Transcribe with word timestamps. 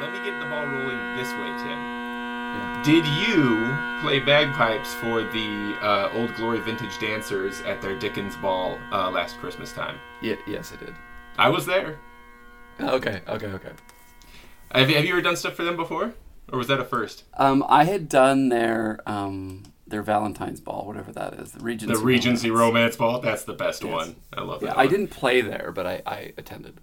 let 0.00 0.12
me 0.12 0.18
get 0.24 0.38
the 0.38 0.46
ball 0.46 0.66
rolling 0.66 1.16
this 1.16 1.30
way, 1.32 1.50
Tim. 1.64 2.82
Did 2.82 3.04
you 3.26 3.74
play 4.00 4.20
bagpipes 4.20 4.94
for 4.94 5.22
the 5.22 5.76
uh, 5.82 6.10
Old 6.14 6.34
Glory 6.36 6.60
Vintage 6.60 6.98
Dancers 7.00 7.60
at 7.62 7.82
their 7.82 7.98
Dickens 7.98 8.36
Ball 8.36 8.78
uh, 8.92 9.10
last 9.10 9.38
Christmas 9.38 9.72
time? 9.72 9.98
Yeah, 10.22 10.36
yes, 10.46 10.72
I 10.72 10.84
did. 10.84 10.94
I 11.38 11.48
was 11.48 11.66
there. 11.66 11.98
Okay, 12.80 13.22
okay, 13.28 13.46
okay. 13.46 13.72
Have 14.70 14.88
you, 14.90 14.96
have 14.96 15.04
you 15.04 15.12
ever 15.12 15.22
done 15.22 15.36
stuff 15.36 15.54
for 15.54 15.64
them 15.64 15.76
before, 15.76 16.14
or 16.52 16.58
was 16.58 16.68
that 16.68 16.78
a 16.78 16.84
first? 16.84 17.24
Um, 17.34 17.64
I 17.68 17.84
had 17.84 18.08
done 18.08 18.48
their 18.50 19.00
um 19.06 19.64
their 19.86 20.02
Valentine's 20.02 20.60
Ball, 20.60 20.84
whatever 20.86 21.12
that 21.12 21.34
is, 21.34 21.52
the 21.52 21.60
Regency. 21.60 21.94
The 21.94 22.00
Regency 22.04 22.50
Romance. 22.50 22.68
Romance 22.74 22.96
Ball. 22.96 23.20
That's 23.20 23.44
the 23.44 23.54
best 23.54 23.82
Yes. 23.84 23.92
one. 23.92 24.16
I 24.32 24.42
love 24.42 24.60
that. 24.60 24.66
Yeah, 24.66 24.74
one. 24.76 24.86
I 24.86 24.88
didn't 24.88 25.08
play 25.08 25.40
there, 25.40 25.72
but 25.74 25.86
I, 25.86 26.02
I 26.06 26.32
attended. 26.36 26.78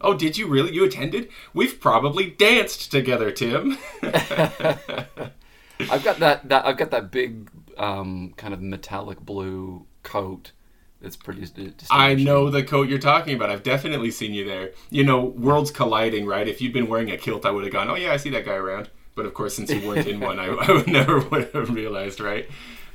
Oh, 0.00 0.14
did 0.14 0.36
you 0.36 0.46
really? 0.46 0.74
You 0.74 0.84
attended? 0.84 1.28
We've 1.54 1.80
probably 1.80 2.30
danced 2.30 2.90
together, 2.90 3.30
Tim. 3.30 3.78
I've 4.02 6.04
got 6.04 6.18
that, 6.20 6.48
that 6.48 6.66
I've 6.66 6.76
got 6.76 6.90
that 6.90 7.10
big 7.10 7.48
um, 7.76 8.34
kind 8.36 8.54
of 8.54 8.62
metallic 8.62 9.20
blue 9.20 9.86
coat. 10.02 10.52
That's 11.00 11.16
pretty. 11.16 11.46
I 11.90 12.14
know 12.14 12.50
the 12.50 12.62
coat 12.62 12.88
you're 12.88 12.98
talking 12.98 13.36
about. 13.36 13.50
I've 13.50 13.62
definitely 13.62 14.10
seen 14.10 14.32
you 14.32 14.44
there. 14.44 14.70
You 14.90 15.04
know, 15.04 15.24
worlds 15.24 15.70
colliding, 15.70 16.26
right? 16.26 16.48
If 16.48 16.62
you'd 16.62 16.72
been 16.72 16.88
wearing 16.88 17.10
a 17.10 17.18
kilt, 17.18 17.44
I 17.44 17.50
would 17.50 17.64
have 17.64 17.72
gone, 17.72 17.90
oh, 17.90 17.96
yeah, 17.96 18.12
I 18.12 18.16
see 18.16 18.30
that 18.30 18.46
guy 18.46 18.54
around. 18.54 18.90
But 19.14 19.26
of 19.26 19.34
course, 19.34 19.56
since 19.56 19.70
you 19.70 19.86
weren't 19.86 20.06
in 20.06 20.20
one, 20.20 20.38
I, 20.38 20.46
I 20.60 20.72
would 20.72 20.86
never 20.86 21.20
would 21.30 21.50
have 21.52 21.70
realized, 21.70 22.20
right? 22.20 22.48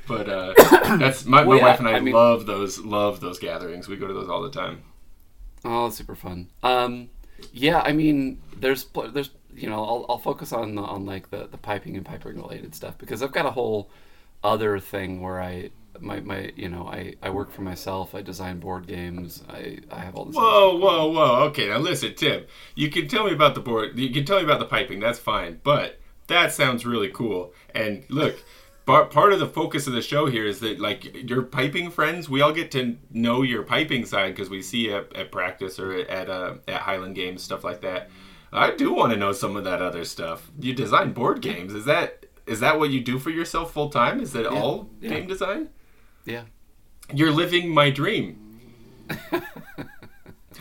But 0.07 0.27
uh, 0.27 0.53
that's 0.97 1.25
my, 1.25 1.43
Well, 1.43 1.51
my 1.51 1.55
yeah, 1.57 1.69
wife 1.71 1.79
and 1.79 1.87
I, 1.87 1.93
I 1.93 1.99
mean- 1.99 2.13
love 2.13 2.47
those 2.47 2.79
love 2.79 3.19
those 3.19 3.37
gatherings. 3.37 3.87
We 3.87 3.97
go 3.97 4.07
to 4.07 4.13
those 4.13 4.29
all 4.29 4.41
the 4.41 4.49
time. 4.49 4.81
Oh, 5.63 5.89
super 5.89 6.15
fun. 6.15 6.49
Um, 6.63 7.09
yeah, 7.51 7.81
I 7.81 7.91
mean, 7.91 8.41
there's 8.57 8.85
there's 9.13 9.31
you 9.53 9.69
know 9.69 9.83
I'll, 9.83 10.05
I'll 10.09 10.17
focus 10.17 10.53
on 10.53 10.75
the, 10.75 10.81
on 10.81 11.05
like 11.05 11.29
the 11.29 11.47
the 11.47 11.57
piping 11.57 11.95
and 11.95 12.05
piping 12.05 12.35
related 12.37 12.75
stuff 12.75 12.97
because 12.97 13.21
I've 13.21 13.31
got 13.31 13.45
a 13.45 13.51
whole 13.51 13.89
other 14.43 14.79
thing 14.79 15.21
where 15.21 15.41
I 15.41 15.71
my 15.99 16.19
my 16.21 16.51
you 16.55 16.69
know 16.69 16.87
I 16.87 17.15
I 17.21 17.29
work 17.29 17.51
for 17.51 17.61
myself. 17.61 18.15
I 18.15 18.21
design 18.21 18.59
board 18.59 18.87
games. 18.87 19.43
I 19.49 19.79
I 19.91 19.99
have 19.99 20.15
all 20.15 20.25
this. 20.25 20.35
Whoa, 20.35 20.77
whoa, 20.77 21.07
whoa. 21.11 21.43
Okay, 21.49 21.69
now 21.69 21.77
listen, 21.77 22.15
Tim. 22.15 22.45
You 22.75 22.89
can 22.89 23.07
tell 23.07 23.25
me 23.25 23.33
about 23.33 23.55
the 23.55 23.61
board. 23.61 23.97
You 23.97 24.11
can 24.11 24.25
tell 24.25 24.37
me 24.37 24.45
about 24.45 24.59
the 24.59 24.65
piping. 24.65 24.99
That's 24.99 25.19
fine. 25.19 25.59
But 25.63 25.99
that 26.27 26.53
sounds 26.53 26.85
really 26.85 27.09
cool. 27.09 27.53
And 27.75 28.03
look, 28.09 28.35
part 28.85 29.11
part 29.11 29.33
of 29.33 29.39
the 29.39 29.47
focus 29.47 29.87
of 29.87 29.93
the 29.93 30.01
show 30.01 30.25
here 30.27 30.45
is 30.45 30.59
that 30.61 30.79
like 30.79 31.29
your 31.29 31.43
piping 31.43 31.89
friends, 31.91 32.29
we 32.29 32.41
all 32.41 32.51
get 32.53 32.71
to 32.71 32.97
know 33.11 33.41
your 33.41 33.63
piping 33.63 34.05
side 34.05 34.35
because 34.35 34.49
we 34.49 34.61
see 34.61 34.91
at, 34.91 35.15
at 35.15 35.31
practice 35.31 35.79
or 35.79 35.93
at 35.93 36.29
uh, 36.29 36.55
at 36.67 36.81
Highland 36.81 37.15
Games 37.15 37.43
stuff 37.43 37.63
like 37.63 37.81
that. 37.81 38.09
I 38.53 38.71
do 38.71 38.93
want 38.93 39.13
to 39.13 39.17
know 39.19 39.31
some 39.31 39.55
of 39.55 39.63
that 39.63 39.81
other 39.81 40.03
stuff. 40.03 40.51
You 40.59 40.73
design 40.73 41.13
board 41.13 41.41
games. 41.41 41.73
Is 41.73 41.85
that 41.85 42.25
is 42.47 42.59
that 42.59 42.79
what 42.79 42.89
you 42.89 42.99
do 43.01 43.17
for 43.19 43.29
yourself 43.29 43.71
full 43.71 43.89
time? 43.89 44.19
Is 44.19 44.33
that 44.33 44.45
all 44.45 44.89
Yeah. 44.99 45.09
game 45.11 45.27
design? 45.27 45.69
Yeah. 46.25 46.43
You're 47.13 47.31
living 47.31 47.73
my 47.73 47.89
dream. 47.89 48.37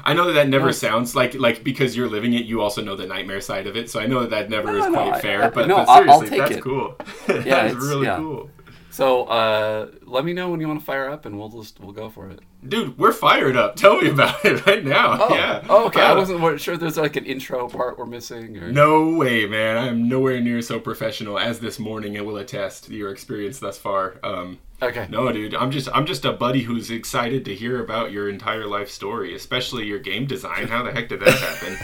I 0.04 0.14
know 0.14 0.26
that 0.26 0.32
that 0.34 0.48
never 0.48 0.72
sounds 0.72 1.14
like 1.14 1.34
like 1.34 1.62
because 1.64 1.96
you're 1.96 2.08
living 2.08 2.32
it. 2.34 2.44
You 2.46 2.60
also 2.60 2.82
know 2.82 2.96
the 2.96 3.06
nightmare 3.06 3.40
side 3.40 3.66
of 3.66 3.76
it, 3.76 3.90
so 3.90 4.00
I 4.00 4.06
know 4.06 4.20
that 4.20 4.30
that 4.30 4.50
never 4.50 4.76
is 4.76 4.84
no, 4.86 4.92
quite 4.92 5.12
I- 5.14 5.20
fair. 5.20 5.44
I- 5.44 5.50
but, 5.50 5.68
no, 5.68 5.76
but 5.76 5.88
I'll- 5.88 6.10
I'll 6.10 6.20
seriously, 6.20 6.28
take 6.30 6.38
that's 6.38 6.56
it. 6.56 6.62
cool. 6.62 6.96
Yeah, 7.28 7.68
that's 7.68 7.74
really 7.74 8.06
yeah. 8.06 8.16
cool, 8.16 8.50
So 8.92 9.24
uh, 9.24 9.88
let 10.02 10.24
me 10.24 10.32
know 10.32 10.50
when 10.50 10.60
you 10.60 10.66
want 10.66 10.80
to 10.80 10.84
fire 10.86 11.08
up, 11.08 11.24
and 11.24 11.38
we'll 11.38 11.48
just 11.48 11.78
we'll 11.80 11.92
go 11.92 12.10
for 12.10 12.28
it. 12.28 12.40
dude. 12.68 12.98
We're 12.98 13.12
fired 13.12 13.56
up. 13.56 13.76
Tell 13.82 14.00
me 14.00 14.10
about 14.10 14.44
it 14.44 14.66
right 14.66 14.84
now. 14.84 15.16
Oh, 15.20 15.34
yeah. 15.34 15.64
oh, 15.68 15.86
okay. 15.86 16.00
I 16.02 16.10
Uh, 16.12 16.16
wasn't 16.16 16.40
wa- 16.40 16.56
sure 16.56 16.76
there's 16.76 16.96
like 16.96 17.14
an 17.16 17.24
intro 17.24 17.68
part 17.68 17.98
we're 17.98 18.06
missing. 18.06 18.58
Or... 18.58 18.70
No 18.72 19.10
way, 19.14 19.46
man. 19.46 19.76
I 19.76 19.86
am 19.86 20.08
nowhere 20.08 20.40
near 20.40 20.60
so 20.60 20.80
professional 20.80 21.38
as 21.38 21.60
this 21.60 21.78
morning. 21.78 22.14
It 22.14 22.24
will 22.26 22.36
attest 22.38 22.84
to 22.86 22.94
your 22.94 23.10
experience 23.12 23.60
thus 23.60 23.78
far. 23.78 24.16
Um, 24.24 24.58
Okay. 24.82 25.06
no, 25.10 25.30
dude. 25.30 25.54
I'm 25.54 25.70
just 25.70 25.88
I'm 25.94 26.06
just 26.06 26.24
a 26.24 26.32
buddy 26.32 26.62
who's 26.62 26.90
excited 26.90 27.44
to 27.44 27.54
hear 27.54 27.80
about 27.84 28.12
your 28.12 28.28
entire 28.28 28.66
life 28.66 28.90
story, 28.90 29.34
especially 29.34 29.86
your 29.86 29.98
game 30.00 30.26
design. 30.26 30.68
How 30.68 30.82
the 30.82 30.90
heck 30.90 31.08
did 31.10 31.20
that 31.20 31.38
happen? 31.38 31.76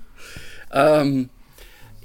Um, 0.74 1.28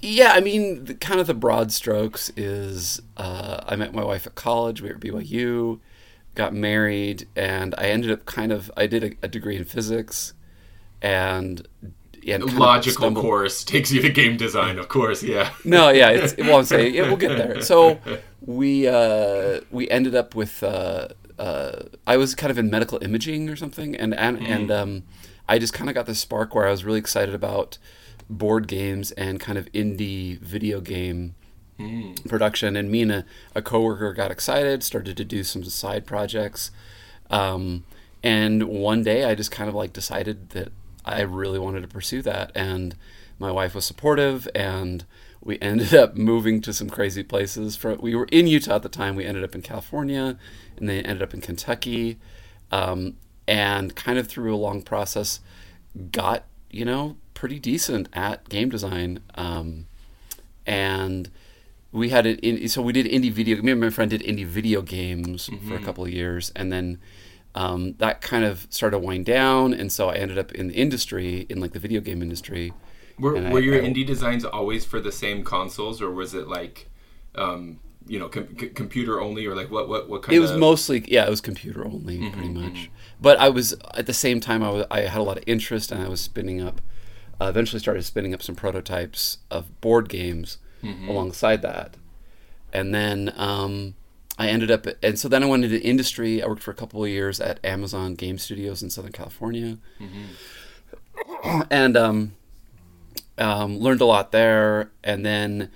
yeah, 0.01 0.33
I 0.33 0.41
mean, 0.41 0.85
the, 0.85 0.93
kind 0.93 1.19
of 1.19 1.27
the 1.27 1.33
broad 1.33 1.71
strokes 1.71 2.31
is 2.37 3.01
uh, 3.15 3.61
I 3.65 3.75
met 3.75 3.93
my 3.93 4.03
wife 4.03 4.27
at 4.27 4.35
college. 4.35 4.81
We 4.81 4.89
were 4.89 4.95
at 4.95 5.01
BYU, 5.01 5.79
got 6.35 6.53
married, 6.53 7.27
and 7.35 7.73
I 7.77 7.87
ended 7.87 8.11
up 8.11 8.25
kind 8.25 8.51
of 8.51 8.71
I 8.77 8.87
did 8.87 9.03
a, 9.03 9.25
a 9.25 9.27
degree 9.27 9.57
in 9.57 9.65
physics, 9.65 10.33
and 11.01 11.67
and 12.27 12.53
Logical 12.53 13.13
course 13.13 13.63
takes 13.63 13.91
you 13.91 14.01
to 14.01 14.09
game 14.09 14.37
design, 14.37 14.77
of 14.77 14.89
course. 14.89 15.23
Yeah. 15.23 15.51
No, 15.63 15.89
yeah, 15.89 16.09
it's, 16.09 16.35
well, 16.37 16.57
I'm 16.57 16.65
saying 16.65 16.93
yeah, 16.93 17.03
we'll 17.03 17.17
get 17.17 17.37
there. 17.37 17.61
So 17.61 17.99
we 18.41 18.87
uh, 18.87 19.61
we 19.71 19.89
ended 19.89 20.13
up 20.13 20.35
with 20.35 20.61
uh, 20.61 21.09
uh, 21.39 21.83
I 22.05 22.17
was 22.17 22.35
kind 22.35 22.51
of 22.51 22.57
in 22.57 22.69
medical 22.69 23.01
imaging 23.01 23.49
or 23.49 23.55
something, 23.55 23.95
and 23.95 24.13
and, 24.13 24.45
and 24.45 24.71
um, 24.71 25.03
I 25.47 25.59
just 25.59 25.73
kind 25.73 25.89
of 25.89 25.93
got 25.93 26.05
this 26.05 26.19
spark 26.19 26.53
where 26.53 26.67
I 26.67 26.71
was 26.71 26.83
really 26.83 26.99
excited 26.99 27.33
about 27.33 27.77
board 28.29 28.67
games 28.67 29.11
and 29.11 29.39
kind 29.39 29.57
of 29.57 29.71
indie 29.71 30.39
video 30.39 30.81
game 30.81 31.35
production. 32.27 32.75
And 32.75 32.89
me 32.89 33.03
and 33.03 33.11
a, 33.11 33.25
a 33.55 33.61
coworker 33.61 34.13
got 34.13 34.31
excited, 34.31 34.83
started 34.83 35.17
to 35.17 35.25
do 35.25 35.43
some 35.43 35.63
side 35.63 36.05
projects, 36.05 36.71
um, 37.29 37.83
and 38.23 38.63
one 38.63 39.03
day 39.03 39.25
I 39.25 39.35
just 39.35 39.51
kind 39.51 39.69
of 39.69 39.75
like 39.75 39.93
decided 39.93 40.49
that 40.51 40.71
I 41.05 41.21
really 41.21 41.59
wanted 41.59 41.81
to 41.81 41.87
pursue 41.87 42.21
that, 42.23 42.51
and 42.55 42.95
my 43.39 43.51
wife 43.51 43.75
was 43.75 43.85
supportive, 43.85 44.47
and 44.55 45.05
we 45.41 45.59
ended 45.61 45.93
up 45.93 46.15
moving 46.15 46.61
to 46.61 46.73
some 46.73 46.89
crazy 46.89 47.23
places. 47.23 47.81
We 47.83 48.15
were 48.15 48.27
in 48.31 48.47
Utah 48.47 48.75
at 48.75 48.83
the 48.83 48.89
time, 48.89 49.15
we 49.15 49.25
ended 49.25 49.43
up 49.43 49.55
in 49.55 49.61
California, 49.61 50.37
and 50.77 50.89
then 50.89 51.05
ended 51.05 51.21
up 51.21 51.33
in 51.33 51.41
Kentucky, 51.41 52.17
um, 52.71 53.17
and 53.47 53.95
kind 53.95 54.17
of 54.17 54.27
through 54.27 54.53
a 54.53 54.57
long 54.57 54.81
process, 54.81 55.39
got 56.11 56.45
you 56.69 56.85
know 56.85 57.15
pretty 57.37 57.59
decent 57.59 58.09
at 58.13 58.49
game 58.49 58.69
design, 58.69 59.19
um, 59.35 59.85
and 60.65 61.29
we 61.91 62.09
had 62.09 62.25
it 62.25 62.39
in 62.41 62.67
so 62.67 62.81
we 62.81 62.91
did 62.93 63.05
indie 63.05 63.31
video 63.31 63.61
me 63.61 63.71
and 63.71 63.81
my 63.81 63.89
friend 63.89 64.09
did 64.11 64.21
indie 64.21 64.45
video 64.45 64.81
games 64.81 65.49
for 65.67 65.75
a 65.75 65.79
couple 65.79 66.03
of 66.03 66.11
years 66.11 66.51
and 66.55 66.71
then 66.71 66.99
um, 67.55 67.93
that 67.99 68.21
kind 68.21 68.43
of 68.43 68.67
started 68.69 68.99
to 68.99 69.03
wind 69.05 69.25
down 69.25 69.73
and 69.73 69.91
so 69.91 70.09
i 70.09 70.15
ended 70.15 70.37
up 70.37 70.51
in 70.51 70.67
the 70.67 70.73
industry 70.75 71.45
in 71.49 71.59
like 71.59 71.71
the 71.71 71.79
video 71.79 72.01
game 72.01 72.21
industry. 72.21 72.73
Were, 73.19 73.35
And 73.35 73.47
I- 73.47 73.53
were 73.53 73.59
your 73.61 73.81
I- 73.81 73.87
indie 73.87 74.05
designs 74.05 74.43
always 74.45 74.85
for 74.85 74.99
the 74.99 75.11
same 75.11 75.43
consoles, 75.43 76.01
or 76.03 76.11
was 76.11 76.35
it 76.35 76.47
like, 76.47 76.87
um, 77.33 77.79
you 78.05 78.19
know, 78.19 78.29
com- 78.29 78.55
c- 78.59 78.69
computer 78.69 79.19
only, 79.19 79.47
or 79.47 79.55
like 79.55 79.71
what 79.71 79.87
what 79.89 80.07
what 80.09 80.21
kind 80.23 80.35
it 80.35 80.39
was 80.39 80.51
of? 80.51 80.59
mostly 80.59 81.03
yeah 81.07 81.25
it 81.25 81.29
was 81.29 81.41
computer 81.41 81.83
only 81.85 82.29
pretty 82.29 82.49
much. 82.49 82.91
but 83.19 83.39
i 83.39 83.49
was 83.49 83.73
at 83.95 84.05
the 84.05 84.13
same 84.13 84.39
time 84.39 84.61
I, 84.61 84.69
was, 84.69 84.85
I 84.91 84.99
had 85.13 85.19
a 85.19 85.23
lot 85.23 85.37
of 85.37 85.43
interest 85.47 85.91
and 85.91 85.99
i 86.03 86.07
was 86.09 86.21
spinning 86.21 86.61
up 86.61 86.79
uh, 87.39 87.45
eventually 87.45 87.79
started 87.79 88.03
spinning 88.03 88.33
up 88.33 88.41
some 88.41 88.55
prototypes 88.55 89.37
of 89.51 89.79
board 89.81 90.09
games 90.09 90.57
alongside 91.09 91.61
that. 91.63 91.95
And 92.71 92.93
then 92.93 93.33
um, 93.35 93.95
i 94.37 94.47
ended 94.47 94.69
up 94.69 94.85
and 95.01 95.17
so 95.17 95.27
then 95.27 95.41
i 95.43 95.45
went 95.47 95.63
into 95.65 95.81
industry. 95.81 96.41
I 96.43 96.47
worked 96.47 96.61
for 96.63 96.71
a 96.71 96.75
couple 96.75 97.03
of 97.03 97.09
years 97.09 97.39
at 97.41 97.59
amazon 97.65 98.13
game 98.15 98.37
studios 98.37 98.83
in 98.83 98.89
southern 98.89 99.11
california. 99.11 99.77
And 101.71 101.97
um, 101.97 102.33
um, 103.37 103.79
learned 103.79 104.01
a 104.01 104.05
lot 104.05 104.31
there. 104.31 104.91
And 105.03 105.25
then 105.25 105.71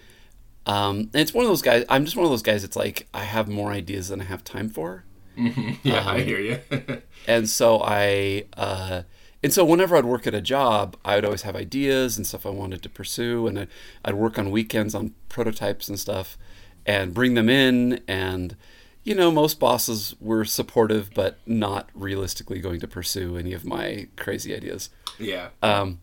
um, 0.65 1.09
and 1.13 1.15
it's 1.15 1.33
one 1.33 1.43
of 1.45 1.49
those 1.49 1.61
guys 1.63 1.83
i'm 1.89 2.05
just 2.05 2.15
one 2.15 2.25
of 2.25 2.31
those 2.31 2.43
guys 2.43 2.63
it's 2.63 2.75
like 2.75 3.07
i 3.13 3.23
have 3.23 3.47
more 3.47 3.71
ideas 3.71 4.09
than 4.09 4.21
i 4.21 4.25
have 4.25 4.43
time 4.43 4.69
for. 4.69 5.03
Yeah, 5.83 6.07
I 6.07 6.21
hear 6.21 6.39
you. 6.39 6.59
and 7.27 7.49
so 7.49 7.81
I, 7.81 8.45
uh, 8.55 9.03
and 9.43 9.53
so 9.53 9.65
whenever 9.65 9.95
I'd 9.95 10.05
work 10.05 10.27
at 10.27 10.33
a 10.33 10.41
job, 10.41 10.97
I 11.03 11.15
would 11.15 11.25
always 11.25 11.41
have 11.43 11.55
ideas 11.55 12.17
and 12.17 12.27
stuff 12.27 12.45
I 12.45 12.49
wanted 12.49 12.81
to 12.83 12.89
pursue, 12.89 13.47
and 13.47 13.59
I'd, 13.59 13.67
I'd 14.05 14.15
work 14.15 14.37
on 14.37 14.51
weekends 14.51 14.93
on 14.93 15.13
prototypes 15.29 15.89
and 15.89 15.99
stuff, 15.99 16.37
and 16.85 17.13
bring 17.13 17.33
them 17.33 17.49
in. 17.49 18.01
And 18.07 18.55
you 19.03 19.15
know, 19.15 19.31
most 19.31 19.59
bosses 19.59 20.15
were 20.19 20.45
supportive, 20.45 21.09
but 21.15 21.39
not 21.45 21.89
realistically 21.95 22.59
going 22.59 22.79
to 22.79 22.87
pursue 22.87 23.35
any 23.35 23.53
of 23.53 23.65
my 23.65 24.07
crazy 24.15 24.55
ideas. 24.55 24.89
yeah. 25.17 25.49
Um, 25.63 25.99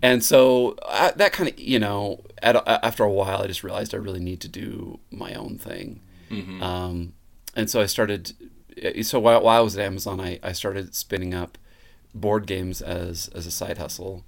and 0.00 0.24
so 0.24 0.76
I, 0.88 1.12
that 1.12 1.32
kind 1.32 1.48
of, 1.48 1.60
you 1.60 1.78
know, 1.78 2.24
at, 2.42 2.56
after 2.66 3.04
a 3.04 3.10
while, 3.10 3.42
I 3.42 3.46
just 3.46 3.62
realized 3.62 3.94
I 3.94 3.98
really 3.98 4.18
need 4.20 4.40
to 4.40 4.48
do 4.48 4.98
my 5.10 5.34
own 5.34 5.58
thing. 5.58 6.00
Hmm. 6.28 6.62
Um, 6.62 7.12
and 7.54 7.70
so 7.70 7.80
I 7.80 7.86
started. 7.86 8.32
So 9.02 9.20
while, 9.20 9.42
while 9.42 9.58
I 9.58 9.60
was 9.60 9.76
at 9.76 9.84
Amazon, 9.84 10.20
I, 10.20 10.40
I 10.42 10.52
started 10.52 10.94
spinning 10.94 11.34
up 11.34 11.56
board 12.14 12.46
games 12.46 12.82
as 12.82 13.28
as 13.34 13.46
a 13.46 13.50
side 13.50 13.78
hustle. 13.78 14.24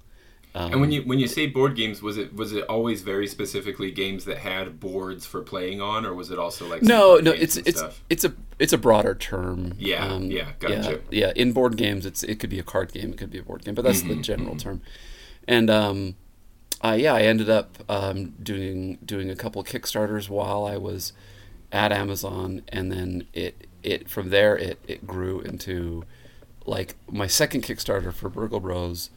Um, 0.53 0.71
and 0.71 0.81
when 0.81 0.91
you 0.91 1.01
when 1.03 1.19
you 1.19 1.27
say 1.27 1.47
board 1.47 1.75
games, 1.75 2.01
was 2.01 2.17
it 2.17 2.35
was 2.35 2.51
it 2.53 2.63
always 2.65 3.01
very 3.01 3.27
specifically 3.27 3.91
games 3.91 4.25
that 4.25 4.39
had 4.39 4.79
boards 4.79 5.25
for 5.25 5.41
playing 5.41 5.81
on, 5.81 6.05
or 6.05 6.13
was 6.13 6.31
it 6.31 6.39
also 6.39 6.67
like 6.67 6.81
no, 6.81 7.17
no, 7.17 7.31
it's 7.31 7.57
it's 7.57 7.83
stuff? 7.83 8.03
it's 8.09 8.23
a 8.23 8.33
it's 8.59 8.73
a 8.73 8.77
broader 8.77 9.15
term. 9.15 9.73
Yeah, 9.77 10.19
yeah, 10.27 10.51
gotcha. 10.59 10.91
Yeah, 10.91 10.97
yeah, 11.09 11.31
in 11.35 11.53
board 11.53 11.77
games, 11.77 12.05
it's 12.05 12.23
it 12.23 12.39
could 12.39 12.49
be 12.49 12.59
a 12.59 12.63
card 12.63 12.91
game, 12.93 13.11
it 13.11 13.17
could 13.17 13.31
be 13.31 13.37
a 13.39 13.43
board 13.43 13.63
game, 13.63 13.75
but 13.75 13.83
that's 13.83 14.01
Mm-hmm, 14.01 14.09
the 14.09 14.15
general 14.15 14.55
term. 14.55 14.81
And 15.47 15.69
um, 15.69 16.15
uh, 16.83 16.97
yeah, 16.99 17.13
I 17.13 17.21
ended 17.23 17.49
up 17.49 17.79
um, 17.89 18.35
doing 18.43 18.99
doing 19.05 19.29
a 19.29 19.35
couple 19.35 19.63
Kickstarters 19.63 20.29
while 20.29 20.65
I 20.65 20.77
was 20.77 21.13
at 21.71 21.91
Amazon, 21.91 22.63
and 22.69 22.91
then 22.91 23.27
it 23.33 23.67
it 23.83 24.09
from 24.09 24.29
there 24.29 24.57
it 24.57 24.79
it 24.87 25.07
grew 25.07 25.41
into 25.41 26.03
like 26.65 26.95
my 27.09 27.27
second 27.27 27.61
Kickstarter 27.63 28.13
for 28.13 28.29
Burgle 28.29 28.59
Bros, 28.59 29.09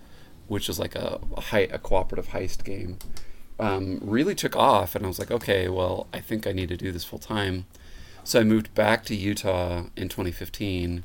which 0.47 0.69
is 0.69 0.79
like 0.79 0.95
a 0.95 1.21
a, 1.37 1.41
hei- 1.41 1.69
a 1.71 1.79
cooperative 1.79 2.29
heist 2.33 2.65
game. 2.65 2.99
Um, 3.61 3.99
really 4.03 4.37
took 4.37 4.55
off, 4.55 4.95
and 4.95 5.05
I 5.05 5.09
was 5.09 5.19
like, 5.19 5.33
okay, 5.33 5.69
well, 5.69 6.07
I 6.13 6.21
think 6.21 6.47
I 6.47 6.53
need 6.53 6.69
to 6.69 6.77
do 6.77 6.93
this 6.93 7.03
full 7.05 7.19
time. 7.19 7.67
So 8.23 8.39
I 8.41 8.45
moved 8.45 8.73
back 8.75 9.05
to 9.07 9.17
Utah 9.17 9.85
in 9.97 10.09
2015 10.09 11.03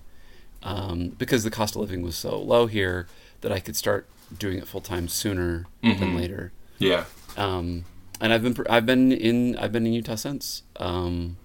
um, 0.61 1.09
because 1.17 1.43
the 1.43 1.49
cost 1.49 1.75
of 1.75 1.81
living 1.81 2.01
was 2.01 2.15
so 2.15 2.37
low 2.39 2.67
here 2.67 3.07
that 3.41 3.51
I 3.51 3.59
could 3.59 3.75
start 3.75 4.07
doing 4.37 4.57
it 4.57 4.67
full 4.67 4.81
time 4.81 5.07
sooner 5.07 5.65
than 5.81 6.15
later. 6.15 6.51
Yeah. 6.79 7.05
Um, 7.37 7.85
and 8.21 8.31
I've 8.33 8.43
been 8.43 8.55
I've 8.69 8.85
been 8.85 9.11
in 9.11 9.57
I've 9.57 9.71
been 9.71 9.85
in 9.87 9.93
Utah 9.93 10.15
since. 10.15 10.63
Um, 10.77 11.37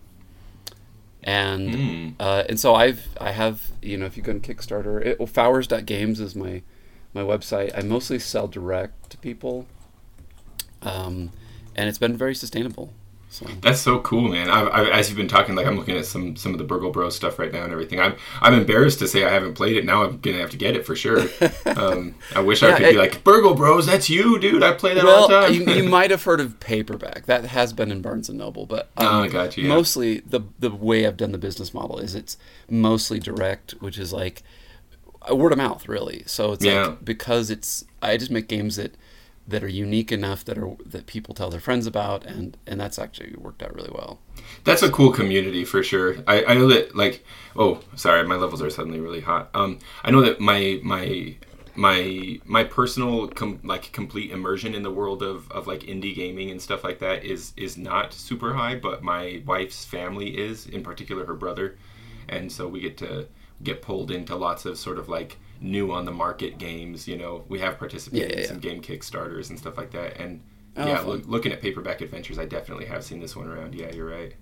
and 1.24 1.74
Hmm. 1.74 2.08
uh, 2.20 2.44
and 2.48 2.58
so 2.58 2.74
I've 2.74 3.08
I 3.20 3.32
have 3.32 3.70
you 3.82 3.96
know 3.96 4.06
if 4.06 4.16
you 4.16 4.22
go 4.22 4.32
on 4.32 4.40
Kickstarter, 4.40 5.04
it, 5.04 5.18
well, 5.18 5.26
Fowers.games 5.26 6.20
is 6.20 6.34
my 6.36 6.62
my 7.14 7.22
website. 7.22 7.76
I 7.76 7.82
mostly 7.82 8.18
sell 8.18 8.46
direct 8.46 9.10
to 9.10 9.18
people, 9.18 9.66
um, 10.82 11.30
and 11.74 11.88
it's 11.88 11.98
been 11.98 12.16
very 12.16 12.34
sustainable. 12.34 12.92
So 13.30 13.44
That's 13.60 13.80
so 13.80 14.00
cool, 14.00 14.28
man. 14.28 14.48
I, 14.48 14.62
I, 14.62 14.90
as 14.98 15.08
you've 15.10 15.18
been 15.18 15.28
talking, 15.28 15.54
like 15.54 15.66
I'm 15.66 15.76
looking 15.76 15.96
at 15.98 16.06
some 16.06 16.34
some 16.34 16.52
of 16.52 16.58
the 16.58 16.64
Burgle 16.64 16.90
Bros 16.90 17.14
stuff 17.14 17.38
right 17.38 17.52
now 17.52 17.62
and 17.62 17.72
everything. 17.72 18.00
I'm 18.00 18.14
I'm 18.40 18.54
embarrassed 18.54 18.98
to 19.00 19.06
say 19.08 19.22
I 19.24 19.28
haven't 19.30 19.52
played 19.54 19.76
it. 19.76 19.84
Now 19.84 20.02
I'm 20.04 20.18
gonna 20.18 20.38
have 20.38 20.50
to 20.50 20.56
get 20.56 20.74
it 20.74 20.86
for 20.86 20.96
sure. 20.96 21.26
Um, 21.66 22.14
I 22.34 22.40
wish 22.40 22.62
I 22.62 22.72
could 22.76 22.86
it- 22.86 22.92
be 22.92 22.98
like 22.98 23.22
Burgle 23.24 23.54
Bros. 23.54 23.86
That's 23.86 24.08
you, 24.10 24.38
dude. 24.38 24.62
I 24.62 24.72
play 24.72 24.94
that 24.94 25.04
all 25.04 25.28
the 25.28 25.40
time. 25.42 25.52
you, 25.52 25.64
you 25.66 25.82
might 25.88 26.10
have 26.10 26.24
heard 26.24 26.40
of 26.40 26.58
paperback. 26.58 27.26
That 27.26 27.44
has 27.44 27.72
been 27.72 27.92
in 27.92 28.00
Barnes 28.02 28.28
and 28.30 28.38
Noble, 28.38 28.64
but 28.66 28.88
um, 28.96 29.06
Oh, 29.06 29.22
I 29.24 29.28
got 29.28 29.56
you, 29.56 29.64
yeah. 29.64 29.68
mostly 29.68 30.20
the 30.20 30.40
the 30.58 30.70
way 30.70 31.06
I've 31.06 31.16
done 31.18 31.32
the 31.32 31.38
business 31.38 31.72
model 31.74 31.98
is 31.98 32.14
it's 32.14 32.38
mostly 32.70 33.20
direct, 33.20 33.72
which 33.80 33.98
is 33.98 34.12
like 34.12 34.42
word 35.30 35.52
of 35.52 35.58
mouth, 35.58 35.86
really. 35.86 36.22
So 36.26 36.52
it's 36.52 36.64
Yeah. 36.64 36.86
like 36.88 37.04
because 37.04 37.50
it's 37.50 37.84
I 38.00 38.16
just 38.16 38.30
make 38.30 38.48
games 38.48 38.76
that 38.76 38.94
that 39.48 39.64
are 39.64 39.68
unique 39.68 40.12
enough 40.12 40.44
that 40.44 40.58
are 40.58 40.76
that 40.84 41.06
people 41.06 41.34
tell 41.34 41.50
their 41.50 41.60
friends 41.60 41.86
about, 41.86 42.24
and 42.24 42.56
and 42.66 42.78
that's 42.78 42.98
actually 42.98 43.34
worked 43.36 43.62
out 43.62 43.74
really 43.74 43.90
well. 43.92 44.20
That's 44.64 44.82
a 44.82 44.90
cool 44.90 45.10
community 45.10 45.64
for 45.64 45.82
sure. 45.82 46.16
I, 46.26 46.44
I 46.44 46.54
know 46.54 46.68
that 46.68 46.94
like 46.94 47.24
oh 47.56 47.80
sorry 47.96 48.26
my 48.26 48.36
levels 48.36 48.62
are 48.62 48.70
suddenly 48.70 49.00
really 49.00 49.20
hot. 49.20 49.50
Um 49.54 49.78
I 50.04 50.10
know 50.10 50.20
that 50.20 50.38
my 50.38 50.78
my 50.82 51.36
my 51.78 52.40
my 52.44 52.64
personal 52.64 53.28
com- 53.28 53.60
like 53.62 53.92
complete 53.92 54.32
immersion 54.32 54.74
in 54.74 54.82
the 54.82 54.90
world 54.90 55.22
of, 55.22 55.50
of 55.52 55.68
like 55.68 55.80
indie 55.82 56.14
gaming 56.14 56.50
and 56.50 56.60
stuff 56.60 56.84
like 56.84 56.98
that 56.98 57.24
is 57.24 57.52
is 57.56 57.78
not 57.78 58.12
super 58.12 58.52
high, 58.54 58.74
but 58.74 59.02
my 59.02 59.42
wife's 59.46 59.84
family 59.84 60.36
is, 60.36 60.66
in 60.66 60.82
particular 60.82 61.24
her 61.24 61.34
brother, 61.34 61.78
and 62.28 62.50
so 62.50 62.66
we 62.66 62.80
get 62.80 62.98
to 62.98 63.28
get 63.62 63.80
pulled 63.80 64.10
into 64.10 64.34
lots 64.36 64.64
of 64.66 64.76
sort 64.76 64.98
of 64.98 65.08
like 65.08 65.36
new 65.60 65.92
on 65.92 66.04
the 66.04 66.12
market 66.12 66.58
games. 66.58 67.08
You 67.08 67.16
know, 67.16 67.44
we 67.48 67.60
have 67.60 67.78
participated 67.78 68.30
Yeah, 68.30 68.36
yeah, 68.36 68.42
in 68.42 68.44
some 68.44 68.58
game 68.60 68.82
kickstarters 68.82 69.50
and 69.50 69.58
stuff 69.58 69.76
like 69.76 69.90
that, 69.92 70.18
and 70.18 70.42
Oh, 70.76 70.86
yeah, 70.86 71.00
looking 71.02 71.52
at 71.52 71.60
paperback 71.60 72.00
adventures, 72.00 72.38
I 72.38 72.44
definitely 72.46 72.86
have 72.86 73.02
seen 73.04 73.20
this 73.20 73.34
one 73.36 73.48
around. 73.48 73.74
Yeah, 73.74 73.90
you're 73.92 74.08
right. 74.08 74.34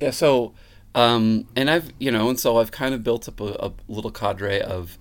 Yeah, 0.00 0.10
so 0.10 0.54
um, 0.94 1.48
and 1.56 1.70
I've 1.70 1.92
you 1.98 2.10
know, 2.10 2.28
and 2.28 2.38
so 2.38 2.58
I've 2.58 2.70
kind 2.70 2.94
of 2.94 3.02
built 3.02 3.28
up 3.28 3.40
a, 3.40 3.56
a 3.60 3.72
little 3.88 4.10
cadre 4.10 4.60
of 4.60 4.98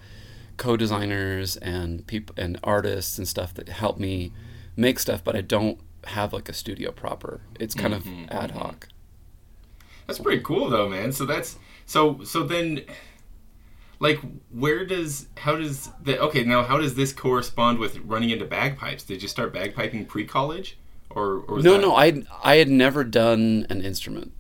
co-designers 0.58 1.58
and 1.58 2.06
people 2.08 2.36
and 2.38 2.60
artists 2.64 3.18
and 3.18 3.28
stuff 3.28 3.54
that 3.56 3.70
help 3.70 4.00
me 4.00 4.34
make 4.76 5.00
stuff, 5.00 5.24
but 5.24 5.36
I 5.36 5.42
don't 5.42 5.80
have 6.06 6.34
like 6.34 6.50
a 6.50 6.54
studio 6.54 6.92
proper. 6.92 7.42
It's 7.60 7.76
kind 7.76 7.94
of 7.94 8.14
ad 8.30 8.52
hoc. 8.52 8.90
That's 10.08 10.20
pretty 10.20 10.42
cool 10.44 10.70
though, 10.70 10.90
man. 10.90 11.12
So 11.12 11.26
that's 11.26 11.58
so 11.86 12.24
so 12.24 12.44
then 12.44 12.82
like 14.00 14.20
where 14.52 14.86
does 14.86 15.28
how 15.38 15.56
does 15.56 15.90
the 16.04 16.20
okay, 16.20 16.44
now 16.44 16.64
how 16.64 16.78
does 16.78 16.96
this 16.96 17.14
correspond 17.14 17.80
with 17.80 17.98
running 18.00 18.30
into 18.30 18.46
bagpipes? 18.46 19.04
Did 19.04 19.22
you 19.22 19.28
start 19.28 19.54
bagpiping 19.54 20.08
pre-college 20.08 20.78
or 21.10 21.44
or 21.48 21.56
was 21.56 21.66
No, 21.66 21.74
that 21.74 21.82
no, 21.82 21.96
I 21.96 22.24
I 22.44 22.56
had 22.58 22.70
never 22.70 23.04
done 23.04 23.66
an 23.70 23.82
instrument. 23.82 24.32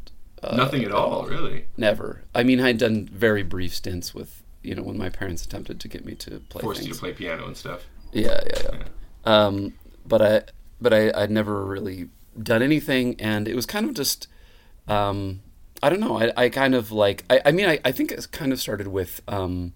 Uh, 0.41 0.57
nothing 0.57 0.83
at 0.83 0.91
all, 0.91 1.25
really? 1.25 1.65
Never. 1.77 2.23
I 2.35 2.43
mean, 2.43 2.59
I'd 2.59 2.77
done 2.77 3.07
very 3.07 3.43
brief 3.43 3.73
stints 3.75 4.13
with 4.13 4.43
you 4.61 4.75
know 4.75 4.83
when 4.83 4.97
my 4.97 5.09
parents 5.09 5.45
attempted 5.45 5.79
to 5.79 5.87
get 5.87 6.03
me 6.05 6.15
to 6.15 6.39
play 6.49 6.61
Forced 6.61 6.81
things. 6.81 6.87
you 6.89 6.93
to 6.93 6.99
play 6.99 7.13
piano 7.13 7.45
and 7.47 7.55
stuff. 7.55 7.85
Yeah, 8.11 8.41
yeah, 8.45 8.61
yeah. 8.73 8.83
Um, 9.25 9.73
but 10.05 10.21
I, 10.21 10.41
but 10.81 10.93
I, 10.93 11.11
I'd 11.15 11.31
never 11.31 11.65
really 11.65 12.09
done 12.41 12.61
anything, 12.61 13.15
and 13.19 13.47
it 13.47 13.55
was 13.55 13.65
kind 13.65 13.87
of 13.87 13.93
just, 13.95 14.27
um, 14.87 15.41
I 15.83 15.89
don't 15.89 15.99
know. 15.99 16.17
I, 16.19 16.31
I 16.35 16.49
kind 16.49 16.73
of 16.73 16.91
like. 16.91 17.23
I, 17.29 17.41
I 17.45 17.51
mean, 17.51 17.67
I, 17.67 17.79
I 17.85 17.91
think 17.91 18.11
it 18.11 18.27
kind 18.31 18.51
of 18.51 18.59
started 18.59 18.87
with, 18.87 19.21
um, 19.27 19.73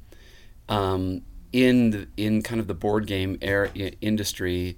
um, 0.70 1.22
in 1.54 1.92
the, 1.92 2.08
in 2.18 2.42
kind 2.42 2.60
of 2.60 2.68
the 2.68 2.74
board 2.74 3.06
game 3.08 3.38
air, 3.42 3.70
industry, 4.02 4.78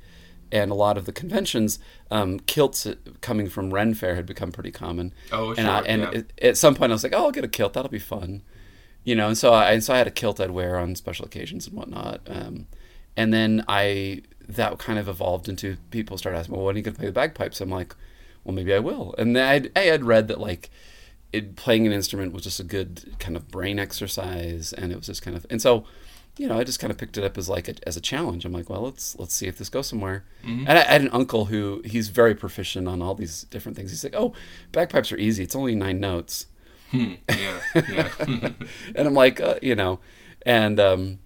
and 0.51 0.71
a 0.71 0.75
lot 0.75 0.97
of 0.97 1.05
the 1.05 1.11
conventions, 1.11 1.79
um, 2.11 2.39
kilts 2.39 2.87
coming 3.21 3.47
from 3.49 3.73
Ren 3.73 3.93
Fair 3.93 4.15
had 4.15 4.25
become 4.25 4.51
pretty 4.51 4.71
common. 4.71 5.13
Oh, 5.31 5.51
and 5.51 5.67
I, 5.67 5.79
sure, 5.79 5.87
and 5.87 6.01
yeah. 6.01 6.09
it- 6.11 6.33
at 6.41 6.57
some 6.57 6.75
point 6.75 6.91
I 6.91 6.95
was 6.95 7.03
like, 7.03 7.13
oh, 7.15 7.25
I'll 7.25 7.31
get 7.31 7.43
a 7.43 7.47
kilt. 7.47 7.73
That'll 7.73 7.89
be 7.91 7.99
fun 7.99 8.41
you 9.03 9.15
know, 9.15 9.27
and 9.27 9.37
so 9.37 9.53
I 9.53 9.71
and 9.71 9.83
so 9.83 9.93
I 9.93 9.97
had 9.97 10.07
a 10.07 10.11
kilt 10.11 10.39
I'd 10.39 10.51
wear 10.51 10.77
on 10.77 10.95
special 10.95 11.25
occasions 11.25 11.67
and 11.67 11.75
whatnot. 11.75 12.21
Um, 12.27 12.67
and 13.15 13.33
then 13.33 13.63
I 13.67 14.21
that 14.47 14.77
kind 14.79 14.99
of 14.99 15.07
evolved 15.07 15.47
into 15.47 15.77
people 15.91 16.17
started 16.17 16.37
asking, 16.39 16.55
well, 16.55 16.65
when 16.65 16.75
are 16.75 16.77
you 16.77 16.83
going 16.83 16.95
to 16.95 16.99
play 16.99 17.07
the 17.07 17.13
bagpipes? 17.13 17.61
I'm 17.61 17.69
like, 17.69 17.95
well, 18.43 18.53
maybe 18.53 18.73
I 18.73 18.79
will. 18.79 19.13
And 19.17 19.35
then 19.35 19.47
I'd, 19.47 19.71
I 19.77 19.81
had 19.81 20.03
read 20.05 20.27
that 20.27 20.39
like 20.39 20.69
it, 21.31 21.55
playing 21.55 21.85
an 21.85 21.93
instrument 21.93 22.33
was 22.33 22.43
just 22.43 22.59
a 22.59 22.63
good 22.63 23.15
kind 23.19 23.35
of 23.35 23.47
brain 23.49 23.79
exercise, 23.79 24.73
and 24.73 24.91
it 24.91 24.95
was 24.95 25.07
just 25.07 25.21
kind 25.21 25.35
of 25.35 25.45
and 25.49 25.61
so. 25.61 25.85
You 26.37 26.47
know, 26.47 26.57
I 26.57 26.63
just 26.63 26.79
kind 26.79 26.89
of 26.89 26.97
picked 26.97 27.17
it 27.17 27.25
up 27.25 27.37
as 27.37 27.49
like 27.49 27.67
a, 27.67 27.73
as 27.85 27.97
a 27.97 27.99
challenge. 28.01 28.45
I'm 28.45 28.53
like, 28.53 28.69
well, 28.69 28.83
let's 28.83 29.13
let's 29.19 29.33
see 29.33 29.47
if 29.47 29.57
this 29.57 29.67
goes 29.67 29.87
somewhere. 29.87 30.23
And 30.69 30.77
I, 30.77 30.83
I 30.83 30.85
had 30.85 31.01
an 31.01 31.09
uncle 31.11 31.45
who 31.45 31.81
he's 31.83 32.07
very 32.07 32.33
proficient 32.33 32.87
on 32.87 33.01
all 33.01 33.13
these 33.13 33.41
different 33.43 33.75
things. 33.75 33.91
He's 33.91 34.05
like, 34.05 34.15
oh, 34.15 34.31
bagpipes 34.71 35.11
are 35.11 35.17
easy. 35.17 35.43
It's 35.43 35.55
only 35.55 35.75
nine 35.75 35.99
notes 35.99 36.45
Hmm. 36.91 37.13
Yeah. 37.29 37.59
Yeah. 37.75 38.09
and 38.95 39.07
I'm 39.07 39.13
like, 39.13 39.39
uh, 39.39 39.55
you 39.61 39.75
know, 39.75 39.99
and 40.45 40.79
um, 40.79 41.19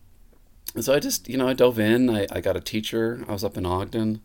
so 0.80 0.94
I 0.94 1.00
just, 1.00 1.30
you 1.30 1.38
know, 1.38 1.48
I 1.48 1.54
dove 1.54 1.80
in. 1.80 2.10
I, 2.10 2.28
I 2.32 2.42
got 2.42 2.58
a 2.58 2.62
teacher. 2.62 3.24
I 3.28 3.32
was 3.32 3.44
up 3.44 3.58
in 3.58 3.66
Ogden. 3.66 4.22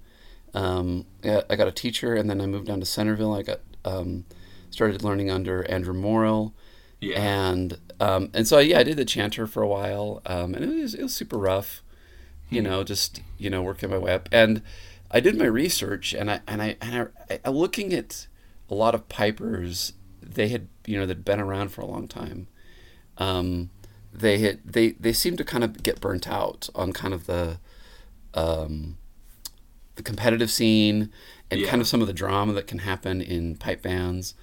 Um, 0.54 1.06
I 1.24 1.56
got 1.56 1.68
a 1.68 1.72
teacher, 1.72 2.14
and 2.14 2.28
then 2.28 2.40
I 2.40 2.46
moved 2.46 2.66
down 2.66 2.80
to 2.80 2.86
Centerville. 2.86 3.34
I 3.34 3.42
got 3.42 3.60
um, 3.84 4.24
started 4.78 5.02
learning 5.02 5.28
under 5.28 5.68
Andrew 5.68 5.92
Morrill, 5.92 6.54
Yeah. 7.00 7.20
and 7.20 7.78
um, 7.98 8.30
and 8.32 8.46
so 8.46 8.60
yeah, 8.60 8.78
I 8.78 8.84
did 8.84 8.96
the 8.96 9.04
chanter 9.04 9.48
for 9.48 9.60
a 9.60 9.66
while, 9.66 10.22
um, 10.24 10.54
and 10.54 10.64
it 10.64 10.68
was 10.82 10.94
it 10.94 11.02
was 11.02 11.12
super 11.12 11.36
rough, 11.36 11.82
you 12.48 12.62
know, 12.62 12.84
just 12.84 13.20
you 13.38 13.50
know 13.50 13.60
working 13.60 13.90
my 13.90 13.98
way 13.98 14.14
up. 14.14 14.28
And 14.30 14.62
I 15.10 15.18
did 15.18 15.36
my 15.36 15.46
research, 15.46 16.14
and 16.14 16.30
I 16.30 16.40
and 16.46 16.62
I 16.62 16.76
and 16.80 17.08
I, 17.28 17.40
I 17.44 17.50
looking 17.50 17.92
at 17.92 18.28
a 18.70 18.74
lot 18.76 18.94
of 18.94 19.08
pipers, 19.08 19.94
they 20.22 20.46
had 20.46 20.68
you 20.86 20.96
know 20.96 21.06
they'd 21.06 21.24
been 21.24 21.40
around 21.40 21.70
for 21.70 21.80
a 21.80 21.86
long 21.86 22.06
time. 22.06 22.46
Um, 23.16 23.70
they 24.12 24.38
had 24.38 24.60
they 24.64 24.90
they 24.90 25.12
seemed 25.12 25.38
to 25.38 25.44
kind 25.44 25.64
of 25.64 25.82
get 25.82 26.00
burnt 26.00 26.28
out 26.28 26.68
on 26.76 26.92
kind 26.92 27.12
of 27.12 27.26
the 27.26 27.58
um, 28.34 28.96
the 29.96 30.04
competitive 30.04 30.52
scene 30.52 31.10
and 31.50 31.60
Yeah. 31.62 31.68
kind 31.68 31.82
of 31.82 31.88
some 31.88 32.00
of 32.00 32.06
the 32.06 32.12
drama 32.12 32.52
that 32.52 32.68
can 32.68 32.78
happen 32.80 33.20
in 33.20 33.56
pipe 33.56 33.82
bands. 33.82 34.34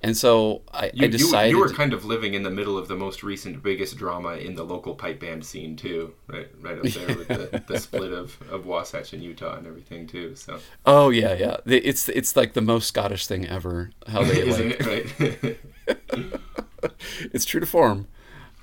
And 0.00 0.16
so 0.16 0.62
I, 0.72 0.92
You, 0.92 1.06
I 1.06 1.08
decided 1.08 1.50
you, 1.50 1.56
you 1.56 1.58
were 1.58 1.70
kind 1.70 1.92
of 1.92 2.04
living 2.04 2.34
in 2.34 2.42
the 2.44 2.50
middle 2.50 2.78
of 2.78 2.86
the 2.88 2.96
most 2.96 3.22
recent 3.22 3.62
biggest 3.62 3.96
drama 3.96 4.36
in 4.36 4.54
the 4.54 4.64
local 4.64 4.94
pipe 4.94 5.18
band 5.20 5.44
scene 5.44 5.76
too, 5.76 6.14
right? 6.28 6.48
Right 6.60 6.78
up 6.78 6.92
there 6.92 7.12
with 7.14 7.30
the, 7.32 7.52
the 7.66 7.76
split 7.78 8.12
of, 8.12 8.40
of 8.48 8.64
Wasatch 8.64 9.12
and 9.12 9.22
Utah 9.22 9.56
and 9.56 9.66
everything 9.66 10.06
too. 10.06 10.34
So 10.36 10.62
Oh 10.86 11.10
yeah, 11.10 11.34
yeah. 11.34 11.56
It's 11.66 12.08
it's 12.08 12.36
like 12.36 12.54
the 12.54 12.60
most 12.60 12.86
Scottish 12.88 13.26
thing 13.26 13.46
ever. 13.46 13.90
How 14.06 14.24
they 14.24 14.42
like 14.44 14.70
it 14.80 14.86
right? 14.86 15.58
it's 17.32 17.44
true 17.44 17.60
to 17.60 17.66
form. 17.66 18.08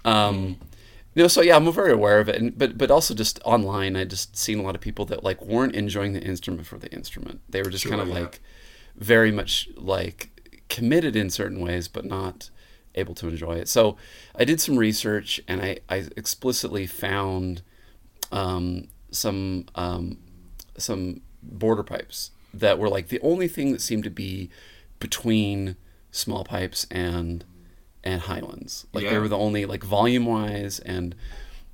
Um, 0.06 0.60
you 1.16 1.24
know, 1.24 1.28
so 1.28 1.42
yeah, 1.42 1.56
I'm 1.56 1.72
very 1.72 1.92
aware 1.94 2.20
of 2.20 2.30
it, 2.30 2.36
and 2.42 2.58
but 2.58 2.78
but 2.78 2.92
also 2.92 3.14
just 3.14 3.40
online, 3.46 3.96
I 3.96 4.06
just 4.06 4.36
seen 4.38 4.60
a 4.60 4.64
lot 4.64 4.76
of 4.76 4.82
people 4.82 5.06
that 5.06 5.24
like 5.24 5.42
weren't 5.42 5.76
enjoying 5.76 6.14
the 6.14 6.22
instrument 6.22 6.68
for 6.68 6.78
the 6.78 6.92
instrument. 6.94 7.42
They 7.50 7.64
were 7.64 7.70
just 7.70 7.86
Sure, 7.86 7.90
kind 7.90 8.02
of 8.02 8.10
yeah. 8.10 8.14
like 8.14 8.42
very 8.98 9.32
much 9.32 9.70
like 9.76 10.35
committed 10.76 11.16
in 11.16 11.30
certain 11.30 11.62
ways, 11.62 11.88
but 11.88 12.04
not 12.04 12.50
able 12.96 13.16
to 13.16 13.30
enjoy 13.30 13.54
it. 13.54 13.70
So 13.70 13.96
I 14.36 14.44
did 14.44 14.60
some 14.60 14.76
research, 14.78 15.40
and 15.48 15.62
I 15.62 15.80
I 15.88 16.08
explicitly 16.18 16.86
found 16.86 17.62
um, 18.30 18.90
some 19.10 19.68
um, 19.76 20.18
some 20.78 21.22
border 21.42 21.84
pipes 21.84 22.32
that 22.54 22.78
were 22.78 22.90
like 22.90 23.08
the 23.08 23.22
only 23.22 23.48
thing 23.48 23.72
that 23.72 23.82
seemed 23.82 24.04
to 24.04 24.10
be 24.10 24.50
between 25.00 25.78
small 26.12 26.44
pipes 26.44 26.86
and 26.92 27.46
and 28.04 28.24
highlands. 28.24 28.86
Like 28.92 29.06
they 29.10 29.18
were 29.18 29.30
the 29.30 29.38
only 29.38 29.66
like 29.66 29.84
volume 29.84 30.26
wise 30.26 30.80
and 30.80 31.16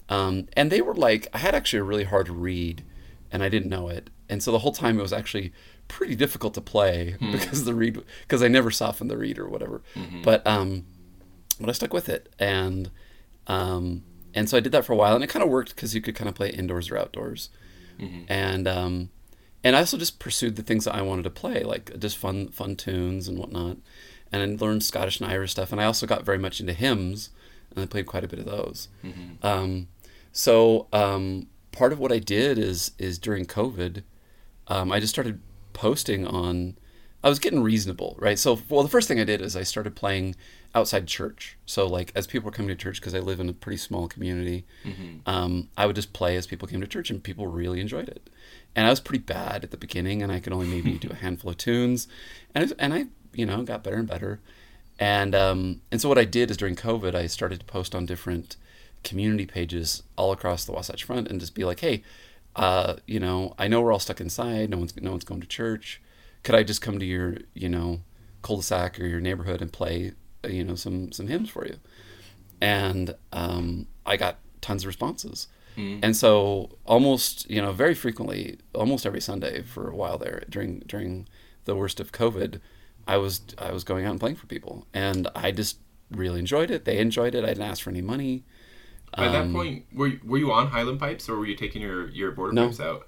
um, 0.10 0.48
and 0.53 0.72
they 0.72 0.81
were 0.81 0.93
like 0.93 1.27
I 1.34 1.39
had 1.39 1.55
actually 1.55 1.79
a 1.79 1.84
really 1.84 2.03
hard 2.03 2.29
reed 2.29 2.84
and 3.31 3.41
I 3.41 3.50
didn't 3.50 3.70
know 3.70 3.89
it 3.89 4.12
and 4.29 4.43
so 4.43 4.51
the 4.51 4.60
whole 4.60 4.72
time 4.72 5.00
it 5.00 5.01
was 5.01 5.13
actually 5.13 5.51
pretty 5.98 6.15
difficult 6.15 6.53
to 6.55 6.62
play 6.62 7.15
because 7.31 7.65
the 7.65 7.75
reed 7.75 8.01
because 8.24 8.41
I 8.41 8.48
never 8.48 8.71
softened 8.71 9.10
the 9.12 9.17
reed 9.17 9.38
or 9.38 9.48
whatever. 9.48 9.81
But 10.24 10.45
um, 10.48 10.86
but 11.60 11.69
I 11.69 11.74
stuck 11.74 11.93
with 11.93 12.07
it, 12.10 12.33
and 12.39 12.89
um, 13.48 14.03
and 14.33 14.50
so 14.50 14.57
I 14.57 14.62
did 14.62 14.71
that 14.71 14.86
for 14.86 14.93
a 14.93 14.95
while, 14.95 15.13
and 15.15 15.24
it 15.24 15.29
kind 15.29 15.43
of 15.43 15.50
worked 15.50 15.75
because 15.75 15.93
you 15.93 16.01
could 16.01 16.15
kind 16.15 16.29
of 16.29 16.36
play 16.36 16.50
indoors 16.50 16.89
or 16.89 16.98
outdoors, 16.98 17.50
and 18.29 18.67
um, 18.67 19.10
and 19.63 19.75
I 19.75 19.79
also 19.79 19.98
just 19.98 20.17
pursued 20.19 20.55
the 20.55 20.63
things 20.63 20.86
that 20.86 20.95
I 20.95 21.01
wanted 21.03 21.24
to 21.24 21.29
play, 21.29 21.63
like 21.63 22.00
just 22.00 22.17
fun 22.17 22.48
fun 22.50 22.75
tunes 22.75 23.27
and 23.27 23.38
whatnot, 23.38 23.77
and 24.31 24.41
I 24.41 24.65
learned 24.65 24.83
Scottish 24.83 25.19
and 25.19 25.29
Irish 25.29 25.51
stuff, 25.51 25.71
and 25.71 25.79
I 25.81 25.86
also 25.86 26.07
got 26.07 26.24
very 26.25 26.39
much 26.39 26.60
into 26.60 26.74
hymns, 26.74 27.29
and 27.75 27.83
I 27.83 27.86
played 27.86 28.05
quite 28.07 28.24
a 28.24 28.27
bit 28.27 28.39
of 28.39 28.45
those. 28.45 28.88
Um, 29.43 29.88
so 30.31 30.88
um, 30.93 31.48
part 31.71 31.91
of 31.93 32.00
what 32.00 32.12
I 32.12 32.19
did 32.19 32.57
is 32.57 32.91
is 32.98 33.19
during 33.19 33.45
COVID, 33.45 34.03
um, 34.67 34.91
I 34.91 35.00
just 35.00 35.13
started 35.13 35.41
posting 35.74 36.25
on. 36.25 36.78
I 37.24 37.30
was 37.30 37.38
getting 37.38 37.62
reasonable, 37.62 38.16
right? 38.18 38.40
So, 38.40 38.60
well, 38.68 38.82
the 38.82 38.90
first 38.90 39.08
thing 39.08 39.20
I 39.20 39.24
did 39.25 39.42
is 39.42 39.56
I 39.56 39.62
started 39.62 39.96
playing 39.96 40.36
outside 40.74 41.06
church. 41.08 41.56
So, 41.68 41.86
like, 41.86 42.12
as 42.16 42.25
people 42.25 42.48
were 42.48 42.51
coming 42.51 42.70
to 42.70 42.75
church, 42.75 43.00
because 43.00 43.13
I 43.13 43.20
live 43.20 43.40
in 43.40 43.48
a 43.48 43.54
pretty 43.54 43.78
small 43.78 44.08
community, 44.08 44.66
um, 45.28 45.70
I 45.78 45.86
would 45.86 45.96
just 45.96 46.13
play 46.13 46.36
as 46.36 46.48
people 46.48 46.68
came 46.68 46.82
to 46.82 46.88
church, 46.88 47.12
and 47.12 47.24
people 47.24 47.46
really 47.46 47.80
enjoyed 47.80 48.10
it. 48.10 48.28
And 48.75 48.88
I 48.88 48.90
was 48.90 49.00
pretty 49.00 49.24
bad 49.24 49.63
at 49.63 49.70
the 49.70 49.78
beginning, 49.78 50.24
and 50.24 50.32
I 50.32 50.40
could 50.40 50.51
only 50.54 50.66
maybe 50.68 50.98
do 50.98 51.10
a 51.12 51.16
handful 51.25 51.51
of 51.51 51.58
tunes, 51.58 52.08
and 52.56 52.66
I, 52.72 52.84
and 52.84 52.94
I, 52.94 53.06
you 53.34 53.46
know, 53.46 53.62
got 53.63 53.84
better 53.84 53.98
and 53.98 54.08
better. 54.08 54.40
And 54.98 55.36
um, 55.36 55.82
and 55.92 56.01
so 56.01 56.10
what 56.10 56.18
I 56.18 56.25
did 56.25 56.50
is 56.51 56.58
during 56.58 56.75
COVID, 56.75 57.13
I 57.16 57.28
started 57.28 57.60
to 57.60 57.66
post 57.66 57.94
on 57.94 58.06
different 58.06 58.56
community 59.04 59.46
pages 59.46 60.04
all 60.16 60.32
across 60.32 60.66
the 60.66 60.72
Wasatch 60.72 61.04
Front, 61.04 61.28
and 61.28 61.40
just 61.40 61.54
be 61.54 61.66
like, 61.66 61.82
hey, 61.82 62.04
uh, 62.55 62.96
you 63.05 63.20
know, 63.20 63.53
I 63.58 63.67
know 63.67 63.81
we're 63.81 63.93
all 63.93 64.00
stuck 64.00 64.22
inside. 64.22 64.70
No 64.70 64.77
one's 64.77 64.96
no 65.00 65.12
one's 65.12 65.24
going 65.24 65.41
to 65.41 65.48
church. 65.48 66.01
Could 66.43 66.55
I 66.55 66.63
just 66.63 66.81
come 66.81 67.00
to 67.00 67.05
your, 67.05 67.38
you 67.53 67.70
know, 67.70 68.01
cul-de-sac 68.41 69.00
or 69.00 69.05
your 69.05 69.22
neighborhood 69.22 69.62
and 69.62 69.72
play, 69.72 70.13
uh, 70.43 70.48
you 70.48 70.63
know, 70.63 70.75
some 70.75 71.12
some 71.12 71.27
hymns 71.27 71.50
for 71.50 71.65
you? 71.65 71.77
And 72.60 73.15
um, 73.31 73.88
I 74.05 74.17
got 74.17 74.39
tons 74.62 74.84
of 74.84 74.88
responses. 74.88 75.48
And 76.03 76.15
so 76.15 76.77
almost, 76.86 77.50
you 77.50 77.62
know, 77.62 77.72
very 77.72 77.96
frequently, 77.96 78.60
almost 78.75 79.05
every 79.05 79.22
Sunday 79.22 79.62
for 79.62 79.89
a 79.89 79.96
while 79.96 80.17
there 80.17 80.43
during 80.50 80.79
during 80.79 81.27
the 81.65 81.75
worst 81.75 82.00
of 82.00 82.12
COVID, 82.12 82.60
I 83.08 83.17
was 83.17 83.41
I 83.58 83.72
was 83.72 83.84
going 83.84 84.05
out 84.05 84.12
and 84.12 84.20
playing 84.20 84.36
for 84.36 84.48
people, 84.48 84.86
and 84.93 85.29
I 85.34 85.51
just 85.51 85.77
really 86.12 86.39
enjoyed 86.39 86.70
it. 86.72 86.84
They 86.84 86.98
enjoyed 86.98 87.36
it. 87.36 87.43
I 87.46 87.48
didn't 87.48 87.63
ask 87.63 87.84
for 87.84 87.89
any 87.89 88.01
money. 88.01 88.43
By 89.15 89.27
Um, 89.27 89.34
that 89.34 89.53
point, 89.53 89.86
were 89.94 90.08
you, 90.08 90.20
were 90.24 90.38
you 90.38 90.51
on 90.51 90.68
Highland 90.68 91.00
pipes 91.00 91.27
or 91.27 91.36
were 91.38 91.46
you 91.46 91.56
taking 91.56 91.82
your 91.82 92.10
your 92.10 92.32
border 92.32 92.53
No. 92.53 92.68
pipes 92.68 92.80
out? 92.80 93.08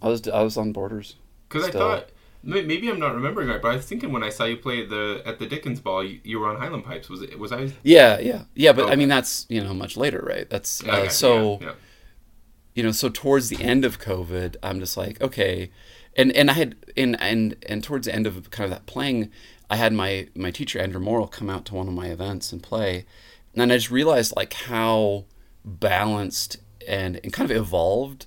I 0.00 0.08
was 0.08 0.26
I 0.28 0.42
was 0.42 0.56
on 0.56 0.72
borders. 0.72 1.16
Because 1.48 1.68
I 1.68 1.70
thought 1.70 2.10
maybe 2.42 2.88
I'm 2.88 2.98
not 3.00 3.14
remembering 3.14 3.48
right, 3.48 3.60
but 3.60 3.72
I 3.72 3.76
was 3.76 3.86
thinking 3.86 4.12
when 4.12 4.22
I 4.22 4.28
saw 4.30 4.44
you 4.44 4.56
play 4.56 4.82
at 4.82 4.90
the 4.90 5.22
at 5.26 5.38
the 5.38 5.46
Dickens 5.46 5.80
ball, 5.80 6.04
you, 6.04 6.20
you 6.24 6.40
were 6.40 6.48
on 6.48 6.56
Highland 6.56 6.84
pipes. 6.84 7.08
Was 7.08 7.22
it? 7.22 7.38
Was 7.38 7.52
I? 7.52 7.72
Yeah, 7.82 8.18
yeah, 8.18 8.42
yeah. 8.54 8.72
But 8.72 8.90
I 8.90 8.96
mean, 8.96 9.08
that's 9.08 9.46
you 9.48 9.62
know 9.62 9.74
much 9.74 9.96
later, 9.96 10.22
right? 10.26 10.48
That's 10.48 10.86
uh, 10.86 11.02
you, 11.04 11.10
so. 11.10 11.58
yeah, 11.60 11.66
yeah. 11.68 11.72
you 12.74 12.82
know, 12.84 12.92
so 12.92 13.08
towards 13.08 13.48
the 13.48 13.62
end 13.62 13.84
of 13.84 13.98
COVID, 14.00 14.56
I'm 14.62 14.78
just 14.80 14.96
like, 14.96 15.20
okay, 15.20 15.70
and 16.16 16.32
and 16.32 16.50
I 16.50 16.54
had 16.54 16.76
and 16.96 17.20
and 17.20 17.56
and 17.68 17.82
towards 17.82 18.06
the 18.06 18.14
end 18.14 18.26
of 18.26 18.50
kind 18.50 18.64
of 18.64 18.70
that 18.70 18.86
playing, 18.86 19.30
I 19.68 19.76
had 19.76 19.92
my 19.92 20.28
my 20.34 20.50
teacher 20.50 20.78
Andrew 20.78 21.00
Morrill 21.00 21.26
come 21.28 21.50
out 21.50 21.64
to 21.66 21.74
one 21.74 21.88
of 21.88 21.94
my 21.94 22.06
events 22.06 22.52
and 22.52 22.62
play, 22.62 23.04
and 23.58 23.72
then 23.72 23.74
I 23.74 23.78
just 23.78 23.90
realized 23.90 24.36
like 24.36 24.52
how 24.52 25.24
balanced 25.64 26.58
and 26.86 27.18
and 27.24 27.32
kind 27.32 27.50
of 27.50 27.56
evolved 27.56 28.26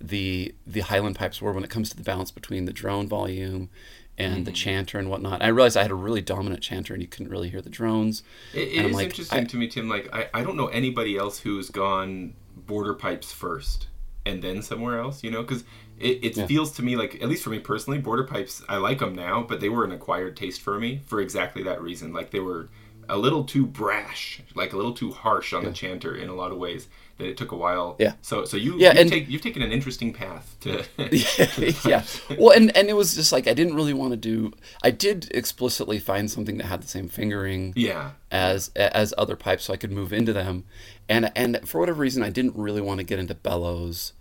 the 0.00 0.52
the 0.66 0.80
Highland 0.80 1.14
pipes 1.14 1.40
were 1.40 1.52
when 1.52 1.62
it 1.62 1.70
comes 1.70 1.90
to 1.90 1.96
the 1.96 2.02
balance 2.02 2.32
between 2.32 2.64
the 2.64 2.72
drone 2.72 3.06
volume 3.06 3.70
and 4.18 4.44
the 4.44 4.50
mm-hmm. 4.50 4.56
chanter 4.56 4.98
and 4.98 5.08
whatnot. 5.08 5.42
I 5.42 5.48
realized 5.48 5.76
I 5.76 5.82
had 5.82 5.92
a 5.92 5.94
really 5.94 6.22
dominant 6.22 6.60
chanter 6.60 6.92
and 6.92 7.00
you 7.00 7.08
couldn't 7.08 7.30
really 7.30 7.50
hear 7.50 7.60
the 7.60 7.70
drones. 7.70 8.24
It, 8.52 8.66
it 8.66 8.86
is 8.86 8.94
like, 8.96 9.10
interesting 9.10 9.42
I- 9.42 9.44
to 9.44 9.56
me, 9.56 9.68
Tim. 9.68 9.88
Like 9.88 10.12
I, 10.12 10.28
I 10.34 10.42
don't 10.42 10.56
know 10.56 10.66
anybody 10.66 11.16
else 11.16 11.38
who's 11.38 11.70
gone 11.70 12.34
border 12.56 12.94
pipes 12.94 13.30
first 13.30 13.86
and 14.26 14.42
then 14.42 14.60
somewhere 14.60 14.98
else. 14.98 15.22
You 15.22 15.30
know, 15.30 15.42
because 15.42 15.62
it, 16.00 16.18
it 16.24 16.36
Yeah. 16.36 16.46
feels 16.46 16.72
to 16.72 16.82
me 16.82 16.96
like, 16.96 17.22
at 17.22 17.28
least 17.28 17.44
for 17.44 17.50
me 17.50 17.60
personally, 17.60 18.00
border 18.00 18.24
pipes. 18.24 18.60
I 18.68 18.78
like 18.78 18.98
them 18.98 19.14
now, 19.14 19.46
but 19.48 19.60
they 19.60 19.68
were 19.68 19.84
an 19.84 19.92
acquired 19.92 20.36
taste 20.36 20.62
for 20.62 20.80
me 20.80 21.00
for 21.06 21.20
exactly 21.20 21.62
that 21.62 21.80
reason. 21.80 22.12
Like 22.12 22.32
they 22.32 22.40
were 22.40 22.70
a 23.08 23.16
little 23.16 23.44
too 23.44 23.66
brash, 23.66 24.40
like 24.54 24.72
a 24.72 24.76
little 24.76 24.92
too 24.92 25.12
harsh 25.12 25.52
on 25.52 25.64
the 25.64 25.72
chanter 25.72 26.14
in 26.16 26.28
a 26.28 26.34
lot 26.34 26.52
of 26.52 26.58
ways. 26.58 26.88
That 27.16 27.28
it 27.28 27.36
took 27.36 27.52
a 27.52 27.56
while. 27.56 27.94
Yeah. 28.00 28.14
So 28.22 28.44
so 28.44 28.56
you 28.56 28.76
Yeah, 28.76 28.88
you've, 28.88 28.98
and- 28.98 29.10
take, 29.10 29.28
you've 29.28 29.40
taken 29.40 29.62
an 29.62 29.70
interesting 29.70 30.12
path 30.12 30.56
to. 30.62 30.84
yeah. 31.88 32.02
Well, 32.36 32.50
and 32.50 32.76
and 32.76 32.88
it 32.88 32.94
was 32.94 33.14
just 33.14 33.30
like 33.30 33.46
I 33.46 33.54
didn't 33.54 33.74
really 33.74 33.94
want 33.94 34.10
to 34.10 34.16
do. 34.16 34.52
I 34.82 34.90
did 34.90 35.30
explicitly 35.32 36.00
find 36.00 36.28
something 36.28 36.58
that 36.58 36.66
had 36.66 36.82
the 36.82 36.88
same 36.88 37.08
fingering 37.08 37.72
yeah. 37.76 38.12
as 38.32 38.70
as 38.74 39.14
other 39.16 39.36
pipes, 39.36 39.64
so 39.64 39.72
I 39.72 39.76
could 39.76 39.92
move 39.92 40.12
into 40.12 40.32
them. 40.32 40.64
And 41.08 41.30
and 41.36 41.60
for 41.68 41.78
whatever 41.78 42.00
reason, 42.00 42.24
I 42.24 42.30
didn't 42.30 42.56
really 42.56 42.80
want 42.80 42.98
to 42.98 43.04
get 43.04 43.20
into 43.20 43.34
bellows. 43.34 44.12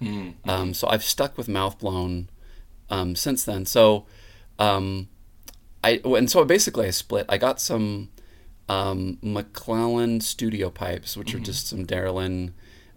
Um, 0.46 0.74
so 0.75 0.88
I've 0.88 1.04
stuck 1.04 1.36
with 1.36 1.48
mouth 1.48 1.80
blown 1.80 2.30
um, 2.92 3.16
since 3.16 3.44
then. 3.44 3.66
So 3.66 4.06
um, 4.60 5.10
I 5.84 6.02
and 6.04 6.30
so 6.30 6.46
basically 6.46 6.88
I 6.88 6.92
split. 6.92 7.25
I 7.28 7.38
got 7.38 7.60
some 7.60 8.10
um, 8.70 9.17
McClellan 9.22 10.22
studio 10.22 10.70
pipes, 10.70 11.17
which 11.17 11.34
are 11.36 11.39
just 11.39 11.67
some 11.67 11.86
Delrin 11.86 12.53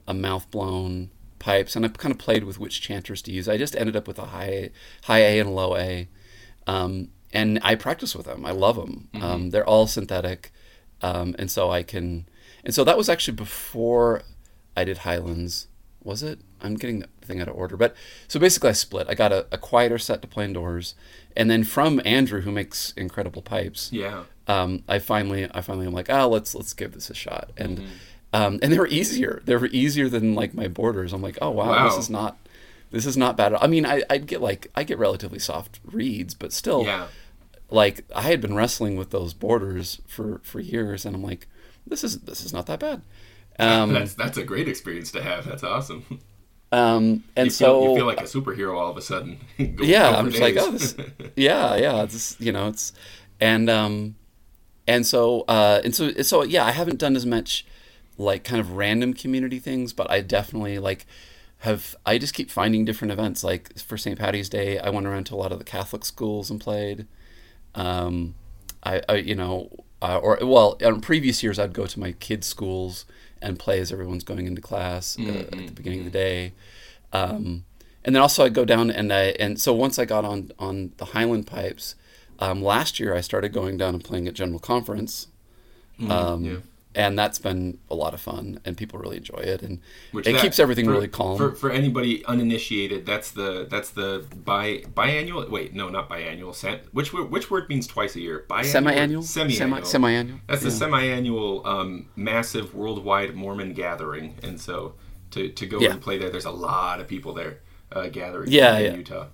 uh, 0.07 0.15
mouth 0.15 0.51
blown 0.51 1.11
pipes, 1.39 1.77
and 1.77 1.85
I 1.85 1.89
kind 1.89 2.13
of 2.13 2.19
played 2.19 2.45
with 2.45 2.59
which 2.59 2.81
chanters 2.81 3.23
to 3.23 3.33
use. 3.33 3.49
I 3.49 3.57
just 3.57 3.77
ended 3.77 3.97
up 3.97 4.07
with 4.09 4.19
a 4.19 4.27
high 4.27 4.71
high 5.05 5.21
A 5.21 5.39
and 5.39 5.51
a 5.51 5.53
low 5.53 5.77
A, 5.77 6.09
um, 6.67 7.09
and 7.33 7.59
I 7.63 7.75
practice 7.75 8.15
with 8.15 8.27
them. 8.27 8.47
I 8.47 8.53
love 8.53 8.77
them. 8.77 9.09
Um, 9.21 9.51
they're 9.51 9.67
all 9.67 9.87
synthetic, 9.87 10.53
um, 11.03 11.35
and 11.39 11.51
so 11.51 11.71
I 11.71 11.83
can. 11.83 12.27
And 12.65 12.75
so 12.75 12.85
that 12.85 12.97
was 12.97 13.09
actually 13.09 13.37
before 13.37 14.23
I 14.77 14.85
did 14.85 14.99
Highlands. 14.99 15.69
Was 16.03 16.23
it? 16.23 16.39
I'm 16.61 16.77
getting 16.77 17.01
the 17.01 17.09
thing 17.27 17.41
out 17.41 17.49
of 17.49 17.57
order. 17.57 17.77
But 17.77 17.97
so 18.29 18.39
basically, 18.39 18.71
I 18.71 18.73
split. 18.73 19.09
I 19.09 19.15
got 19.15 19.33
a, 19.33 19.47
a 19.51 19.59
quieter 19.59 19.99
set 19.99 20.23
to 20.23 20.29
play 20.29 20.45
indoors, 20.45 20.95
and 21.37 21.51
then 21.51 21.65
from 21.65 22.01
Andrew, 22.05 22.43
who 22.43 22.53
makes 22.53 22.93
incredible 22.97 23.43
pipes 23.43 23.93
Yeah. 23.93 24.25
Um, 24.49 24.83
I 24.89 24.99
finally, 25.01 25.49
I 25.53 25.61
finally, 25.61 25.87
am 25.87 25.93
like, 25.93 26.09
oh, 26.11 26.29
let's 26.29 26.55
let's 26.55 26.73
give 26.73 26.93
this 26.93 27.11
a 27.11 27.15
shot, 27.15 27.51
and 27.57 27.83
um, 28.33 28.59
and 28.63 28.73
they 28.73 28.79
were 28.79 28.87
easier. 28.87 29.43
They 29.45 29.57
were 29.57 29.67
easier 29.67 30.09
than 30.09 30.35
like 30.35 30.55
my 30.55 30.69
borders. 30.69 31.13
I'm 31.13 31.23
like, 31.23 31.39
oh 31.43 31.51
wow, 31.51 31.89
this 31.89 31.97
is 31.99 32.11
not, 32.11 32.37
this 32.91 33.07
is 33.07 33.17
not 33.17 33.37
bad. 33.37 33.55
I 33.55 33.67
mean, 33.67 33.85
I 33.87 34.03
I'd 34.09 34.27
get 34.27 34.41
like 34.41 34.69
I 34.75 34.85
get 34.85 34.99
relatively 34.99 35.39
soft 35.41 35.81
reeds, 35.85 36.35
but 36.35 36.53
still, 36.53 36.85
Yeah. 36.85 37.09
like 37.71 38.05
I 38.15 38.23
had 38.23 38.41
been 38.41 38.55
wrestling 38.55 38.97
with 38.97 39.11
those 39.11 39.35
borders 39.35 40.01
for 40.07 40.41
for 40.45 40.61
years, 40.61 41.05
and 41.05 41.17
I'm 41.17 41.23
like, 41.23 41.49
this 41.87 42.05
is 42.05 42.21
this 42.21 42.45
is 42.45 42.53
not 42.53 42.67
that 42.67 42.79
bad. 42.81 43.03
Um, 43.59 43.95
that's 43.95 44.15
that's 44.15 44.39
a 44.39 44.45
great 44.45 44.69
experience 44.69 45.11
to 45.13 45.23
have. 45.23 45.45
That's 45.47 45.65
awesome. 45.65 46.05
um, 46.73 47.25
and 47.37 47.47
you 47.47 47.51
so 47.51 47.81
feel, 47.81 47.91
you 47.91 47.97
feel 47.97 48.07
like 48.07 48.21
a 48.21 48.25
superhero 48.25 48.79
all 48.79 48.91
of 48.91 48.97
a 48.97 49.03
sudden. 49.03 49.39
Go- 49.59 49.85
yeah 49.85 50.13
go 50.13 50.19
i'm 50.19 50.31
just 50.31 50.43
like 50.43 50.57
oh 50.59 50.71
this 50.73 50.95
yeah 51.37 51.77
yeah 51.77 52.03
it's 52.03 52.37
you 52.41 52.53
know 52.53 52.69
it's 52.69 52.93
and 53.41 53.71
um 53.71 54.17
and 54.87 55.07
so 55.07 55.43
uh 55.49 55.81
and 55.85 55.95
so 55.95 56.13
so 56.23 56.43
yeah 56.43 56.65
i 56.65 56.71
haven't 56.71 56.99
done 56.99 57.17
as 57.17 57.27
much 57.27 57.67
like 58.19 58.45
kind 58.45 58.61
of 58.61 58.73
random 58.73 59.13
community 59.13 59.59
things 59.59 59.93
but 59.93 60.11
i 60.11 60.21
definitely 60.21 60.79
like 60.79 61.07
have 61.59 61.97
i 62.05 62.19
just 62.19 62.35
keep 62.35 62.51
finding 62.51 62.85
different 62.85 63.13
events. 63.13 63.43
Like 63.43 63.79
for 63.79 63.97
st 63.97 64.19
patty's 64.19 64.49
day 64.49 64.79
i 64.79 64.91
went 64.91 65.07
around 65.07 65.25
to 65.25 65.35
a 65.35 65.37
lot 65.37 65.53
of 65.53 65.59
the 65.59 65.65
catholic 65.65 66.05
schools 66.05 66.51
and 66.51 66.61
played. 66.61 67.07
Um 67.75 68.35
i, 68.83 69.03
I 69.09 69.15
you 69.17 69.35
know 69.35 69.71
uh, 70.03 70.19
or 70.19 70.39
well 70.43 70.75
in 70.81 71.01
previous 71.01 71.43
years 71.43 71.59
i'd 71.59 71.73
go 71.73 71.87
to 71.87 71.99
my 71.99 72.13
kids 72.13 72.47
schools 72.47 73.07
and 73.43 73.59
play 73.59 73.81
as 73.81 73.93
everyone's 73.93 74.25
going 74.25 74.47
into 74.47 74.61
class 74.61 75.19
uh, 75.19 75.23
at 75.23 75.51
the 75.51 75.71
beginning 75.71 76.01
of 76.01 76.05
the 76.07 76.11
day. 76.11 76.53
Um, 77.13 77.65
and 78.05 78.15
then 78.15 78.23
also 78.23 78.45
I 78.45 78.49
go 78.49 78.65
down 78.65 78.91
and 78.91 79.13
I 79.13 79.35
and 79.41 79.61
so 79.61 79.73
once 79.73 79.99
I 79.99 80.05
got 80.05 80.25
on 80.25 80.53
on 80.59 80.93
the 80.97 81.07
Highland 81.07 81.47
pipes, 81.47 81.95
um, 82.39 82.63
last 82.63 82.99
year 83.01 83.15
I 83.15 83.21
started 83.21 83.53
going 83.53 83.77
down 83.77 83.95
and 83.95 84.05
playing 84.05 84.29
at 84.29 84.35
General 84.35 84.59
Conference, 84.59 85.29
um, 86.01 86.07
Mm-hmm. 86.09 86.45
yeah. 86.45 86.57
and 86.95 87.19
that's 87.19 87.39
been 87.39 87.79
a 87.91 87.95
lot 87.95 88.13
of 88.15 88.21
fun 88.21 88.61
and 88.65 88.77
people 88.77 88.99
really 88.99 89.17
enjoy 89.19 89.39
it 89.39 89.63
and 89.63 89.81
Which 90.13 90.27
it 90.27 90.33
that- 90.33 90.43
keeps 90.43 90.59
everything 90.59 90.85
for- 90.87 90.93
really 90.93 91.09
calm. 91.09 91.37
For, 91.39 91.53
for 91.55 91.71
anybody 91.71 92.25
uninitiated, 92.27 93.07
that's 93.07 93.31
the 93.31 93.67
that's 93.71 93.91
the 93.91 94.25
bi 94.45 94.83
biannual. 94.95 95.49
Wait, 95.51 95.75
no, 95.75 95.89
not 95.89 96.09
biannual. 96.11 96.55
Sem, 96.55 96.81
which 96.93 97.13
word, 97.13 97.31
which 97.31 97.51
word 97.51 97.69
means 97.69 97.87
twice 97.87 98.15
a 98.17 98.21
year? 98.21 98.45
Biannual. 98.49 98.65
Semi-annual, 98.65 99.23
Semi-annual. 99.23 99.59
Semi- 99.59 99.85
semi-annual, 99.85 100.39
That's 100.47 100.63
the 100.63 100.71
semi-annual 100.71 101.67
um, 101.67 102.09
massive 102.17 102.75
worldwide 102.75 103.35
Mormon 103.35 103.73
gathering, 103.73 104.35
and 104.43 104.61
so 104.61 104.95
to 105.33 105.49
to 105.51 105.67
go 105.67 105.81
Yeah. 105.81 105.93
and 105.93 106.01
play 106.01 106.19
there, 106.19 106.31
there's 106.31 106.45
a 106.45 106.51
lot 106.51 107.01
of 107.01 107.09
people 107.09 107.33
there 107.35 107.61
uh, 107.93 108.09
gathering. 108.09 108.51
Yeah, 108.51 108.77
in 108.79 108.85
yeah. 108.93 108.99
Utah. 108.99 109.27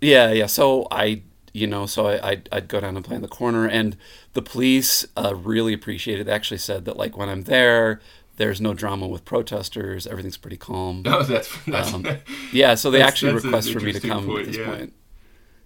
Yeah, 0.00 0.32
yeah. 0.32 0.46
So 0.46 0.86
I, 0.90 1.22
you 1.52 1.66
know, 1.66 1.86
so 1.86 2.06
I, 2.06 2.30
I'd, 2.30 2.48
I'd 2.52 2.68
go 2.68 2.80
down 2.80 2.96
and 2.96 3.04
play 3.04 3.16
in 3.16 3.22
the 3.22 3.28
corner, 3.28 3.66
and 3.66 3.96
the 4.34 4.42
police 4.42 5.06
uh, 5.16 5.34
really 5.34 5.72
appreciated. 5.72 6.26
They 6.26 6.32
actually 6.32 6.58
said 6.58 6.84
that 6.84 6.96
like 6.96 7.16
when 7.16 7.28
I'm 7.28 7.42
there, 7.44 8.00
There's 8.36 8.60
no 8.60 8.72
drama 8.72 9.06
with 9.06 9.24
protesters. 9.26 10.06
Everything's 10.06 10.38
pretty 10.38 10.56
calm. 10.56 11.02
Oh, 11.06 11.22
that's, 11.22 11.50
that's 11.66 11.92
Um, 11.92 12.06
yeah, 12.52 12.74
so 12.74 12.90
they 12.90 13.02
actually 13.02 13.34
request 13.34 13.70
for 13.72 13.80
me 13.80 13.92
to 13.92 14.00
come 14.00 14.24
point, 14.26 14.40
at 14.40 14.46
this 14.46 14.56
yeah. 14.56 14.66
point. 14.70 14.92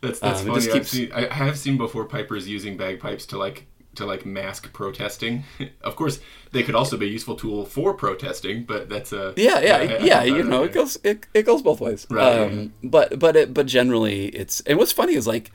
That's 0.01 0.19
that's 0.21 0.41
Um, 0.41 0.47
funny. 0.49 0.67
I've 0.67 0.73
keeps- 0.73 0.89
seen, 0.91 1.13
I 1.13 1.33
have 1.33 1.57
seen 1.57 1.77
before 1.79 2.05
pipers 2.07 2.49
using 2.49 2.77
bagpipes 2.77 3.27
to 3.27 3.39
like 3.39 3.67
to 3.97 4.05
like 4.07 4.25
mask 4.27 4.73
protesting. 4.73 5.45
of 5.83 5.97
course, 5.97 6.21
they 6.53 6.63
could 6.63 6.75
also 6.75 6.97
be 6.97 7.07
a 7.07 7.11
useful 7.11 7.37
tool 7.37 7.65
for 7.65 7.95
protesting, 7.95 8.65
but 8.65 8.89
that's 8.89 9.13
a 9.13 9.33
Yeah, 9.37 9.61
yeah, 9.61 9.99
yeah. 10.05 10.23
You 10.25 10.43
know, 10.43 10.61
that. 10.63 10.71
it 10.71 10.73
goes 10.75 10.99
it, 11.05 11.27
it 11.35 11.43
goes 11.45 11.63
both 11.63 11.81
ways. 11.81 12.07
Right, 12.11 12.41
Um, 12.41 12.73
But 12.83 13.19
but 13.19 13.37
it, 13.37 13.55
but 13.55 13.67
generally, 13.67 14.27
it's 14.29 14.61
and 14.61 14.79
what's 14.79 14.93
funny 14.93 15.15
is 15.15 15.27
like 15.27 15.51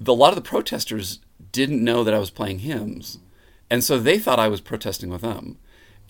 the, 0.00 0.12
a 0.12 0.14
lot 0.14 0.30
of 0.30 0.36
the 0.36 0.48
protesters 0.48 1.20
didn't 1.52 1.82
know 1.84 2.02
that 2.04 2.14
I 2.14 2.18
was 2.18 2.30
playing 2.30 2.60
hymns, 2.60 3.18
and 3.70 3.84
so 3.84 3.98
they 3.98 4.18
thought 4.18 4.38
I 4.38 4.48
was 4.48 4.60
protesting 4.60 5.10
with 5.10 5.22
them. 5.22 5.58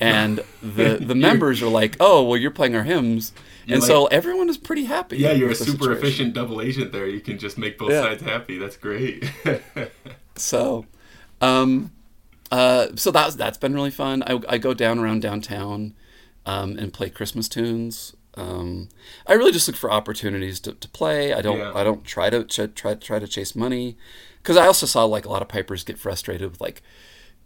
And 0.00 0.40
the 0.62 0.96
the 1.00 1.14
members 1.14 1.62
are 1.62 1.68
like, 1.68 1.96
"Oh, 2.00 2.22
well, 2.24 2.36
you're 2.38 2.50
playing 2.50 2.74
our 2.74 2.82
hymns," 2.82 3.32
You're 3.66 3.76
and 3.76 3.84
so 3.84 4.06
everyone 4.06 4.48
is 4.48 4.56
pretty 4.58 4.84
happy. 4.86 5.18
Yeah, 5.18 5.32
you're 5.32 5.50
a 5.50 5.54
super 5.54 5.70
situation. 5.84 5.92
efficient 5.98 6.34
double 6.34 6.60
agent 6.60 6.90
there. 6.92 7.06
You 7.06 7.20
can 7.20 7.38
just 7.38 7.56
make 7.58 7.78
both 7.78 7.90
Yeah. 7.90 8.02
sides 8.02 8.22
happy. 8.22 8.58
That's 8.58 8.76
great. 8.76 9.30
So, 10.34 10.86
um, 11.42 11.90
uh, 12.50 12.88
so 12.94 13.10
that's 13.10 13.34
that's 13.34 13.58
been 13.58 13.74
really 13.74 13.90
fun. 13.90 14.22
I, 14.22 14.40
I 14.48 14.58
go 14.58 14.72
down 14.74 14.98
around 14.98 15.22
downtown, 15.22 15.94
um, 16.46 16.78
and 16.78 16.92
play 16.92 17.10
Christmas 17.10 17.48
tunes. 17.48 18.14
Um, 18.34 18.88
I 19.26 19.34
really 19.34 19.52
just 19.52 19.68
look 19.68 19.76
for 19.76 19.90
opportunities 19.92 20.58
to, 20.60 20.72
to 20.72 20.88
play. 20.88 21.34
I 21.34 21.42
don't 21.42 21.58
Yeah. 21.58 21.72
I 21.74 21.84
don't 21.84 22.04
try 22.04 22.30
to 22.30 22.44
ch- 22.44 22.74
try 22.74 22.94
try 22.94 23.18
to 23.18 23.28
chase 23.28 23.54
money, 23.54 23.96
because 24.40 24.56
I 24.56 24.66
also 24.66 24.86
saw 24.86 25.04
like 25.04 25.26
a 25.26 25.28
lot 25.28 25.42
of 25.42 25.48
pipers 25.48 25.84
get 25.84 25.98
frustrated 25.98 26.50
with 26.50 26.60
like, 26.60 26.82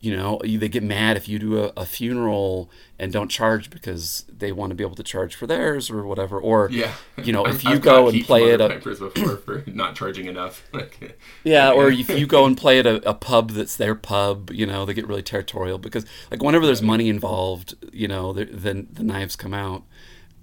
you 0.00 0.14
know, 0.14 0.40
they 0.44 0.68
get 0.68 0.82
mad 0.82 1.16
if 1.16 1.28
you 1.28 1.38
do 1.38 1.64
a, 1.64 1.72
a 1.76 1.86
funeral 1.86 2.70
and 2.98 3.12
don't 3.12 3.28
charge 3.28 3.70
because 3.70 4.24
they 4.28 4.52
want 4.52 4.70
to 4.70 4.74
be 4.74 4.84
able 4.84 4.94
to 4.94 5.02
charge 5.02 5.34
for 5.34 5.46
theirs 5.46 5.90
or 5.90 6.06
whatever. 6.06 6.38
Or 6.38 6.68
yeah, 6.70 6.92
you 7.22 7.32
know, 7.32 7.46
if 7.46 7.64
you 7.64 7.70
I've 7.70 7.82
go 7.82 8.08
and 8.08 8.22
play 8.24 8.52
from 8.52 8.60
at 8.60 8.70
a 8.70 8.74
pipers 8.74 8.98
before 8.98 9.36
for 9.38 9.64
not 9.66 9.94
charging 9.94 10.26
enough. 10.26 10.62
Like, 10.72 11.18
Yeah, 11.42 11.70
or 11.70 11.90
if 11.90 12.10
you 12.10 12.26
go 12.26 12.44
and 12.44 12.56
play 12.56 12.78
at 12.78 12.86
a, 12.86 13.08
a 13.08 13.14
pub 13.14 13.52
that's 13.52 13.76
their 13.76 13.94
pub, 13.94 14.50
you 14.50 14.66
know, 14.66 14.84
they 14.84 14.92
get 14.92 15.08
really 15.08 15.22
territorial 15.22 15.78
because, 15.78 16.04
like, 16.30 16.42
whenever 16.42 16.66
there's 16.66 16.82
money 16.82 17.08
involved, 17.08 17.74
you 17.92 18.08
know, 18.08 18.32
the 18.34 18.44
the, 18.44 18.86
the 18.92 19.02
knives 19.02 19.36
come 19.36 19.54
out. 19.54 19.84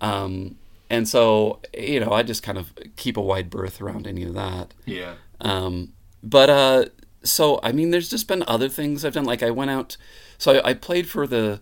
Um, 0.01 0.55
and 0.89 1.07
so, 1.07 1.59
you 1.77 1.99
know, 1.99 2.11
I 2.11 2.23
just 2.23 2.43
kind 2.43 2.57
of 2.57 2.73
keep 2.95 3.15
a 3.15 3.21
wide 3.21 3.49
berth 3.49 3.79
around 3.81 4.07
any 4.07 4.23
of 4.23 4.33
that. 4.33 4.73
yeah, 4.85 5.15
Um, 5.39 5.93
but 6.23 6.49
uh, 6.49 6.85
so 7.23 7.59
I 7.63 7.71
mean, 7.71 7.91
there's 7.91 8.09
just 8.09 8.27
been 8.27 8.43
other 8.47 8.69
things 8.69 9.03
I've 9.05 9.13
done. 9.13 9.25
Like 9.25 9.43
I 9.43 9.51
went 9.51 9.71
out, 9.71 9.97
so 10.37 10.53
I, 10.55 10.69
I 10.69 10.73
played 10.73 11.07
for 11.07 11.25
the 11.27 11.61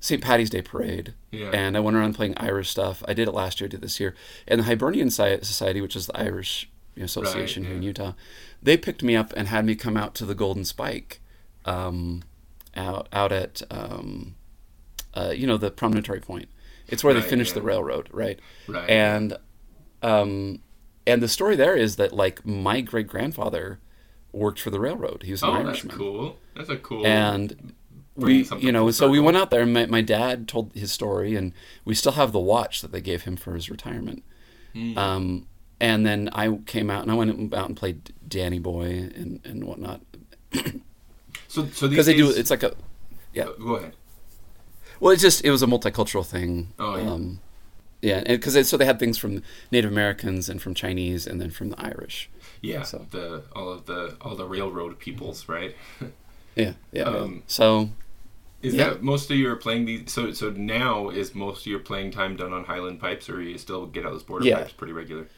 St. 0.00 0.22
Patty's 0.22 0.50
Day 0.50 0.62
parade, 0.62 1.14
Yeah. 1.30 1.50
and 1.52 1.76
I 1.76 1.80
went 1.80 1.96
around 1.96 2.14
playing 2.14 2.34
Irish 2.38 2.70
stuff. 2.70 3.02
I 3.06 3.14
did 3.14 3.28
it 3.28 3.32
last 3.32 3.60
year, 3.60 3.66
I 3.66 3.70
did 3.70 3.82
this 3.82 4.00
year, 4.00 4.14
and 4.48 4.60
the 4.60 4.64
Hibernian 4.64 5.10
Society, 5.10 5.80
which 5.80 5.94
is 5.94 6.06
the 6.08 6.18
Irish 6.18 6.68
Association 7.00 7.64
here 7.64 7.74
in. 7.76 7.82
Utah, 7.82 8.12
they 8.62 8.76
picked 8.76 9.02
me 9.02 9.14
up 9.16 9.32
and 9.36 9.48
had 9.48 9.64
me 9.64 9.74
come 9.74 9.96
out 9.96 10.14
to 10.16 10.24
the 10.26 10.34
Golden 10.34 10.64
Spike, 10.64 11.20
um, 11.64 12.22
out 12.76 13.08
out 13.12 13.32
at 13.32 13.62
um, 13.70 14.34
uh, 15.14 15.32
you 15.34 15.46
know 15.46 15.56
the 15.56 15.70
promontory 15.70 16.20
point. 16.20 16.48
It's 16.88 17.02
where 17.04 17.14
Right, 17.14 17.22
they 17.22 17.28
finished 17.28 17.50
yeah. 17.52 17.60
the 17.60 17.62
railroad, 17.62 18.08
right? 18.12 18.40
right. 18.68 18.90
and 18.90 19.36
um, 20.02 20.60
and 21.06 21.22
the 21.22 21.28
story 21.28 21.54
there 21.56 21.76
is 21.76 21.96
that 21.96 22.12
like 22.12 22.44
my 22.44 22.80
great 22.80 23.06
grandfather 23.06 23.78
worked 24.32 24.60
for 24.60 24.70
the 24.70 24.80
railroad. 24.80 25.22
He 25.24 25.30
was 25.30 25.42
an 25.42 25.50
oh, 25.50 25.52
that's 25.54 25.66
Irishman, 25.66 25.96
cool. 25.96 26.38
That's 26.56 26.68
a 26.68 26.76
cool. 26.76 27.06
and 27.06 27.74
we, 28.14 28.44
you 28.58 28.72
know, 28.72 28.90
so 28.90 29.08
we 29.08 29.20
went 29.20 29.36
out 29.36 29.50
there. 29.50 29.62
and 29.62 29.72
My, 29.72 29.86
my 29.86 30.02
dad 30.02 30.48
told 30.48 30.72
his 30.74 30.92
story, 30.92 31.34
and 31.34 31.52
we 31.84 31.94
still 31.94 32.12
have 32.12 32.32
the 32.32 32.40
watch 32.40 32.82
that 32.82 32.92
they 32.92 33.00
gave 33.00 33.22
him 33.22 33.36
for 33.36 33.54
his 33.54 33.70
retirement. 33.70 34.22
Hmm. 34.72 34.98
Um, 34.98 35.46
and 35.80 36.06
then 36.06 36.28
I 36.32 36.58
came 36.66 36.90
out 36.90 37.02
and 37.02 37.10
I 37.10 37.14
went 37.14 37.52
out 37.52 37.68
and 37.68 37.76
played 37.76 38.12
Danny 38.26 38.58
Boy 38.58 39.10
and, 39.14 39.40
and 39.44 39.64
whatnot 39.64 40.00
so 41.48 41.66
so 41.68 41.88
because 41.88 42.06
they 42.06 42.16
do. 42.16 42.30
It's 42.30 42.50
like 42.50 42.62
a 42.62 42.74
yeah. 43.32 43.48
Go 43.58 43.76
ahead. 43.76 43.94
Well, 45.00 45.12
it's 45.12 45.22
just 45.22 45.44
it 45.44 45.50
was 45.50 45.62
a 45.62 45.66
multicultural 45.66 46.24
thing. 46.24 46.72
Oh, 46.78 46.96
yeah. 46.96 47.10
Um, 47.10 47.40
yeah, 48.02 48.18
and 48.26 48.38
because 48.40 48.68
so 48.68 48.76
they 48.76 48.84
had 48.84 48.98
things 48.98 49.16
from 49.16 49.42
Native 49.70 49.90
Americans 49.90 50.48
and 50.50 50.60
from 50.60 50.74
Chinese 50.74 51.26
and 51.26 51.40
then 51.40 51.50
from 51.50 51.70
the 51.70 51.80
Irish. 51.80 52.28
Yeah, 52.60 52.82
So- 52.82 53.06
the 53.10 53.44
all 53.56 53.70
of 53.72 53.86
the 53.86 54.16
all 54.20 54.36
the 54.36 54.46
railroad 54.46 54.98
peoples, 54.98 55.48
right? 55.48 55.74
Yeah, 56.54 56.74
yeah. 56.92 57.04
Um, 57.04 57.42
so 57.46 57.88
Is 58.60 58.74
Yeah. 58.74 58.90
that 58.90 59.02
most 59.02 59.30
of 59.30 59.38
your 59.38 59.56
playing 59.56 59.86
these? 59.86 60.12
So 60.12 60.32
so 60.32 60.50
now 60.50 61.08
is 61.08 61.34
most 61.34 61.60
of 61.62 61.66
your 61.66 61.78
playing 61.80 62.10
time 62.10 62.36
done 62.36 62.52
on 62.52 62.64
Highland 62.64 63.00
pipes, 63.00 63.30
or 63.30 63.40
you 63.40 63.56
still 63.56 63.86
get 63.86 64.04
out 64.04 64.12
those 64.12 64.22
border 64.22 64.44
Yeah. 64.44 64.58
pipes 64.58 64.72
pretty 64.74 64.92
regular? 64.92 65.28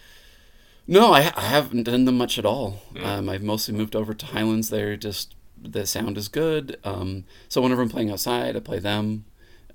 no, 0.86 1.12
I, 1.14 1.32
I 1.36 1.42
haven't 1.42 1.84
done 1.84 2.04
them 2.04 2.18
much 2.18 2.38
at 2.38 2.44
all. 2.44 2.82
Yeah. 2.94 3.14
Um, 3.14 3.28
I've 3.28 3.42
mostly 3.42 3.74
moved 3.74 3.94
over 3.96 4.12
to 4.12 4.26
Highlands. 4.26 4.68
They're 4.70 4.96
just 4.96 5.34
the 5.62 5.86
sound 5.86 6.18
is 6.18 6.28
good. 6.28 6.78
Um, 6.84 7.24
so 7.48 7.62
whenever 7.62 7.80
I'm 7.80 7.88
playing 7.88 8.10
outside, 8.10 8.54
I 8.56 8.60
play 8.60 8.80
them, 8.80 9.24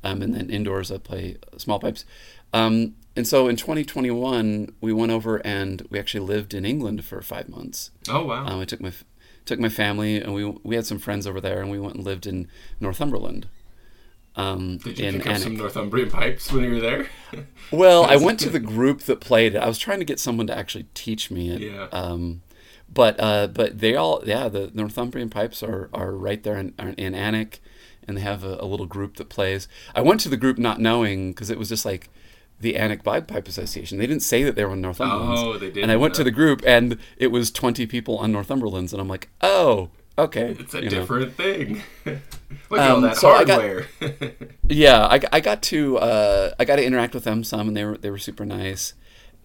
um, 0.03 0.21
and 0.21 0.35
then 0.35 0.49
indoors 0.51 0.91
I 0.91 0.97
play 0.99 1.37
small 1.57 1.79
pipes. 1.79 2.05
Um, 2.53 2.95
and 3.15 3.27
so 3.27 3.47
in 3.47 3.55
2021, 3.55 4.73
we 4.81 4.93
went 4.93 5.11
over 5.11 5.37
and 5.45 5.85
we 5.89 5.99
actually 5.99 6.25
lived 6.25 6.53
in 6.53 6.65
England 6.65 7.03
for 7.03 7.21
five 7.21 7.49
months. 7.49 7.91
Oh 8.07 8.25
wow! 8.25 8.45
Um, 8.45 8.59
I 8.59 8.65
took 8.65 8.81
my 8.81 8.93
took 9.45 9.59
my 9.59 9.69
family 9.69 10.21
and 10.21 10.33
we 10.33 10.45
we 10.63 10.75
had 10.75 10.85
some 10.85 10.99
friends 10.99 11.27
over 11.27 11.41
there 11.41 11.59
and 11.61 11.69
we 11.69 11.79
went 11.79 11.95
and 11.95 12.05
lived 12.05 12.25
in 12.25 12.47
Northumberland. 12.79 13.47
Um, 14.35 14.77
Did 14.77 14.99
you 14.99 15.11
pick 15.11 15.27
up 15.27 15.37
some 15.37 15.57
Northumbrian 15.57 16.09
pipes 16.09 16.51
when 16.51 16.63
you 16.63 16.75
were 16.75 16.79
there? 16.79 17.07
Well, 17.71 18.05
I 18.05 18.15
went 18.15 18.39
to 18.39 18.49
the 18.49 18.59
group 18.59 19.01
that 19.01 19.19
played 19.19 19.53
it. 19.53 19.59
I 19.59 19.67
was 19.67 19.77
trying 19.77 19.99
to 19.99 20.05
get 20.05 20.19
someone 20.19 20.47
to 20.47 20.57
actually 20.57 20.87
teach 20.95 21.29
me 21.29 21.51
it. 21.51 21.61
Yeah. 21.61 21.87
Um, 21.91 22.41
but 22.91 23.15
uh, 23.19 23.47
but 23.47 23.79
they 23.79 23.95
all 23.95 24.23
yeah 24.25 24.47
the 24.47 24.71
Northumbrian 24.73 25.29
pipes 25.29 25.61
are, 25.61 25.89
are 25.93 26.13
right 26.13 26.41
there 26.41 26.57
in, 26.57 26.73
are 26.79 26.89
in 26.97 27.13
Alnwick, 27.13 27.59
and 28.07 28.17
they 28.17 28.21
have 28.21 28.43
a, 28.43 28.57
a 28.59 28.65
little 28.65 28.85
group 28.87 29.17
that 29.17 29.29
plays. 29.29 29.67
I 29.93 30.01
went 30.01 30.21
to 30.21 30.29
the 30.29 30.37
group 30.37 30.57
not 30.57 30.79
knowing 30.79 31.31
because 31.31 31.49
it 31.49 31.59
was 31.59 31.69
just 31.69 31.85
like 31.85 32.09
the 32.59 32.73
Alnwick 32.73 33.03
Bagpipe 33.03 33.47
Association. 33.47 33.97
They 33.97 34.07
didn't 34.07 34.23
say 34.23 34.43
that 34.43 34.55
they 34.55 34.65
were 34.65 34.71
on 34.71 34.81
Northumberland's. 34.81 35.41
Oh, 35.41 35.53
they 35.57 35.67
didn't, 35.67 35.83
And 35.83 35.91
I 35.91 35.95
went 35.95 36.13
to 36.15 36.23
the 36.23 36.31
group 36.31 36.61
and 36.65 36.97
it 37.17 37.27
was 37.27 37.51
twenty 37.51 37.85
people 37.87 38.17
on 38.17 38.31
Northumberland's, 38.31 38.91
and 38.93 39.01
I'm 39.01 39.07
like, 39.07 39.29
oh, 39.41 39.89
okay. 40.17 40.55
It's 40.59 40.73
a 40.73 40.79
you 40.79 40.83
know. 40.89 40.89
different 40.89 41.33
thing. 41.35 41.81
Look 42.69 42.79
at 42.81 42.89
all 42.89 42.97
Um, 42.97 43.01
that 43.03 43.15
so 43.17 43.29
I 43.29 43.43
got- 43.45 43.61
hardware. 43.61 43.87
yeah, 44.67 45.05
I, 45.05 45.19
I 45.31 45.39
got 45.39 45.61
to 45.63 45.97
uh, 45.99 46.51
I 46.59 46.65
got 46.65 46.75
to 46.77 46.83
interact 46.85 47.13
with 47.13 47.23
them 47.23 47.43
some, 47.43 47.67
and 47.67 47.77
they 47.77 47.85
were 47.85 47.97
they 47.97 48.09
were 48.11 48.17
super 48.19 48.45
nice. 48.45 48.93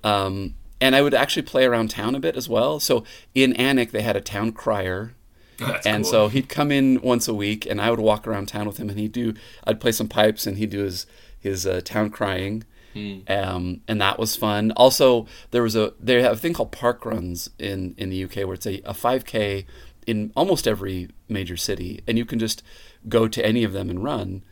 Um, 0.03 0.55
and 0.81 0.95
I 0.97 1.03
would 1.03 1.15
actually 1.15 1.43
play 1.43 1.65
around 1.65 1.91
town 1.91 2.15
a 2.15 2.21
bit 2.21 2.37
as 2.37 2.49
well. 2.49 2.79
So 2.81 3.05
in 3.35 3.53
Alnwick, 3.55 3.91
they 3.93 4.03
had 4.03 4.17
a 4.17 4.21
town 4.21 4.53
crier, 4.53 5.15
That's 5.59 5.87
and 5.87 6.03
cool. 6.05 6.11
so 6.11 6.29
he'd 6.29 6.49
come 6.49 6.71
in 6.73 7.01
once 7.01 7.27
a 7.29 7.33
week, 7.35 7.65
and 7.65 7.81
I 7.81 7.91
would 7.91 8.01
walk 8.01 8.27
around 8.27 8.47
town 8.49 8.67
with 8.67 8.77
him, 8.79 8.91
and 8.91 8.99
he'd 8.99 9.13
do 9.13 9.35
I'd 9.65 9.81
play 9.81 9.93
some 9.93 10.09
pipes, 10.09 10.47
and 10.47 10.59
he'd 10.59 10.71
do 10.71 10.81
his 10.83 11.07
his 11.39 11.67
uh, 11.67 11.81
town 11.85 12.11
crying. 12.11 12.65
Hmm. 12.95 13.19
Um, 13.29 13.81
and 13.87 14.01
that 14.01 14.19
was 14.19 14.37
fun. 14.37 14.73
Also, 14.77 15.27
there 15.51 15.63
was 15.63 15.77
a 15.77 15.93
they 16.01 16.23
have 16.23 16.33
a 16.33 16.37
thing 16.37 16.55
called 16.55 16.73
park 16.73 17.05
runs 17.05 17.51
in 17.59 17.95
in 17.99 18.09
the 18.09 18.25
UK 18.25 18.37
where 18.39 18.55
it's 18.55 18.67
a, 18.67 18.77
a 18.85 18.95
5k 18.95 19.67
in 20.07 20.33
almost 20.37 20.67
every 20.67 21.09
major 21.29 21.57
city, 21.57 22.01
and 22.07 22.17
you 22.17 22.25
can 22.25 22.39
just 22.39 22.63
go 23.09 23.29
to 23.29 23.45
any 23.45 23.65
of 23.65 23.73
them 23.73 23.91
and 23.91 24.03
run. 24.03 24.43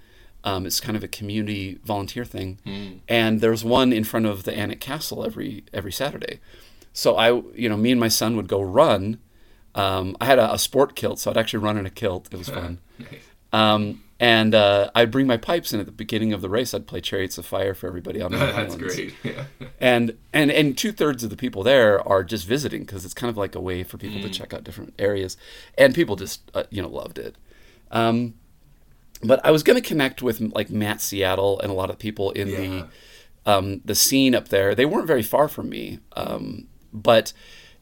Um, 0.44 0.66
it's 0.66 0.80
kind 0.80 0.96
of 0.96 1.04
a 1.04 1.08
community 1.08 1.78
volunteer 1.84 2.24
thing, 2.24 2.58
and 3.08 3.40
there's 3.40 3.64
one 3.64 3.92
in 3.92 4.02
front 4.02 4.26
of 4.26 4.42
the 4.42 4.50
Alnwick 4.52 4.80
Castle 4.80 5.24
every 5.24 5.64
every 5.72 5.92
Saturday. 5.92 6.40
So 6.92 7.16
I, 7.16 7.28
you 7.54 7.68
know, 7.68 7.76
me 7.76 7.90
and 7.92 8.00
my 8.00 8.08
son 8.08 8.36
would 8.36 8.48
go 8.48 8.60
run. 8.60 9.18
Um, 9.74 10.16
I 10.20 10.26
had 10.26 10.38
a, 10.38 10.52
a 10.52 10.58
sport 10.58 10.96
kilt, 10.96 11.18
so 11.20 11.30
I'd 11.30 11.36
actually 11.38 11.60
run 11.60 11.78
in 11.78 11.86
a 11.86 11.90
kilt. 11.90 12.28
It 12.32 12.36
was 12.36 12.48
fun. 12.60 12.80
Nice. 12.98 13.08
Um, 13.52 14.01
and 14.22 14.54
uh, 14.54 14.88
I'd 14.94 15.10
bring 15.10 15.26
my 15.26 15.36
pipes, 15.36 15.72
and 15.72 15.80
at 15.80 15.86
the 15.86 15.92
beginning 15.92 16.32
of 16.32 16.40
the 16.42 16.48
race, 16.48 16.72
I'd 16.72 16.86
play 16.86 17.00
Chariots 17.00 17.38
of 17.38 17.44
Fire 17.44 17.74
for 17.74 17.88
everybody 17.88 18.22
on 18.22 18.30
the 18.30 18.38
That's 18.38 18.56
islands. 18.76 18.76
great. 18.76 19.14
Yeah. 19.24 19.44
And 19.80 20.16
and 20.32 20.50
and 20.50 20.78
two 20.78 20.92
thirds 20.92 21.24
of 21.24 21.30
the 21.30 21.36
people 21.36 21.62
there 21.64 22.00
are 22.08 22.22
just 22.24 22.46
visiting 22.46 22.82
because 22.84 23.04
it's 23.04 23.14
kind 23.14 23.28
of 23.30 23.36
like 23.36 23.54
a 23.54 23.60
way 23.60 23.82
for 23.82 23.98
people 23.98 24.22
to 24.22 24.30
check 24.30 24.54
out 24.54 24.64
different 24.64 24.94
areas, 24.98 25.36
and 25.76 25.94
people 25.94 26.16
just 26.16 26.50
uh, 26.54 26.62
you 26.70 26.80
know 26.80 26.88
loved 26.88 27.18
it. 27.18 27.34
Um, 27.90 28.34
but 29.24 29.44
I 29.44 29.50
was 29.50 29.62
going 29.62 29.80
to 29.80 29.86
connect 29.86 30.22
with 30.22 30.40
like 30.40 30.70
Matt 30.70 31.00
Seattle 31.00 31.60
and 31.60 31.70
a 31.70 31.74
lot 31.74 31.90
of 31.90 31.98
people 31.98 32.30
in 32.30 32.48
Yeah. 32.48 32.56
the 32.56 32.88
um, 33.44 33.80
the 33.84 33.94
scene 33.94 34.34
up 34.34 34.48
there. 34.48 34.74
They 34.74 34.86
weren't 34.86 35.06
very 35.06 35.22
far 35.22 35.48
from 35.48 35.68
me, 35.68 35.98
um, 36.14 36.68
but 36.92 37.32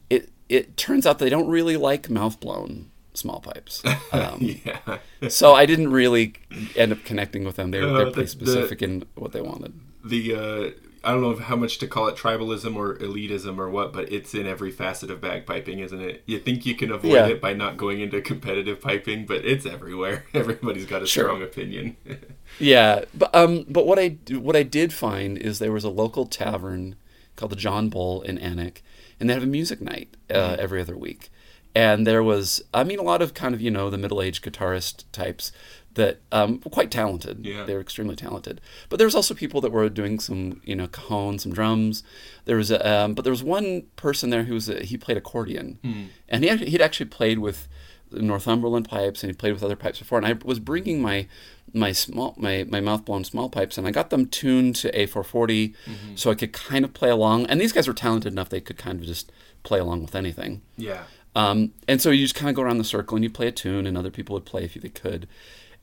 it 0.09 0.29
it 0.49 0.75
turns 0.75 1.05
out 1.05 1.19
they 1.19 1.29
don't 1.29 1.47
really 1.47 1.77
like 1.77 2.09
mouth 2.09 2.39
blown 2.39 2.90
small 3.13 3.39
pipes. 3.39 3.83
Um, 4.13 4.39
yeah. 4.41 4.97
so 5.29 5.53
I 5.53 5.65
didn't 5.65 5.91
really 5.91 6.33
end 6.75 6.91
up 6.91 7.03
connecting 7.05 7.45
with 7.45 7.55
them. 7.55 7.71
They 7.71 7.79
were, 7.81 7.87
Uh, 7.87 7.93
they're 7.93 8.05
the- 8.05 8.11
pretty 8.11 8.25
the- 8.25 8.45
specific 8.45 8.81
in 8.81 9.03
what 9.15 9.31
they 9.31 9.41
wanted. 9.41 9.73
the 10.03 10.35
uh, 10.35 10.69
I 11.03 11.11
don't 11.13 11.21
know 11.21 11.35
how 11.37 11.55
much 11.55 11.79
to 11.79 11.87
call 11.87 12.07
it 12.09 12.15
tribalism 12.15 12.75
or 12.75 12.95
elitism 12.97 13.57
or 13.57 13.69
what, 13.71 13.91
but 13.91 14.11
it's 14.11 14.35
in 14.35 14.45
every 14.45 14.69
facet 14.69 15.09
of 15.09 15.19
bagpiping, 15.19 15.79
isn't 15.83 15.99
it? 16.01 16.21
You 16.27 16.37
think 16.39 16.63
you 16.65 16.75
can 16.75 16.91
avoid 16.91 17.13
Yeah. 17.13 17.27
it 17.27 17.41
by 17.41 17.53
not 17.53 17.75
going 17.77 18.01
into 18.01 18.21
competitive 18.21 18.79
piping, 18.81 19.25
but 19.25 19.43
it's 19.45 19.65
everywhere. 19.65 20.25
Everybody's 20.35 20.85
got 20.85 21.01
a 21.01 21.07
Sure. 21.07 21.23
strong 21.25 21.41
opinion. 21.41 21.97
yeah, 22.59 23.05
but 23.15 23.33
um, 23.33 23.65
but 23.69 23.87
what 23.87 23.97
I 23.97 24.09
what 24.31 24.55
I 24.55 24.63
did 24.63 24.93
find 24.93 25.37
is 25.37 25.57
there 25.59 25.71
was 25.71 25.83
a 25.85 25.89
local 25.89 26.25
tavern 26.27 26.95
called 27.35 27.51
the 27.51 27.55
John 27.55 27.89
Bull 27.89 28.21
in 28.21 28.37
Alnwick, 28.37 28.81
and 29.19 29.27
they 29.29 29.33
have 29.33 29.43
a 29.43 29.47
music 29.47 29.81
night 29.81 30.15
uh, 30.29 30.33
Mm-hmm. 30.35 30.61
every 30.61 30.81
other 30.81 30.97
week. 30.97 31.31
And 31.73 32.05
there 32.05 32.21
was, 32.23 32.61
I 32.73 32.83
mean, 32.83 32.99
a 32.99 33.03
lot 33.03 33.21
of 33.21 33.33
kind 33.33 33.55
of 33.55 33.61
you 33.61 33.71
know 33.71 33.89
the 33.89 33.97
middle 33.97 34.21
aged 34.21 34.43
guitarist 34.43 35.05
types 35.11 35.51
that 35.93 36.21
um, 36.31 36.61
were 36.63 36.71
quite 36.71 36.91
talented. 36.91 37.45
Yeah. 37.45 37.63
They 37.65 37.73
were 37.73 37.81
extremely 37.81 38.15
talented. 38.15 38.61
But 38.89 38.97
there 38.97 39.07
was 39.07 39.15
also 39.15 39.33
people 39.33 39.59
that 39.61 39.71
were 39.71 39.89
doing 39.89 40.19
some 40.19 40.61
you 40.63 40.75
know 40.75 40.87
cajon, 40.87 41.39
some 41.39 41.53
drums. 41.53 42.03
There 42.45 42.57
was 42.57 42.71
a, 42.71 42.89
um, 42.89 43.13
but 43.13 43.23
there 43.23 43.31
was 43.31 43.43
one 43.43 43.83
person 43.95 44.29
there 44.29 44.43
who 44.43 44.53
was 44.53 44.69
a, 44.69 44.83
he 44.83 44.97
played 44.97 45.17
accordion, 45.17 45.79
and 46.29 46.43
he 46.43 46.49
actually, 46.49 46.69
he'd 46.71 46.81
actually 46.81 47.07
played 47.07 47.39
with 47.39 47.67
Northumberland 48.11 48.89
pipes 48.89 49.23
and 49.23 49.31
he 49.31 49.35
played 49.35 49.53
with 49.53 49.63
other 49.63 49.75
pipes 49.75 49.99
before. 49.99 50.17
And 50.17 50.27
I 50.27 50.33
was 50.43 50.59
bringing 50.59 51.01
my 51.01 51.27
my 51.73 51.91
small 51.91 52.35
my 52.37 52.65
my 52.69 52.81
mouth 52.81 53.05
blown 53.05 53.23
small 53.23 53.49
pipes 53.49 53.77
and 53.77 53.87
I 53.87 53.91
got 53.91 54.09
them 54.09 54.25
tuned 54.25 54.75
to 54.77 54.91
A440 54.91 55.73
so 56.15 56.29
I 56.31 56.35
could 56.35 56.51
kind 56.51 56.83
of 56.83 56.93
play 56.93 57.09
along. 57.09 57.45
And 57.45 57.59
these 57.61 57.71
guys 57.71 57.87
were 57.87 57.93
talented 57.93 58.33
enough 58.33 58.49
they 58.49 58.61
could 58.61 58.77
kind 58.77 58.99
of 58.99 59.05
just 59.05 59.31
play 59.63 59.79
along 59.79 60.01
with 60.01 60.15
anything. 60.15 60.61
Yeah. 60.77 61.03
Um, 61.35 61.73
and 61.87 62.01
so 62.01 62.09
you 62.09 62.25
just 62.25 62.35
kind 62.35 62.49
of 62.49 62.55
go 62.55 62.61
around 62.61 62.77
the 62.77 62.83
circle 62.83 63.15
and 63.15 63.23
you 63.23 63.29
play 63.29 63.47
a 63.47 63.51
tune, 63.51 63.87
and 63.87 63.97
other 63.97 64.11
people 64.11 64.33
would 64.33 64.45
play 64.45 64.65
if 64.65 64.73
they 64.73 64.89
could. 64.89 65.27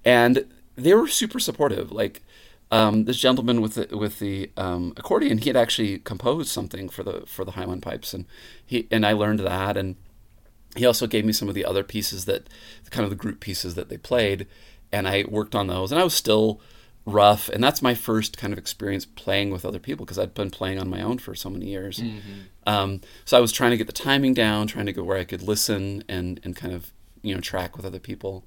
And 0.05 0.47
they 0.77 0.95
were 0.95 1.09
super 1.09 1.41
supportive. 1.41 1.91
Like 1.91 2.23
um, 2.71 3.05
this 3.05 3.19
gentleman 3.19 3.61
with 3.61 3.75
the 3.75 3.97
with 3.97 4.19
the 4.19 4.51
um, 4.57 4.93
accordion, 4.97 5.39
he 5.39 5.49
had 5.49 5.57
actually 5.57 5.99
composed 6.01 6.51
something 6.51 6.89
for 6.89 7.03
the 7.03 7.25
for 7.27 7.45
the 7.45 7.53
Highland 7.53 7.83
pipes, 7.83 8.13
and 8.13 8.27
he 8.65 8.87
and 8.91 9.07
I 9.07 9.13
learned 9.13 9.41
that. 9.41 9.77
And 9.77 9.97
he 10.77 10.85
also 10.85 11.07
gave 11.07 11.25
me 11.25 11.33
some 11.33 11.49
of 11.49 11.55
the 11.55 11.65
other 11.65 11.83
pieces 11.83 12.27
that 12.27 12.49
kind 12.91 13.05
of 13.05 13.11
the 13.11 13.17
group 13.17 13.41
pieces 13.41 13.75
that 13.75 13.89
they 13.89 13.97
played, 13.97 14.47
and 14.93 15.09
I 15.09 15.25
worked 15.29 15.55
on 15.55 15.67
those. 15.67 15.91
And 15.93 16.01
I 16.01 16.05
was 16.05 16.15
still 16.15 16.61
rough, 17.09 17.49
and 17.49 17.62
that's 17.62 17.81
my 17.83 17.94
first 17.94 18.37
kind 18.37 18.53
of 18.53 18.59
experience 18.59 19.05
playing 19.07 19.51
with 19.51 19.64
other 19.64 19.79
people 19.79 20.05
because 20.05 20.18
I'd 20.18 20.35
been 20.35 20.51
playing 20.51 20.79
on 20.79 20.88
my 20.88 21.01
own 21.03 21.18
for 21.18 21.35
so 21.35 21.49
many 21.51 21.66
years. 21.66 22.01
Um, 22.66 23.01
so 23.25 23.37
I 23.38 23.40
was 23.40 23.53
trying 23.53 23.71
to 23.71 23.77
get 23.77 23.87
the 23.87 23.92
timing 23.92 24.35
down, 24.35 24.66
trying 24.66 24.87
to 24.87 24.92
go 24.92 25.03
where 25.03 25.18
I 25.18 25.25
could 25.25 25.42
listen 25.42 26.05
and 26.09 26.40
and 26.44 26.55
kind 26.55 26.75
of 26.75 26.92
you 27.23 27.35
know 27.35 27.40
track 27.40 27.77
with 27.77 27.87
other 27.87 27.99
people, 27.99 28.44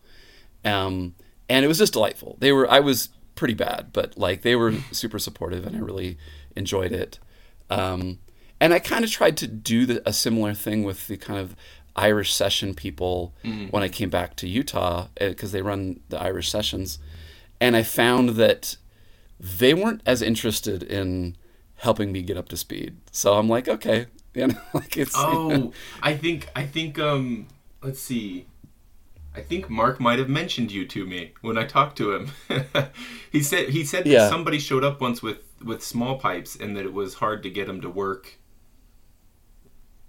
um, 0.63 1.15
and 1.49 1.65
it 1.65 1.67
was 1.67 1.79
just 1.79 1.93
delightful. 1.93 2.37
They 2.39 2.51
were 2.51 2.69
I 2.69 2.79
was 2.79 3.09
pretty 3.35 3.55
bad, 3.55 3.91
but 3.93 4.17
like 4.17 4.41
they 4.43 4.55
were 4.55 4.73
super 4.91 5.19
supportive, 5.19 5.65
and 5.65 5.75
I 5.75 5.79
really 5.79 6.17
enjoyed 6.55 6.91
it. 6.91 7.19
Um, 7.69 8.19
and 8.59 8.73
I 8.73 8.79
kind 8.79 9.03
of 9.03 9.09
tried 9.09 9.37
to 9.37 9.47
do 9.47 9.85
the, 9.87 10.07
a 10.07 10.13
similar 10.13 10.53
thing 10.53 10.83
with 10.83 11.07
the 11.07 11.17
kind 11.17 11.39
of 11.39 11.55
Irish 11.95 12.33
session 12.33 12.73
people 12.75 13.33
when 13.71 13.81
I 13.83 13.89
came 13.89 14.09
back 14.09 14.35
to 14.37 14.47
Utah 14.47 15.07
because 15.19 15.51
they 15.51 15.61
run 15.61 15.99
the 16.09 16.21
Irish 16.21 16.49
sessions, 16.49 16.99
and 17.61 17.75
I 17.77 17.83
found 17.83 18.29
that 18.31 18.75
they 19.39 19.73
weren't 19.73 20.01
as 20.05 20.21
interested 20.21 20.83
in 20.83 21.37
helping 21.75 22.11
me 22.11 22.21
get 22.21 22.37
up 22.37 22.49
to 22.49 22.57
speed. 22.57 22.97
So 23.11 23.33
I'm 23.35 23.47
like, 23.47 23.67
okay, 23.69 24.07
you 24.33 24.47
know, 24.47 24.55
like 24.73 24.97
it's 24.97 25.13
Oh, 25.17 25.71
I 26.01 26.15
think 26.17 26.49
I 26.55 26.65
think 26.65 26.99
um 26.99 27.47
let's 27.81 28.01
see. 28.01 28.47
I 29.33 29.41
think 29.41 29.69
Mark 29.69 30.01
might 30.01 30.19
have 30.19 30.27
mentioned 30.27 30.73
you 30.73 30.85
to 30.87 31.05
me 31.05 31.31
when 31.41 31.57
I 31.57 31.65
talked 31.65 31.97
to 31.99 32.13
him. 32.13 32.31
he 33.31 33.41
said 33.41 33.69
he 33.69 33.85
said 33.85 34.03
that 34.03 34.09
Yeah. 34.09 34.29
somebody 34.29 34.59
showed 34.59 34.83
up 34.83 34.99
once 34.99 35.21
with 35.23 35.39
with 35.63 35.81
small 35.83 36.17
pipes 36.19 36.55
and 36.55 36.75
that 36.75 36.85
it 36.85 36.93
was 36.93 37.13
hard 37.15 37.43
to 37.43 37.49
get 37.49 37.69
him 37.69 37.79
to 37.81 37.89
work. 37.89 38.37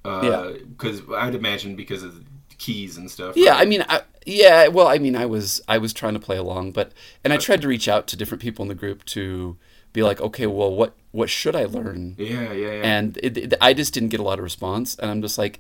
Uh, 0.05 0.21
Yeah. 0.25 0.53
because 0.69 1.03
I'd 1.17 1.35
imagine 1.37 1.77
because 1.77 2.03
of 2.03 2.25
keys 2.65 2.97
and 2.97 3.11
stuff. 3.11 3.37
Yeah, 3.37 3.51
right? 3.53 3.63
I 3.63 3.65
mean, 3.67 3.85
I, 3.89 4.03
yeah. 4.27 4.69
Well, 4.69 4.87
I 4.89 4.99
mean, 4.99 5.17
I 5.17 5.27
was 5.27 5.61
I 5.69 5.79
was 5.79 5.93
trying 5.93 6.15
to 6.15 6.21
play 6.21 6.37
along, 6.37 6.73
but 6.73 6.93
and 7.25 7.33
I 7.33 7.37
tried 7.37 7.61
to 7.63 7.69
reach 7.69 7.89
out 7.89 8.07
to 8.09 8.17
different 8.17 8.43
people 8.43 8.63
in 8.63 8.69
the 8.69 8.75
group 8.75 9.05
to 9.07 9.57
be 9.93 10.03
like, 10.03 10.21
okay, 10.21 10.47
well, 10.47 10.75
what 10.75 10.95
what 11.11 11.29
should 11.29 11.55
I 11.57 11.65
learn? 11.65 12.15
yeah, 12.19 12.53
yeah, 12.53 12.73
yeah. 12.73 12.83
And 12.85 13.19
it, 13.23 13.37
it- 13.37 13.55
I 13.61 13.75
just 13.75 13.93
didn't 13.95 14.09
get 14.11 14.21
a 14.21 14.23
lot 14.23 14.39
of 14.39 14.45
response, 14.45 14.95
and 14.99 15.11
I'm 15.11 15.21
just 15.23 15.37
like, 15.39 15.59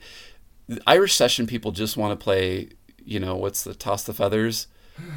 Irish 0.86 1.14
session 1.14 1.46
people 1.46 1.70
just 1.72 1.96
want 1.96 2.18
to 2.18 2.22
play, 2.22 2.68
you 3.04 3.20
know, 3.20 3.36
what's 3.36 3.64
the 3.64 3.74
toss 3.74 4.04
the 4.04 4.14
feathers, 4.14 4.68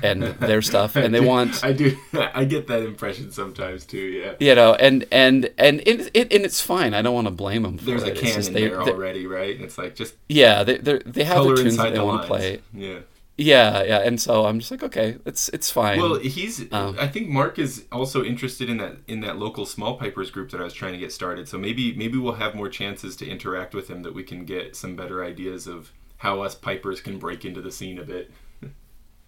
and 0.03 0.23
their 0.23 0.61
stuff, 0.61 0.95
and 0.95 1.13
they 1.13 1.19
want 1.33 1.63
I 1.63 1.71
do. 1.73 1.95
I 2.13 2.45
get 2.45 2.67
that 2.67 2.81
impression 2.83 3.31
sometimes 3.31 3.85
too. 3.85 3.97
Yeah. 3.99 4.33
you 4.39 4.55
know, 4.55 4.73
and 4.75 5.05
and 5.11 5.49
and 5.57 5.81
it, 5.85 6.11
it 6.13 6.33
and 6.33 6.45
it's 6.45 6.61
fine. 6.61 6.93
I 6.93 7.01
don't 7.01 7.13
want 7.15 7.27
to 7.27 7.31
blame 7.31 7.63
them. 7.63 7.77
For 7.77 7.85
There's 7.85 8.03
it. 8.03 8.09
a 8.09 8.11
It's 8.11 8.21
can 8.21 8.47
in 8.47 8.53
they- 8.53 8.67
there 8.69 8.81
already, 8.81 9.27
right? 9.27 9.55
And 9.55 9.63
it's 9.65 9.77
like 9.77 9.95
just 9.95 10.15
Yeah, 10.29 10.63
they 10.63 10.77
they 10.77 10.99
they 11.05 11.23
have 11.23 11.43
the 11.45 11.55
tunes 11.55 11.77
that 11.77 11.91
they 11.91 11.97
the 11.97 12.05
want 12.05 12.29
lines. 12.29 12.43
to 12.43 12.59
play. 12.59 12.61
Yeah. 12.73 12.99
Yeah, 13.37 13.83
yeah, 13.83 13.97
and 13.99 14.21
so 14.21 14.45
I'm 14.45 14.59
just 14.59 14.71
like, 14.71 14.81
okay, 14.81 15.17
it's 15.25 15.49
it's 15.49 15.69
fine. 15.69 15.99
Well, 15.99 16.15
he's. 16.19 16.71
Um, 16.71 16.95
I 16.97 17.09
think 17.09 17.27
Mark 17.27 17.59
is 17.59 17.83
also 17.91 18.23
interested 18.23 18.69
in 18.69 18.77
that 18.77 18.95
in 19.09 19.19
that 19.21 19.37
local 19.37 19.65
small 19.65 19.97
pipers 19.97 20.31
group 20.31 20.51
that 20.51 20.61
I 20.61 20.63
was 20.63 20.73
trying 20.73 20.93
to 20.93 20.97
get 20.99 21.11
started. 21.11 21.49
So 21.49 21.57
maybe 21.57 21.93
maybe 21.97 22.17
we'll 22.17 22.35
have 22.35 22.55
more 22.55 22.69
chances 22.69 23.17
to 23.17 23.27
interact 23.27 23.75
with 23.75 23.89
him 23.89 24.03
that 24.03 24.13
we 24.13 24.23
can 24.23 24.45
get 24.45 24.77
some 24.77 24.95
better 24.95 25.21
ideas 25.21 25.67
of 25.67 25.91
how 26.15 26.43
us 26.43 26.55
pipers 26.55 27.01
can 27.01 27.19
break 27.19 27.43
into 27.43 27.61
the 27.61 27.73
scene 27.73 27.99
a 27.99 28.03
bit. 28.05 28.31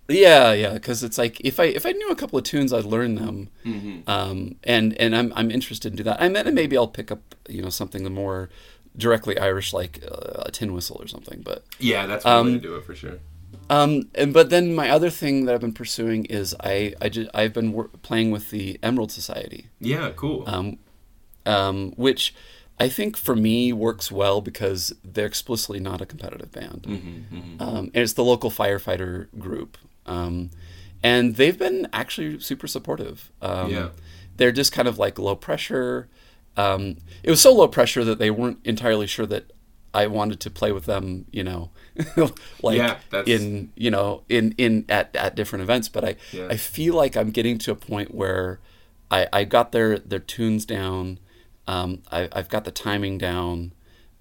Yeah, 0.10 0.54
yeah, 0.54 0.74
because 0.74 1.04
it's 1.04 1.18
like 1.18 1.40
if 1.42 1.60
I 1.60 1.66
if 1.66 1.86
I 1.86 1.92
knew 1.92 2.10
a 2.10 2.16
couple 2.16 2.38
of 2.40 2.46
tunes, 2.46 2.72
I'd 2.72 2.86
learn 2.86 3.16
them, 3.16 3.50
Mm-hmm. 3.66 4.10
um, 4.10 4.56
and 4.64 4.94
and 5.02 5.16
I'm 5.16 5.34
I'm 5.36 5.52
interested 5.52 5.92
in 5.92 5.98
do 5.98 6.04
that. 6.04 6.22
I 6.22 6.30
mean, 6.30 6.54
maybe 6.54 6.78
I'll 6.78 6.88
pick 6.88 7.12
up 7.12 7.36
you 7.50 7.62
know 7.62 7.70
something 7.70 8.04
more 8.14 8.50
directly 8.98 9.38
Irish, 9.38 9.74
like 9.74 10.04
uh, 10.10 10.44
a 10.46 10.52
tin 10.52 10.74
whistle 10.74 10.98
or 11.02 11.08
something. 11.08 11.42
But 11.44 11.64
Yeah, 11.80 12.06
that's 12.08 12.24
one 12.26 12.34
way 12.46 12.52
Um, 12.54 12.62
to 12.62 12.68
do 12.68 12.76
it 12.76 12.86
for 12.86 12.96
sure. 12.96 13.20
um, 13.70 14.08
and 14.16 14.34
but 14.34 14.50
then 14.50 14.74
my 14.74 14.90
other 14.90 15.10
thing 15.10 15.46
that 15.46 15.54
I've 15.56 15.62
been 15.62 15.74
pursuing 15.74 16.26
is 16.26 16.56
I 16.62 16.94
I 17.02 17.10
just, 17.10 17.30
I've 17.34 17.54
been 17.54 17.74
wor- 17.74 17.90
playing 18.02 18.32
with 18.32 18.50
the 18.50 18.80
Emerald 18.82 19.12
Society, 19.12 19.68
Yeah, 19.82 20.12
cool. 20.16 20.44
um, 20.48 20.78
um, 21.46 21.92
which 21.98 22.34
I 22.80 22.90
think 22.90 23.18
for 23.18 23.36
me 23.36 23.74
works 23.74 24.12
well 24.12 24.40
because 24.42 24.94
they're 25.04 25.26
explicitly 25.26 25.80
not 25.80 26.00
a 26.02 26.06
competitive 26.06 26.52
band. 26.52 26.84
Mm-hmm, 26.88 27.62
um, 27.62 27.78
and 27.94 27.98
it's 27.98 28.14
the 28.14 28.24
local 28.24 28.50
firefighter 28.52 29.28
group. 29.38 29.78
Um, 30.08 30.50
and 31.04 31.36
they've 31.36 31.58
been 31.58 31.88
actually 31.94 32.40
super 32.40 32.68
supportive. 32.68 33.32
Um, 33.42 33.72
Yeah. 33.72 33.90
They're 34.38 34.52
just 34.52 34.72
kind 34.72 34.88
of 34.88 35.00
like 35.00 35.18
low 35.18 35.36
pressure. 35.36 36.08
Um, 36.56 36.98
it 37.24 37.30
was 37.30 37.42
so 37.42 37.54
low 37.54 37.68
pressure 37.68 38.04
that 38.04 38.20
they 38.20 38.30
weren't 38.32 38.60
entirely 38.64 39.08
sure 39.08 39.26
that 39.26 39.52
I 39.94 40.06
wanted 40.08 40.40
to 40.42 40.52
play 40.52 40.72
with 40.72 40.86
them, 40.86 41.26
you 41.32 41.44
know, 41.44 41.72
like 42.62 42.78
Yeah, 42.78 42.98
in 43.26 43.72
you 43.76 43.90
know 43.90 44.24
in 44.30 44.54
in 44.58 44.86
at, 44.90 45.16
at 45.16 45.36
different 45.36 45.64
events. 45.64 45.90
But 45.90 46.04
I 46.06 46.16
Yeah. 46.32 46.48
I 46.52 46.58
feel 46.58 46.94
like 46.94 47.16
I'm 47.18 47.32
getting 47.32 47.58
to 47.60 47.72
a 47.72 47.76
point 47.76 48.14
where 48.14 48.60
I, 49.10 49.28
I 49.34 49.44
got 49.44 49.72
their 49.72 49.98
their 49.98 50.20
tunes 50.20 50.66
down. 50.66 51.20
Um, 51.68 52.04
I, 52.12 52.30
I've 52.32 52.50
got 52.50 52.64
the 52.64 52.72
timing 52.72 53.18
down. 53.18 53.74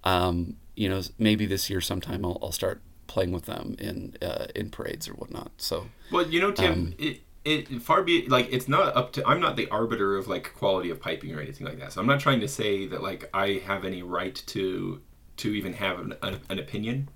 Um, 0.05 0.57
you 0.75 0.89
know, 0.89 1.03
maybe 1.19 1.47
this 1.47 1.69
year 1.69 1.81
sometime 1.81 2.25
I'll, 2.25 2.39
I'll 2.43 2.53
start 2.53 2.81
playing 3.17 3.33
with 3.33 3.47
them 3.47 3.75
in 3.79 4.15
uh, 4.21 4.45
in 4.55 4.69
parades 4.69 5.09
or 5.09 5.15
whatnot. 5.15 5.51
So 5.57 5.87
Well, 6.13 6.27
you 6.29 6.39
know, 6.39 6.53
Tim, 6.53 6.73
Um, 6.73 6.95
it 6.99 7.23
it 7.47 7.81
far 7.81 8.03
be 8.03 8.29
like 8.29 8.47
it's 8.53 8.69
not 8.69 8.95
up 8.95 9.15
to. 9.15 9.27
I'm 9.27 9.41
not 9.41 9.57
the 9.57 9.69
arbiter 9.71 10.19
of 10.19 10.29
like 10.29 10.53
quality 10.55 10.91
of 10.91 11.01
piping 11.01 11.35
or 11.35 11.41
anything 11.41 11.67
like 11.67 11.79
that. 11.79 11.95
So 11.95 12.03
I'm 12.03 12.07
not 12.07 12.21
trying 12.21 12.41
to 12.41 12.49
say 12.49 12.85
that 12.89 13.03
like 13.03 13.31
I 13.33 13.63
have 13.65 13.87
any 13.87 14.03
right 14.03 14.37
to 14.49 15.01
to 15.39 15.49
even 15.55 15.73
have 15.73 15.99
an, 15.99 16.15
an, 16.21 16.41
an 16.51 16.59
opinion. 16.59 17.09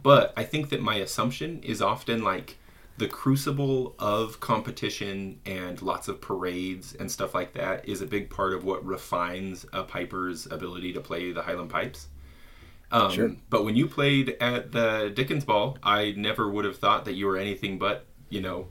But 0.00 0.32
I 0.36 0.44
think 0.44 0.70
that 0.70 0.80
my 0.82 0.96
assumption 1.06 1.60
is 1.64 1.82
often 1.82 2.22
like 2.22 2.56
the 2.98 3.08
crucible 3.08 3.96
of 3.98 4.38
competition 4.38 5.40
and 5.46 5.82
lots 5.82 6.06
of 6.06 6.20
parades 6.20 6.94
and 7.00 7.10
stuff 7.10 7.34
like 7.34 7.54
that 7.54 7.88
is 7.88 8.02
a 8.02 8.06
big 8.06 8.30
part 8.30 8.52
of 8.52 8.62
what 8.62 8.86
refines 8.86 9.66
a 9.72 9.82
piper's 9.82 10.46
ability 10.46 10.92
to 10.92 11.00
play 11.00 11.32
the 11.32 11.42
Highland 11.42 11.70
pipes. 11.70 12.06
Um, 12.92 13.10
Sure. 13.12 13.36
But 13.48 13.64
when 13.64 13.76
you 13.76 13.86
played 13.86 14.36
at 14.40 14.72
the 14.72 15.12
Dickens 15.14 15.44
Ball, 15.44 15.78
I 15.82 16.12
never 16.16 16.50
would 16.50 16.64
have 16.64 16.76
thought 16.76 17.04
that 17.04 17.14
you 17.14 17.26
were 17.26 17.36
anything 17.36 17.78
but, 17.78 18.06
you 18.28 18.40
know, 18.40 18.66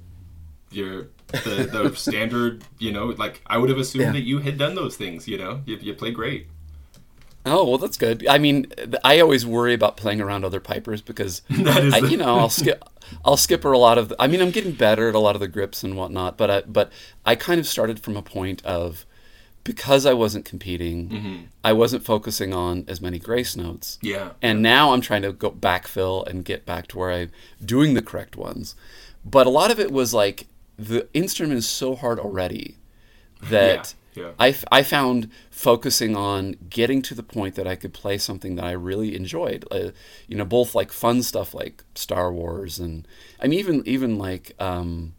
your 0.71 1.07
the, 1.27 1.69
the 1.71 1.95
standard, 1.95 2.63
you 2.79 2.91
know, 2.91 3.07
like 3.17 3.41
I 3.47 3.57
would 3.57 3.69
have 3.69 3.79
assumed 3.79 4.03
Yeah. 4.05 4.11
that 4.13 4.21
you 4.23 4.39
had 4.39 4.57
done 4.57 4.75
those 4.75 4.97
things, 4.97 5.27
you 5.27 5.37
know. 5.37 5.61
You, 5.65 5.77
you 5.77 5.93
play 5.93 6.11
great. 6.11 6.47
oh 7.45 7.67
well, 7.67 7.77
that's 7.77 7.97
good. 7.97 8.27
I 8.27 8.37
mean, 8.37 8.67
I 9.03 9.19
always 9.19 9.45
worry 9.45 9.73
about 9.73 9.95
playing 9.97 10.21
around 10.21 10.43
other 10.43 10.59
pipers 10.59 11.01
because 11.01 11.41
I, 11.49 11.99
you 12.09 12.17
know 12.17 12.37
I'll 12.37 12.49
skip 12.49 12.83
I'll 13.25 13.37
skipper 13.37 13.71
a 13.71 13.77
lot 13.79 13.97
of. 13.97 14.09
The, 14.09 14.15
I 14.19 14.27
mean, 14.27 14.41
I'm 14.41 14.51
getting 14.51 14.73
better 14.73 15.09
at 15.09 15.15
a 15.15 15.19
lot 15.19 15.35
of 15.35 15.39
the 15.39 15.47
grips 15.47 15.83
and 15.83 15.95
whatnot, 15.97 16.37
but 16.37 16.51
I, 16.51 16.61
but 16.61 16.91
I 17.25 17.35
kind 17.35 17.59
of 17.59 17.65
started 17.65 17.99
from 17.99 18.15
a 18.17 18.21
point 18.21 18.63
of 18.65 19.05
because 19.71 20.03
I 20.07 20.13
wasn't 20.13 20.45
competing, 20.45 21.09
Mm-hmm. 21.09 21.35
I 21.63 21.73
wasn't 21.73 22.03
focusing 22.03 22.51
on 22.55 22.85
as 22.87 22.99
many 23.01 23.19
grace 23.19 23.55
notes. 23.55 23.99
Yeah. 24.01 24.31
And 24.41 24.63
now 24.63 24.93
I'm 24.93 25.01
trying 25.01 25.21
to 25.21 25.31
go 25.31 25.51
backfill 25.51 26.25
and 26.27 26.43
get 26.43 26.65
back 26.65 26.87
to 26.87 26.97
where 26.97 27.11
I'm 27.11 27.31
doing 27.63 27.93
the 27.93 28.01
correct 28.01 28.35
ones. 28.35 28.73
But 29.23 29.45
a 29.45 29.51
lot 29.51 29.69
of 29.69 29.79
it 29.79 29.91
was 29.91 30.11
like 30.11 30.47
the 30.75 31.07
instrument 31.13 31.59
is 31.59 31.67
so 31.69 31.95
hard 31.95 32.17
already 32.19 32.77
that 33.43 33.93
Yeah, 34.15 34.23
yeah. 34.23 34.31
I, 34.39 34.49
f- 34.49 34.65
I 34.71 34.81
found 34.81 35.29
focusing 35.51 36.15
on 36.15 36.55
getting 36.67 37.03
to 37.03 37.13
the 37.13 37.21
point 37.21 37.53
that 37.55 37.67
I 37.67 37.75
could 37.75 37.93
play 37.93 38.17
something 38.17 38.55
that 38.55 38.65
I 38.65 38.71
really 38.71 39.15
enjoyed. 39.15 39.65
Uh, 39.69 39.91
you 40.27 40.35
know, 40.35 40.45
both 40.45 40.73
like 40.73 40.91
fun 40.91 41.21
stuff 41.21 41.53
like 41.53 41.83
Star 41.93 42.33
Wars 42.33 42.79
and 42.79 43.07
I 43.39 43.47
mean 43.47 43.59
even 43.59 43.83
even 43.87 44.17
like 44.17 44.55
um, 44.59 45.13